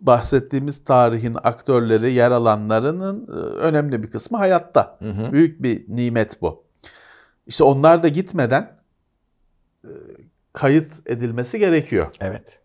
bahsettiğimiz 0.00 0.84
tarihin 0.84 1.36
aktörleri, 1.42 2.12
yer 2.12 2.30
alanlarının 2.30 3.26
e, 3.26 3.30
önemli 3.40 4.02
bir 4.02 4.10
kısmı 4.10 4.38
hayatta. 4.38 4.96
Hı 4.98 5.10
hı. 5.10 5.32
Büyük 5.32 5.62
bir 5.62 5.84
nimet 5.88 6.42
bu. 6.42 6.64
İşte 7.46 7.64
onlar 7.64 8.02
da 8.02 8.08
gitmeden 8.08 8.78
e, 9.84 9.90
kayıt 10.52 10.92
edilmesi 11.06 11.58
gerekiyor. 11.58 12.14
Evet. 12.20 12.60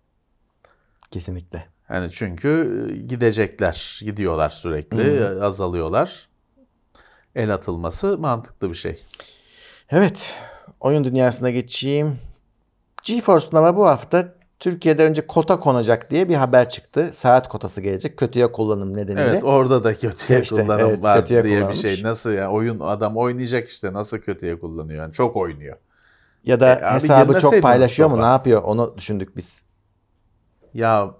Kesinlikle. 1.11 1.72
Yani 1.89 2.11
çünkü 2.11 2.87
e, 2.93 2.97
gidecekler, 2.97 3.99
gidiyorlar 4.05 4.49
sürekli, 4.49 5.25
azalıyorlar. 5.41 6.29
El 7.35 7.53
atılması 7.53 8.17
mantıklı 8.17 8.69
bir 8.69 8.75
şey. 8.75 9.03
Evet. 9.89 10.39
Oyun 10.79 11.03
dünyasına 11.03 11.49
geçeyim. 11.49 12.19
GeForce'un 13.03 13.57
ama 13.57 13.77
bu 13.77 13.85
hafta 13.87 14.33
Türkiye'de 14.59 15.03
önce 15.05 15.27
kota 15.27 15.59
konacak 15.59 16.11
diye 16.11 16.29
bir 16.29 16.35
haber 16.35 16.69
çıktı. 16.69 17.09
Saat 17.13 17.47
kotası 17.49 17.81
gelecek. 17.81 18.17
Kötüye 18.17 18.51
kullanım 18.51 18.97
nedeniyle. 18.97 19.29
Evet 19.29 19.43
orada 19.43 19.83
da 19.83 19.93
kötüye 19.93 20.41
İşte, 20.41 20.55
kullanım 20.55 20.89
evet, 20.89 21.03
var 21.03 21.19
kötüye 21.19 21.43
diye 21.43 21.57
kullanmış. 21.59 21.83
bir 21.83 21.89
şey. 21.95 22.03
Nasıl 22.03 22.31
ya 22.31 22.51
oyun 22.51 22.79
adam 22.79 23.17
oynayacak 23.17 23.67
işte 23.67 23.93
nasıl 23.93 24.17
kötüye 24.17 24.59
kullanıyor 24.59 24.99
yani 25.03 25.13
çok 25.13 25.35
oynuyor. 25.35 25.77
ya 26.45 26.59
da 26.59 26.75
E, 26.75 26.93
hesabı 26.93 27.39
çok 27.39 27.61
paylaşıyor 27.61 28.09
mu? 28.09 28.21
Ne 28.21 28.25
yapıyor? 28.25 28.63
Onu 28.63 28.93
düşündük 28.97 29.37
biz. 29.37 29.63
Ya 30.73 31.11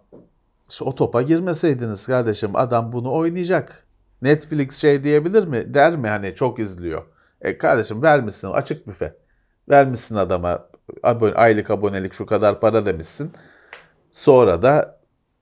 o 0.82 0.96
topa 0.96 1.22
girmeseydiniz 1.22 2.08
kardeşim 2.08 2.56
adam 2.56 2.92
bunu 2.92 3.14
oynayacak. 3.14 3.88
Netflix 4.22 4.78
şey 4.78 5.04
diyebilir 5.04 5.48
mi? 5.48 5.74
Der 5.74 5.96
mi 5.96 6.08
hani 6.10 6.36
çok 6.36 6.60
izliyor. 6.60 7.04
E 7.42 7.58
kardeşim 7.58 8.02
vermişsin 8.02 8.52
açık 8.52 8.88
büfe. 8.88 9.16
Vermişsin 9.70 10.16
adama 10.16 10.68
abone, 11.04 11.34
aylık 11.34 11.72
abonelik 11.72 12.14
şu 12.14 12.26
kadar 12.26 12.60
para 12.60 12.86
demişsin. 12.86 13.32
Sonra 14.12 14.62
da 14.62 15.00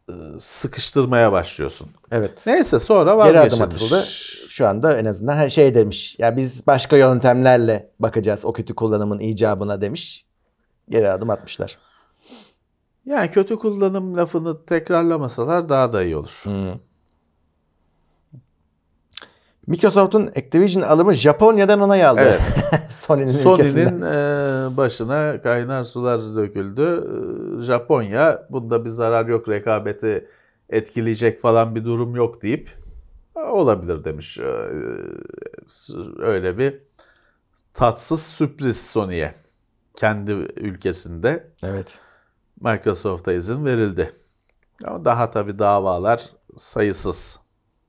e, 0.10 0.14
sıkıştırmaya 0.38 1.32
başlıyorsun. 1.32 1.90
Evet. 2.12 2.44
Neyse 2.48 2.80
sonra 2.80 3.10
Geri 3.10 3.18
vazgeçilmiş. 3.18 3.54
adım 3.54 3.66
atıldı. 3.66 4.04
Şu 4.50 4.68
anda 4.68 4.98
en 5.00 5.06
azından 5.06 5.34
her 5.34 5.50
şey 5.50 5.76
demiş. 5.76 6.16
Ya 6.20 6.38
biz 6.38 6.68
başka 6.68 6.98
yöntemlerle 6.98 7.90
bakacağız 8.00 8.46
o 8.46 8.54
kötü 8.54 8.76
kullanımın 8.76 9.20
icabına 9.20 9.82
demiş. 9.82 10.26
Geri 10.90 11.10
adım 11.10 11.30
atmışlar. 11.30 11.78
Yani 13.06 13.32
kötü 13.32 13.56
kullanım 13.56 14.18
lafını 14.18 14.66
tekrarlamasalar 14.66 15.70
daha 15.70 15.93
da 15.93 16.04
iyi 16.04 16.16
olur. 16.16 16.43
Microsoft'un 19.68 20.28
Activision 20.28 20.82
alımı 20.84 21.14
Japonya'dan 21.14 21.82
onay 21.82 22.06
aldı. 22.06 22.22
Evet. 22.22 22.41
Sony'nin. 22.89 23.28
Sony'nin 23.28 24.02
e, 24.02 24.78
başına 24.78 25.41
kaynar 25.41 25.84
sular 25.84 26.22
döküldü. 26.36 27.04
E, 27.60 27.62
Japonya 27.62 28.47
bunda 28.49 28.86
bir 28.86 28.89
zarar 28.89 29.26
yok 29.28 29.49
rekabeti 29.49 30.28
etkileyecek 30.70 31.41
falan 31.41 31.76
bir 31.76 31.86
durum 31.86 32.16
yok 32.16 32.41
deyip 32.41 32.70
"E, 33.36 33.39
olabilir 33.39 34.04
demiş. 34.04 34.39
E, 34.39 34.43
öyle 36.20 36.58
bir 36.58 36.80
tatsız 37.74 38.22
sürpriz 38.24 38.86
Sony'ye. 38.89 39.34
Kendi 39.95 40.32
ülkesinde 40.58 41.47
Evet. 41.64 41.99
Microsoft'a 42.62 43.34
izin 43.34 43.66
verildi. 43.66 44.12
Ama 44.84 45.05
daha 45.05 45.32
tabii 45.32 45.59
davalar 45.59 46.30
sayısız. 46.57 47.39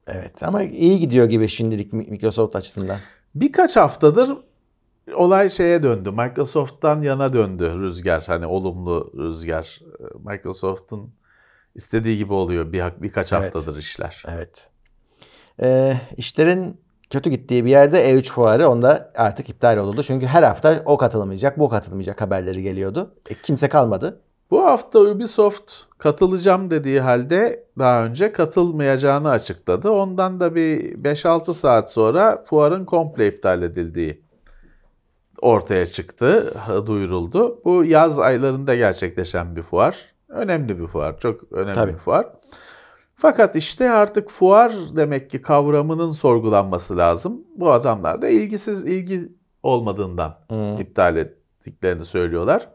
Evet 0.07 0.43
ama 0.43 0.63
iyi 0.63 0.99
gidiyor 0.99 1.27
gibi 1.27 1.49
şimdilik 1.49 1.93
Microsoft 1.93 2.57
açısından. 2.57 2.97
Birkaç 3.35 3.77
haftadır 3.77 4.37
olay 5.15 5.51
şeye 5.51 5.83
döndü. 5.83 6.11
Microsoft'tan 6.11 7.03
yana 7.03 7.33
döndü 7.33 7.73
rüzgar. 7.81 8.25
Hani 8.27 8.47
olumlu 8.47 9.13
rüzgar. 9.17 9.81
Microsoft'un 10.25 11.15
istediği 11.75 12.17
gibi 12.19 12.33
oluyor 12.33 12.73
bir, 12.73 12.83
birkaç 13.03 13.33
Evet. 13.33 13.55
haftadır 13.55 13.79
işler. 13.79 14.23
Evet. 14.29 14.69
Ee, 15.63 15.97
işlerin 16.17 16.81
kötü 17.11 17.31
gittiği 17.31 17.65
bir 17.65 17.71
yerde 17.71 18.11
E3 18.11 18.31
fuarı 18.33 18.69
onda 18.69 19.13
artık 19.17 19.49
iptal 19.49 19.77
oldu. 19.77 20.03
Çünkü 20.03 20.27
her 20.27 20.43
hafta 20.43 20.83
o 20.87 20.97
katılmayacak, 20.99 21.59
bu 21.59 21.69
katılmayacak 21.69 22.21
haberleri 22.21 22.63
geliyordu. 22.63 23.15
E, 23.31 23.35
kimse 23.35 23.69
kalmadı. 23.69 24.21
Bu 24.53 24.65
hafta 24.65 24.99
Ubisoft 25.01 25.73
katılacağım 25.99 26.71
dediği 26.71 27.01
halde 27.01 27.67
daha 27.79 28.05
önce 28.05 28.33
katılmayacağını 28.33 29.31
açıkladı. 29.31 29.91
Ondan 29.91 30.41
da 30.41 30.55
bir 30.55 30.95
5-6 31.05 31.55
saat 31.55 31.93
sonra 31.93 32.45
fuarın 32.47 32.85
komple 32.85 33.29
iptal 33.29 33.63
edildiği 33.63 34.23
ortaya 35.43 35.87
çıktı, 35.87 36.55
duyuruldu. 36.87 37.61
Bu 37.65 37.85
yaz 37.85 38.21
aylarında 38.21 38.75
gerçekleşen 38.75 39.57
bir 39.57 39.63
fuar. 39.63 40.15
Önemli 40.29 40.79
bir 40.79 40.87
fuar, 40.87 41.19
çok 41.19 41.53
önemli 41.53 41.75
Tabii. 41.75 41.93
bir 41.93 41.99
fuar. 41.99 42.27
Fakat 43.17 43.57
işte 43.57 43.91
artık 43.91 44.31
fuar 44.31 44.73
demek 44.97 45.31
ki 45.31 45.43
kavramının 45.43 46.11
sorgulanması 46.11 46.97
lazım. 46.97 47.45
Bu 47.57 47.73
adamlar 47.73 48.23
da 48.23 48.29
ilgisiz, 48.29 48.85
ilgi 48.85 49.33
olmadığından 49.63 50.39
Hmm. 50.49 50.81
iptal 50.81 51.17
ettiklerini 51.17 52.05
söylüyorlar. 52.05 52.69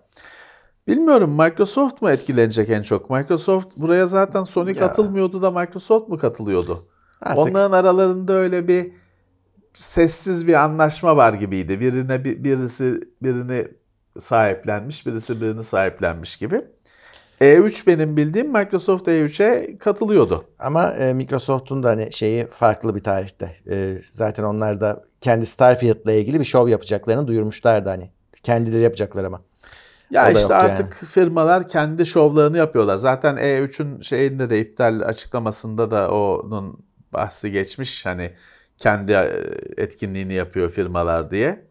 Bilmiyorum 0.88 1.32
Microsoft 1.32 2.02
mu 2.02 2.10
etkilenecek 2.12 2.70
en 2.70 2.82
çok? 2.82 3.10
Microsoft 3.10 3.78
buraya 3.78 4.08
zaten 4.08 4.44
Sony 4.44 4.70
Ya. 4.70 4.76
katılmıyordu 4.76 5.42
da 5.42 5.52
Microsoft 5.52 6.10
mu 6.10 6.18
katılıyordu? 6.18 6.86
Artık 7.22 7.38
Onların 7.38 7.72
aralarında 7.72 8.34
öyle 8.34 8.68
bir 8.68 8.92
sessiz 9.74 10.48
bir 10.48 10.54
anlaşma 10.54 11.18
var 11.18 11.34
gibiydi. 11.34 11.80
Birine 11.80 12.24
bir- 12.24 12.44
birisi 12.44 13.02
birini 13.24 13.68
sahiplenmiş, 14.20 15.06
birisi 15.08 15.42
birini 15.42 15.64
sahiplenmiş 15.64 16.38
gibi. 16.38 16.62
E3 17.42 17.88
benim 17.88 18.18
bildiğim 18.18 18.52
Microsoft 18.54 19.08
E3'e 19.08 19.78
katılıyordu. 19.78 20.44
Ama 20.60 20.92
e, 20.92 21.14
Microsoft'un 21.14 21.84
da 21.84 21.90
hani 21.90 22.12
şeyi 22.14 22.48
farklı 22.48 22.96
bir 22.96 23.04
tarihte. 23.04 23.56
E, 23.72 23.98
zaten 24.12 24.44
onlar 24.44 24.82
da 24.82 25.04
kendi 25.22 25.46
Starfield'la 25.46 26.12
ilgili 26.12 26.40
bir 26.40 26.46
şov 26.46 26.68
yapacaklarını 26.68 27.28
duyurmuşlardı 27.28 27.90
hani. 27.90 28.10
Kendileri 28.44 28.82
yapacaklar 28.82 29.24
ama. 29.24 29.42
Ya 30.12 30.32
işte 30.32 30.56
artık 30.56 30.94
firmalar 30.94 31.68
kendi 31.68 32.06
şovlarını 32.06 32.58
yapıyorlar. 32.58 32.96
Zaten 32.96 33.36
E3'ün 33.36 34.02
şeyinde 34.02 34.50
de 34.50 34.60
iptal 34.60 35.02
açıklamasında 35.02 35.92
da 35.92 36.12
onun 36.12 36.86
bahsi 37.14 37.52
geçmiş. 37.52 38.06
Hani 38.06 38.34
kendi 38.78 39.12
e, 39.12 39.44
etkinliğini 39.78 40.34
yapıyor 40.34 40.70
firmalar 40.70 41.32
diye. 41.32 41.68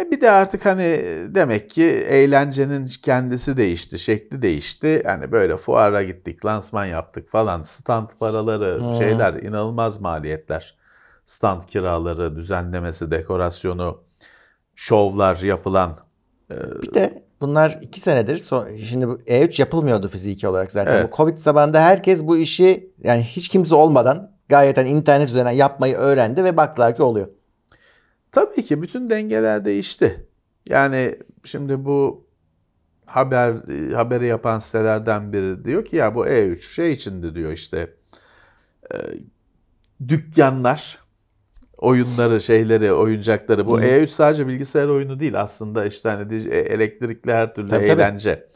E 0.00 0.10
bir 0.10 0.20
de 0.20 0.30
artık 0.30 0.66
hani 0.66 1.00
demek 1.34 1.70
ki 1.70 1.84
eğlencenin 1.84 2.90
kendisi 3.02 3.56
değişti, 3.56 3.98
şekli 3.98 4.42
değişti. 4.42 5.02
Hani 5.06 5.32
böyle 5.32 5.56
fuara 5.56 6.02
gittik, 6.02 6.44
lansman 6.44 6.84
yaptık 6.84 7.28
falan. 7.28 7.62
Stand 7.62 8.10
paraları, 8.20 8.80
Hmm. 8.80 8.94
şeyler 8.94 9.34
inanılmaz 9.34 10.00
maliyetler. 10.00 10.78
Stand 11.24 11.62
kiraları, 11.62 12.36
düzenlemesi, 12.36 13.10
dekorasyonu, 13.10 14.04
şovlar 14.74 15.36
yapılan 15.36 15.96
Bir 16.82 16.94
de 16.94 17.27
bunlar 17.40 17.78
iki 17.82 18.00
senedir 18.00 18.36
son, 18.36 18.76
şimdi 18.76 19.08
bu 19.08 19.12
E3 19.12 19.60
yapılmıyordu 19.60 20.08
fiziki 20.08 20.48
olarak 20.48 20.72
zaten. 20.72 20.92
Evet. 20.94 21.12
Bu 21.12 21.16
Covid 21.16 21.38
zamanında 21.38 21.80
herkes 21.80 22.26
bu 22.26 22.36
işi 22.38 22.92
yani 23.04 23.22
hiç 23.22 23.48
kimse 23.48 23.74
olmadan 23.74 24.32
gayet 24.48 24.76
hani 24.76 24.88
internet 24.88 25.28
üzerinden 25.28 25.50
yapmayı 25.50 25.96
öğrendi 25.96 26.44
ve 26.44 26.56
baktılar 26.56 26.96
ki 26.96 27.02
oluyor. 27.02 27.28
Tabii 28.32 28.62
ki 28.62 28.82
bütün 28.82 29.08
dengeler 29.08 29.64
değişti. 29.64 30.26
Yani 30.68 31.18
şimdi 31.44 31.84
bu 31.84 32.26
haber 33.06 33.54
haberi 33.94 34.26
yapan 34.26 34.58
sitelerden 34.58 35.32
biri 35.32 35.64
diyor 35.64 35.84
ki 35.84 35.96
ya 35.96 36.14
bu 36.14 36.26
E3 36.26 36.60
şey 36.60 36.92
içindi 36.92 37.34
diyor 37.34 37.52
işte 37.52 37.94
e, 38.94 38.96
dükkanlar 40.08 40.98
oyunları 41.78 42.40
şeyleri 42.40 42.92
oyuncakları 42.92 43.66
bu 43.66 43.80
Hı. 43.80 43.84
E3 43.84 44.06
sadece 44.06 44.46
bilgisayar 44.46 44.88
oyunu 44.88 45.20
değil 45.20 45.40
aslında 45.40 45.84
işte 45.86 46.08
hani 46.08 46.34
e, 46.34 46.58
elektrikli 46.58 47.32
her 47.32 47.54
türlü 47.54 47.68
Tabii, 47.68 47.86
tabii. 47.86 48.00
eğlence. 48.02 48.48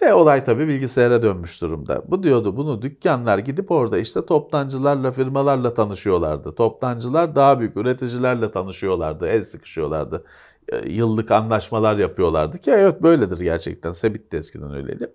De 0.00 0.14
olay 0.14 0.44
tabii 0.44 0.68
bilgisayara 0.68 1.22
dönmüş 1.22 1.62
durumda. 1.62 2.02
Bu 2.08 2.22
diyordu 2.22 2.56
bunu 2.56 2.82
dükkanlar 2.82 3.38
gidip 3.38 3.70
orada 3.70 3.98
işte 3.98 4.26
toptancılarla 4.26 5.12
firmalarla 5.12 5.74
tanışıyorlardı. 5.74 6.54
Toptancılar 6.54 7.36
daha 7.36 7.60
büyük 7.60 7.76
üreticilerle 7.76 8.50
tanışıyorlardı, 8.50 9.26
el 9.26 9.42
sıkışıyorlardı. 9.42 10.24
E, 10.68 10.90
Yıllık 10.90 11.30
anlaşmalar 11.30 11.96
yapıyorlardı 11.96 12.58
ki 12.58 12.70
evet 12.70 13.02
böyledir 13.02 13.38
gerçekten. 13.40 13.92
Sebit 13.92 14.32
de 14.32 14.38
eskiden 14.38 14.74
öyleydi. 14.74 15.12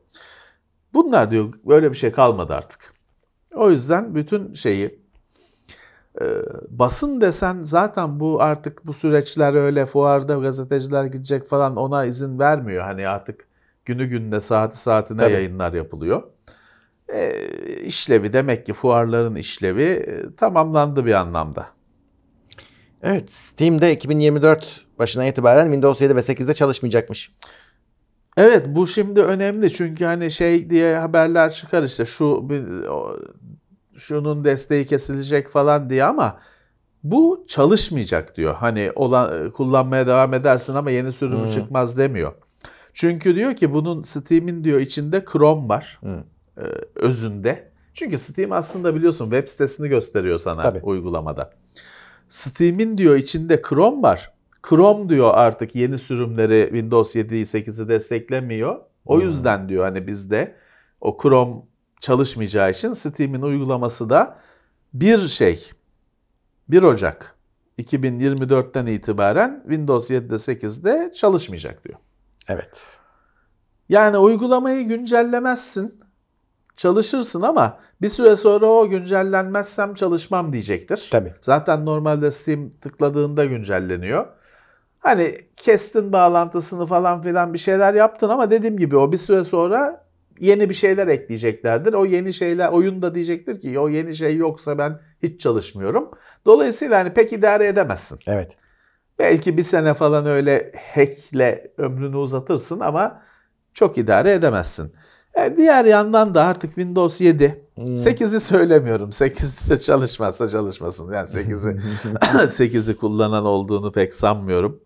Bunlar 0.94 1.32
diyor 1.32 1.54
böyle 1.66 1.92
bir 1.92 1.98
şey 1.98 2.12
kalmadı 2.12 2.54
artık. 2.54 2.94
O 3.56 3.72
yüzden 3.72 4.16
bütün 4.16 4.54
şeyi 4.54 5.00
basın 6.70 7.22
desen 7.22 7.64
zaten 7.64 8.20
bu 8.20 8.42
artık 8.42 8.88
bu 8.88 8.94
süreçler 8.94 9.54
öyle 9.54 9.86
fuarda 9.86 10.36
gazeteciler 10.36 11.06
gidecek 11.06 11.50
falan 11.50 11.76
ona 11.76 12.06
izin 12.06 12.40
vermiyor. 12.40 12.84
Hani 12.84 13.08
artık 13.08 13.48
günü 13.86 14.06
gününe 14.06 14.40
saati 14.40 14.78
saatine 14.78 15.18
Tabii. 15.18 15.34
yayınlar 15.34 15.74
yapılıyor. 15.74 16.24
E, 17.14 17.34
işlevi 17.84 18.34
demek 18.34 18.66
ki 18.66 18.74
fuarların 18.74 19.36
işlevi 19.36 19.84
e, 19.84 20.36
tamamlandı 20.36 21.06
bir 21.06 21.14
anlamda. 21.14 21.68
Evet 23.04 23.32
Steam'de 23.32 23.94
2024 23.94 24.86
başına 25.00 25.26
itibaren 25.26 25.64
Windows 25.64 26.02
7 26.02 26.16
ve 26.16 26.20
8'de 26.20 26.54
çalışmayacakmış. 26.54 27.32
Evet 28.38 28.66
bu 28.70 28.88
şimdi 28.88 29.22
önemli 29.22 29.74
çünkü 29.74 30.06
hani 30.06 30.32
şey 30.32 30.70
diye 30.70 30.98
haberler 30.98 31.54
çıkar 31.54 31.84
işte 31.84 32.06
şu 32.06 32.50
şunun 34.00 34.44
desteği 34.44 34.86
kesilecek 34.86 35.48
falan 35.48 35.90
diye 35.90 36.04
ama 36.04 36.38
bu 37.04 37.46
çalışmayacak 37.48 38.38
diyor. 38.38 38.54
Hani 38.54 38.92
olan 38.96 39.52
kullanmaya 39.52 40.08
devam 40.08 40.34
edersin 40.34 40.76
ama 40.76 40.92
yeni 40.92 41.12
sürümü 41.12 41.44
Hmm. 41.44 41.52
çıkmaz 41.52 41.98
demiyor. 41.98 42.34
Çünkü 42.94 43.36
diyor 43.36 43.54
ki 43.56 43.74
bunun 43.74 44.02
Steam'in 44.02 44.64
diyor 44.64 44.80
içinde 44.80 45.26
Chrome 45.32 45.70
var 45.70 46.00
e, 46.58 46.62
özünde. 46.96 47.70
Çünkü 47.94 48.18
Steam 48.18 48.52
aslında 48.52 48.96
biliyorsun 48.96 49.26
web 49.32 49.48
sitesini 49.48 49.90
gösteriyor 49.90 50.38
sana 50.38 50.62
Tabii. 50.62 50.80
uygulamada. 50.84 51.52
Steam'in 52.30 52.98
diyor 52.98 53.16
içinde 53.16 53.62
Chrome 53.62 54.02
var. 54.02 54.34
Chrome 54.70 55.10
diyor 55.10 55.32
artık 55.34 55.76
yeni 55.76 55.98
sürümleri 55.98 56.64
Windows 56.72 57.16
7'yi 57.16 57.46
8'i 57.46 57.88
desteklemiyor. 57.88 58.76
O 59.06 59.16
Hmm. 59.16 59.22
yüzden 59.22 59.70
diyor 59.70 59.84
hani 59.86 60.08
bizde 60.08 60.56
o 61.02 61.18
Chrome 61.22 61.56
çalışmayacağı 62.00 62.72
için 62.72 62.92
Steam'in 62.92 63.42
uygulaması 63.42 64.10
da 64.10 64.38
bir 64.94 65.28
şey 65.28 65.70
1 66.70 66.84
Ocak 66.84 67.36
2024'ten 67.80 68.86
itibaren 68.86 69.62
Windows 69.64 70.12
7'de 70.12 70.36
8'de 70.36 71.12
çalışmayacak 71.16 71.86
diyor. 71.86 72.00
Evet. 72.48 73.00
Yani 73.90 74.18
uygulamayı 74.18 74.88
güncellemezsin. 74.88 76.00
Çalışırsın 76.76 77.42
ama 77.42 77.80
bir 78.02 78.10
süre 78.10 78.36
sonra 78.36 78.66
o 78.66 78.88
güncellenmezsem 78.88 79.94
çalışmam 79.94 80.54
diyecektir. 80.54 81.08
Tabii. 81.12 81.34
Zaten 81.42 81.86
normalde 81.86 82.32
Steam 82.32 82.70
tıkladığında 82.82 83.46
güncelleniyor. 83.46 84.28
Hani 85.00 85.38
kestin 85.56 86.14
bağlantısını 86.14 86.86
falan 86.86 87.22
filan 87.22 87.54
bir 87.54 87.60
şeyler 87.60 87.94
yaptın 87.94 88.30
ama 88.30 88.52
dediğim 88.52 88.78
gibi 88.78 88.98
o 88.98 89.12
bir 89.12 89.18
süre 89.18 89.44
sonra 89.44 90.06
yeni 90.40 90.70
bir 90.70 90.74
şeyler 90.74 91.08
ekleyeceklerdir. 91.08 91.94
O 91.94 92.06
yeni 92.06 92.34
şeyler 92.34 92.70
oyun 92.70 93.02
da 93.02 93.16
diyecektir 93.16 93.62
ki 93.62 93.80
o 93.80 93.90
yeni 93.90 94.16
şey 94.16 94.36
yoksa 94.38 94.78
ben 94.78 95.00
hiç 95.24 95.42
çalışmıyorum. 95.42 96.12
Dolayısıyla 96.46 97.00
hani 97.00 97.14
pek 97.14 97.34
idare 97.34 97.68
edemezsin. 97.68 98.20
Evet. 98.28 98.56
Belki 99.20 99.58
bir 99.58 99.64
sene 99.64 99.94
falan 99.94 100.26
öyle 100.26 100.72
hackle 100.94 101.72
ömrünü 101.78 102.18
uzatırsın 102.18 102.80
ama 102.80 103.22
çok 103.74 103.98
idare 103.98 104.32
edemezsin. 104.32 104.94
E, 105.34 105.58
diğer 105.58 105.86
yandan 105.86 106.36
da 106.36 106.44
artık 106.44 106.76
Windows 106.76 107.22
7, 107.22 107.70
Hmm. 107.76 107.86
8'i 107.86 108.40
söylemiyorum. 108.40 109.10
8'de 109.10 109.78
çalışmazsa 109.78 110.50
çalışmasın. 110.50 111.14
Yani 111.14 111.28
8'i 111.28 111.80
8'i 112.48 112.96
kullanan 112.98 113.46
olduğunu 113.46 113.92
pek 113.92 114.14
sanmıyorum. 114.14 114.80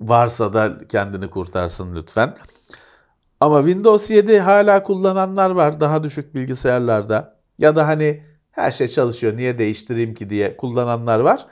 Varsa 0.00 0.52
da 0.52 0.78
kendini 0.88 1.30
kurtarsın 1.30 1.96
lütfen. 1.96 2.36
Ama 3.42 3.58
Windows 3.58 4.10
7 4.10 4.38
hala 4.38 4.82
kullananlar 4.82 5.50
var 5.50 5.80
daha 5.80 6.02
düşük 6.02 6.34
bilgisayarlarda. 6.34 7.36
Ya 7.58 7.76
da 7.76 7.86
hani 7.88 8.22
her 8.50 8.70
şey 8.70 8.88
çalışıyor 8.88 9.36
niye 9.36 9.58
değiştireyim 9.58 10.14
ki 10.14 10.30
diye 10.30 10.56
kullananlar 10.56 11.20
var. 11.20 11.46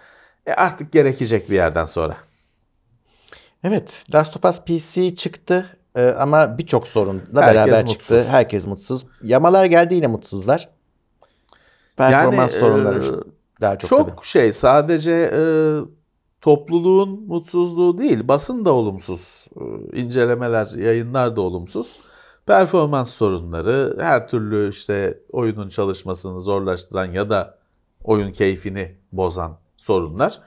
E 0.46 0.52
artık 0.52 0.92
gerekecek 0.92 1.50
bir 1.50 1.54
yerden 1.54 1.84
sonra. 1.84 2.16
Evet, 3.64 4.04
Last 4.14 4.36
of 4.36 4.44
Us 4.44 4.60
PC 4.60 5.14
çıktı 5.16 5.66
e, 5.96 6.08
ama 6.08 6.58
birçok 6.58 6.88
sorunla 6.88 7.20
Herkes 7.42 7.54
beraber 7.54 7.82
mutsuz. 7.82 7.92
çıktı. 7.92 8.24
Herkes 8.30 8.66
mutsuz. 8.66 9.06
Yamalar 9.22 9.64
geldi 9.64 9.94
yine 9.94 10.06
mutsuzlar. 10.06 10.68
Performans 11.96 12.52
Yani, 12.52 12.60
sorunları 12.60 12.98
e, 12.98 13.60
daha 13.60 13.78
çok, 13.78 13.90
Çok 13.90 14.08
tabii. 14.08 14.26
şey 14.26 14.52
sadece 14.52 15.30
e, 15.34 15.40
topluluğun 16.40 17.20
mutsuzluğu 17.26 17.98
değil 17.98 18.28
basın 18.28 18.64
da 18.64 18.72
olumsuz. 18.72 19.46
E, 19.92 20.00
incelemeler, 20.00 20.66
yayınlar 20.66 21.36
da 21.36 21.40
olumsuz. 21.40 21.98
Performans 22.46 23.10
sorunları, 23.10 23.96
her 24.00 24.28
türlü 24.28 24.70
işte 24.70 25.18
oyunun 25.32 25.68
çalışmasını 25.68 26.40
zorlaştıran 26.40 27.04
ya 27.04 27.30
da 27.30 27.58
oyun 28.04 28.32
keyfini 28.32 28.96
bozan 29.12 29.58
sorunlar. 29.76 30.40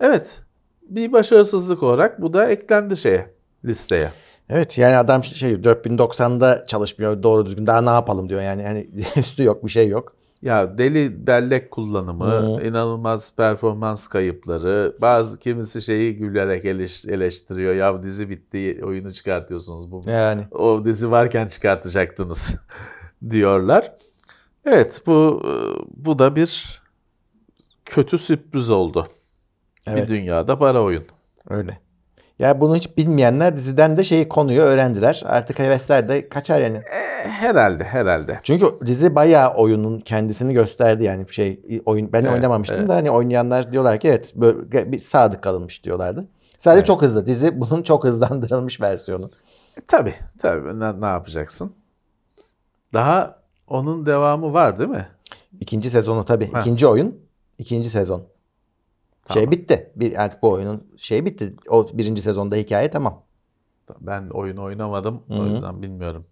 Evet, 0.00 0.42
bir 0.82 1.12
başarısızlık 1.12 1.82
olarak 1.82 2.22
bu 2.22 2.32
da 2.32 2.50
eklendi 2.50 2.96
şeye, 2.96 3.34
listeye. 3.64 4.12
Evet 4.48 4.78
yani 4.78 4.96
adam 4.96 5.24
şey 5.24 5.52
4090'da 5.52 6.66
çalışmıyor 6.66 7.22
doğru 7.22 7.46
düzgün 7.46 7.66
daha 7.66 7.80
ne 7.80 7.90
yapalım 7.90 8.28
diyor 8.28 8.42
yani 8.42 8.62
hani 8.62 8.88
üstü 9.16 9.44
yok 9.44 9.64
bir 9.64 9.70
şey 9.70 9.88
yok. 9.88 10.15
Ya 10.42 10.78
deli 10.78 11.26
bellek 11.26 11.70
kullanımı, 11.70 12.58
Hı. 12.58 12.62
inanılmaz 12.66 13.36
performans 13.36 14.06
kayıpları, 14.08 14.96
bazı 15.00 15.38
kimisi 15.38 15.82
şeyi 15.82 16.16
gülerek 16.16 16.64
eleş- 16.64 17.10
eleştiriyor. 17.10 17.74
Ya 17.74 18.02
dizi 18.02 18.30
bitti, 18.30 18.80
oyunu 18.84 19.12
çıkartıyorsunuz. 19.12 19.90
Bu 19.92 20.02
Yani 20.10 20.42
o 20.50 20.84
dizi 20.84 21.10
varken 21.10 21.46
çıkartacaktınız 21.46 22.54
diyorlar. 23.30 23.92
Evet 24.64 25.02
bu 25.06 25.42
e, 25.44 25.52
bu 26.04 26.18
da 26.18 26.36
bir 26.36 26.80
kötü 27.84 28.18
sürpriz 28.18 28.70
oldu. 28.70 29.06
evet 29.86 30.08
Bir 30.08 30.14
dünyada 30.14 30.58
para 30.58 30.82
oyun. 30.82 31.04
öyle. 31.50 31.80
Ya 32.38 32.60
bunu 32.60 32.76
hiç 32.76 32.96
bilmeyenler 32.96 33.56
diziden 33.56 33.96
de 33.96 34.04
şeyi 34.04 34.28
konuyu 34.28 34.60
öğrendiler. 34.60 35.22
Artık 35.26 35.58
hevesler 35.58 36.08
de 36.08 36.28
kaçar 36.28 36.60
yani. 36.60 36.76
E, 36.76 37.28
herhalde 37.28 37.84
herhalde. 37.84 38.40
Çünkü 38.42 38.66
dizi 38.86 39.14
bayağı 39.14 39.54
oyunun 39.54 40.00
kendisini 40.00 40.54
gösterdi 40.54 41.04
yani 41.04 41.32
şey 41.32 41.60
oyun 41.86 42.12
ben 42.12 42.20
Evet, 42.20 42.32
oynamamıştım 42.32 42.78
evet. 42.78 42.88
da 42.88 42.94
hani 42.94 43.10
oynayanlar 43.10 43.72
diyorlar 43.72 44.00
ki 44.00 44.08
evet 44.08 44.32
böyle 44.36 44.92
bir 44.92 44.98
sadık 44.98 45.42
kalınmış 45.42 45.84
diyorlardı. 45.84 46.28
Sadece 46.58 46.78
Evet. 46.78 46.86
çok 46.86 47.02
hızlı 47.02 47.26
dizi 47.26 47.60
bunun 47.60 47.82
çok 47.82 48.04
hızlandırılmış 48.04 48.80
versiyonu. 48.80 49.30
E, 49.76 49.80
tabii 49.88 50.14
tabii 50.38 50.80
ne, 50.80 51.00
ne 51.00 51.06
yapacaksın? 51.06 51.72
Daha 52.94 53.38
onun 53.68 54.06
devamı 54.06 54.52
var 54.52 54.78
değil 54.78 54.90
mi? 54.90 55.06
İkinci 55.60 55.90
sezonu 55.90 56.24
tabii. 56.24 56.52
Ha. 56.52 56.60
ikinci 56.60 56.86
oyun, 56.86 57.18
ikinci 57.58 57.90
sezon. 57.90 58.22
Şey 59.32 59.44
Tamam. 59.44 59.50
bitti. 59.50 59.92
Bir 59.96 60.22
artık 60.24 60.42
bu 60.42 60.50
oyunun 60.50 60.86
şeyi 60.96 61.24
bitti. 61.24 61.54
O 61.68 61.88
birinci 61.92 62.22
sezonda 62.22 62.56
hikaye 62.56 62.90
tamam. 62.90 63.22
Ben 64.00 64.28
oyun 64.28 64.56
oynamadım 64.56 65.22
Hı 65.28 65.34
o 65.34 65.46
yüzden 65.46 65.82
bilmiyorum. 65.82 66.24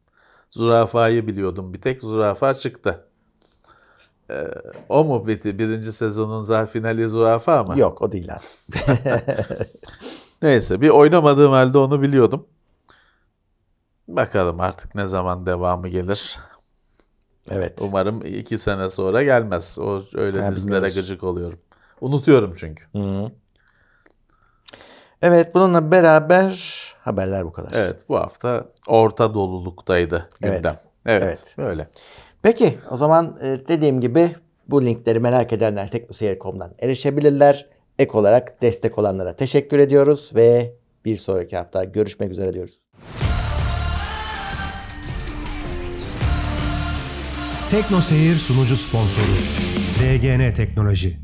Zürafayı 0.50 1.26
biliyordum 1.26 1.72
bir 1.72 1.80
tek. 1.80 2.00
Zürafa 2.00 2.54
çıktı. 2.54 3.04
Ee, 4.30 4.48
o 4.88 5.04
mu 5.04 5.26
bitti? 5.26 5.58
Birinci 5.58 5.92
sezonun 5.92 6.40
zaten 6.40 6.66
finali 6.66 7.08
zürafa 7.08 7.64
mı? 7.64 7.78
Yok 7.78 8.02
o 8.02 8.12
değil 8.12 8.32
abi. 8.32 8.42
Neyse 10.42 10.80
bir 10.80 10.88
oynamadığım 10.88 11.52
halde 11.52 11.78
onu 11.78 12.02
biliyordum. 12.02 12.46
Bakalım 14.08 14.60
artık 14.60 14.94
ne 14.94 15.06
zaman 15.06 15.46
devamı 15.46 15.88
gelir. 15.88 16.38
Evet. 17.50 17.78
Umarım 17.82 18.22
iki 18.22 18.58
sene 18.58 18.90
sonra 18.90 19.22
gelmez. 19.22 19.78
O 19.78 20.02
öyle 20.14 20.40
Ha, 20.40 20.52
dizilere 20.52 20.86
gıcık 20.86 21.24
oluyorum. 21.24 21.58
Unutuyorum 22.04 22.54
çünkü. 22.56 22.84
Hı. 22.92 23.30
Evet 25.22 25.54
bununla 25.54 25.90
beraber 25.90 26.54
haberler 27.00 27.44
bu 27.46 27.52
kadar. 27.52 27.70
Evet 27.74 28.08
bu 28.08 28.16
hafta 28.16 28.68
orta 28.86 29.34
doluluktaydı 29.34 30.28
Evet. 30.42 30.56
gündem. 30.56 30.76
Evet, 31.06 31.22
Evet. 31.22 31.54
böyle. 31.58 31.88
Peki 32.42 32.78
o 32.90 32.96
zaman 32.96 33.38
e, 33.42 33.68
dediğim 33.68 34.00
gibi 34.00 34.36
bu 34.68 34.84
linkleri 34.86 35.20
merak 35.20 35.52
edenler 35.52 35.90
teknoseyir.com'dan 35.90 36.74
erişebilirler. 36.78 37.66
Ek 37.98 38.12
olarak 38.12 38.62
destek 38.62 38.98
olanlara 38.98 39.36
teşekkür 39.36 39.78
ediyoruz 39.78 40.32
ve 40.34 40.74
bir 41.04 41.16
sonraki 41.16 41.56
hafta 41.56 41.84
görüşmek 41.84 42.30
üzere 42.30 42.52
diyoruz. 42.52 42.78
Tekno 47.70 48.00
Seyir 48.00 48.34
sunucu 48.34 48.76
sponsoru 48.76 49.36
DGN 50.00 50.54
Teknoloji. 50.54 51.23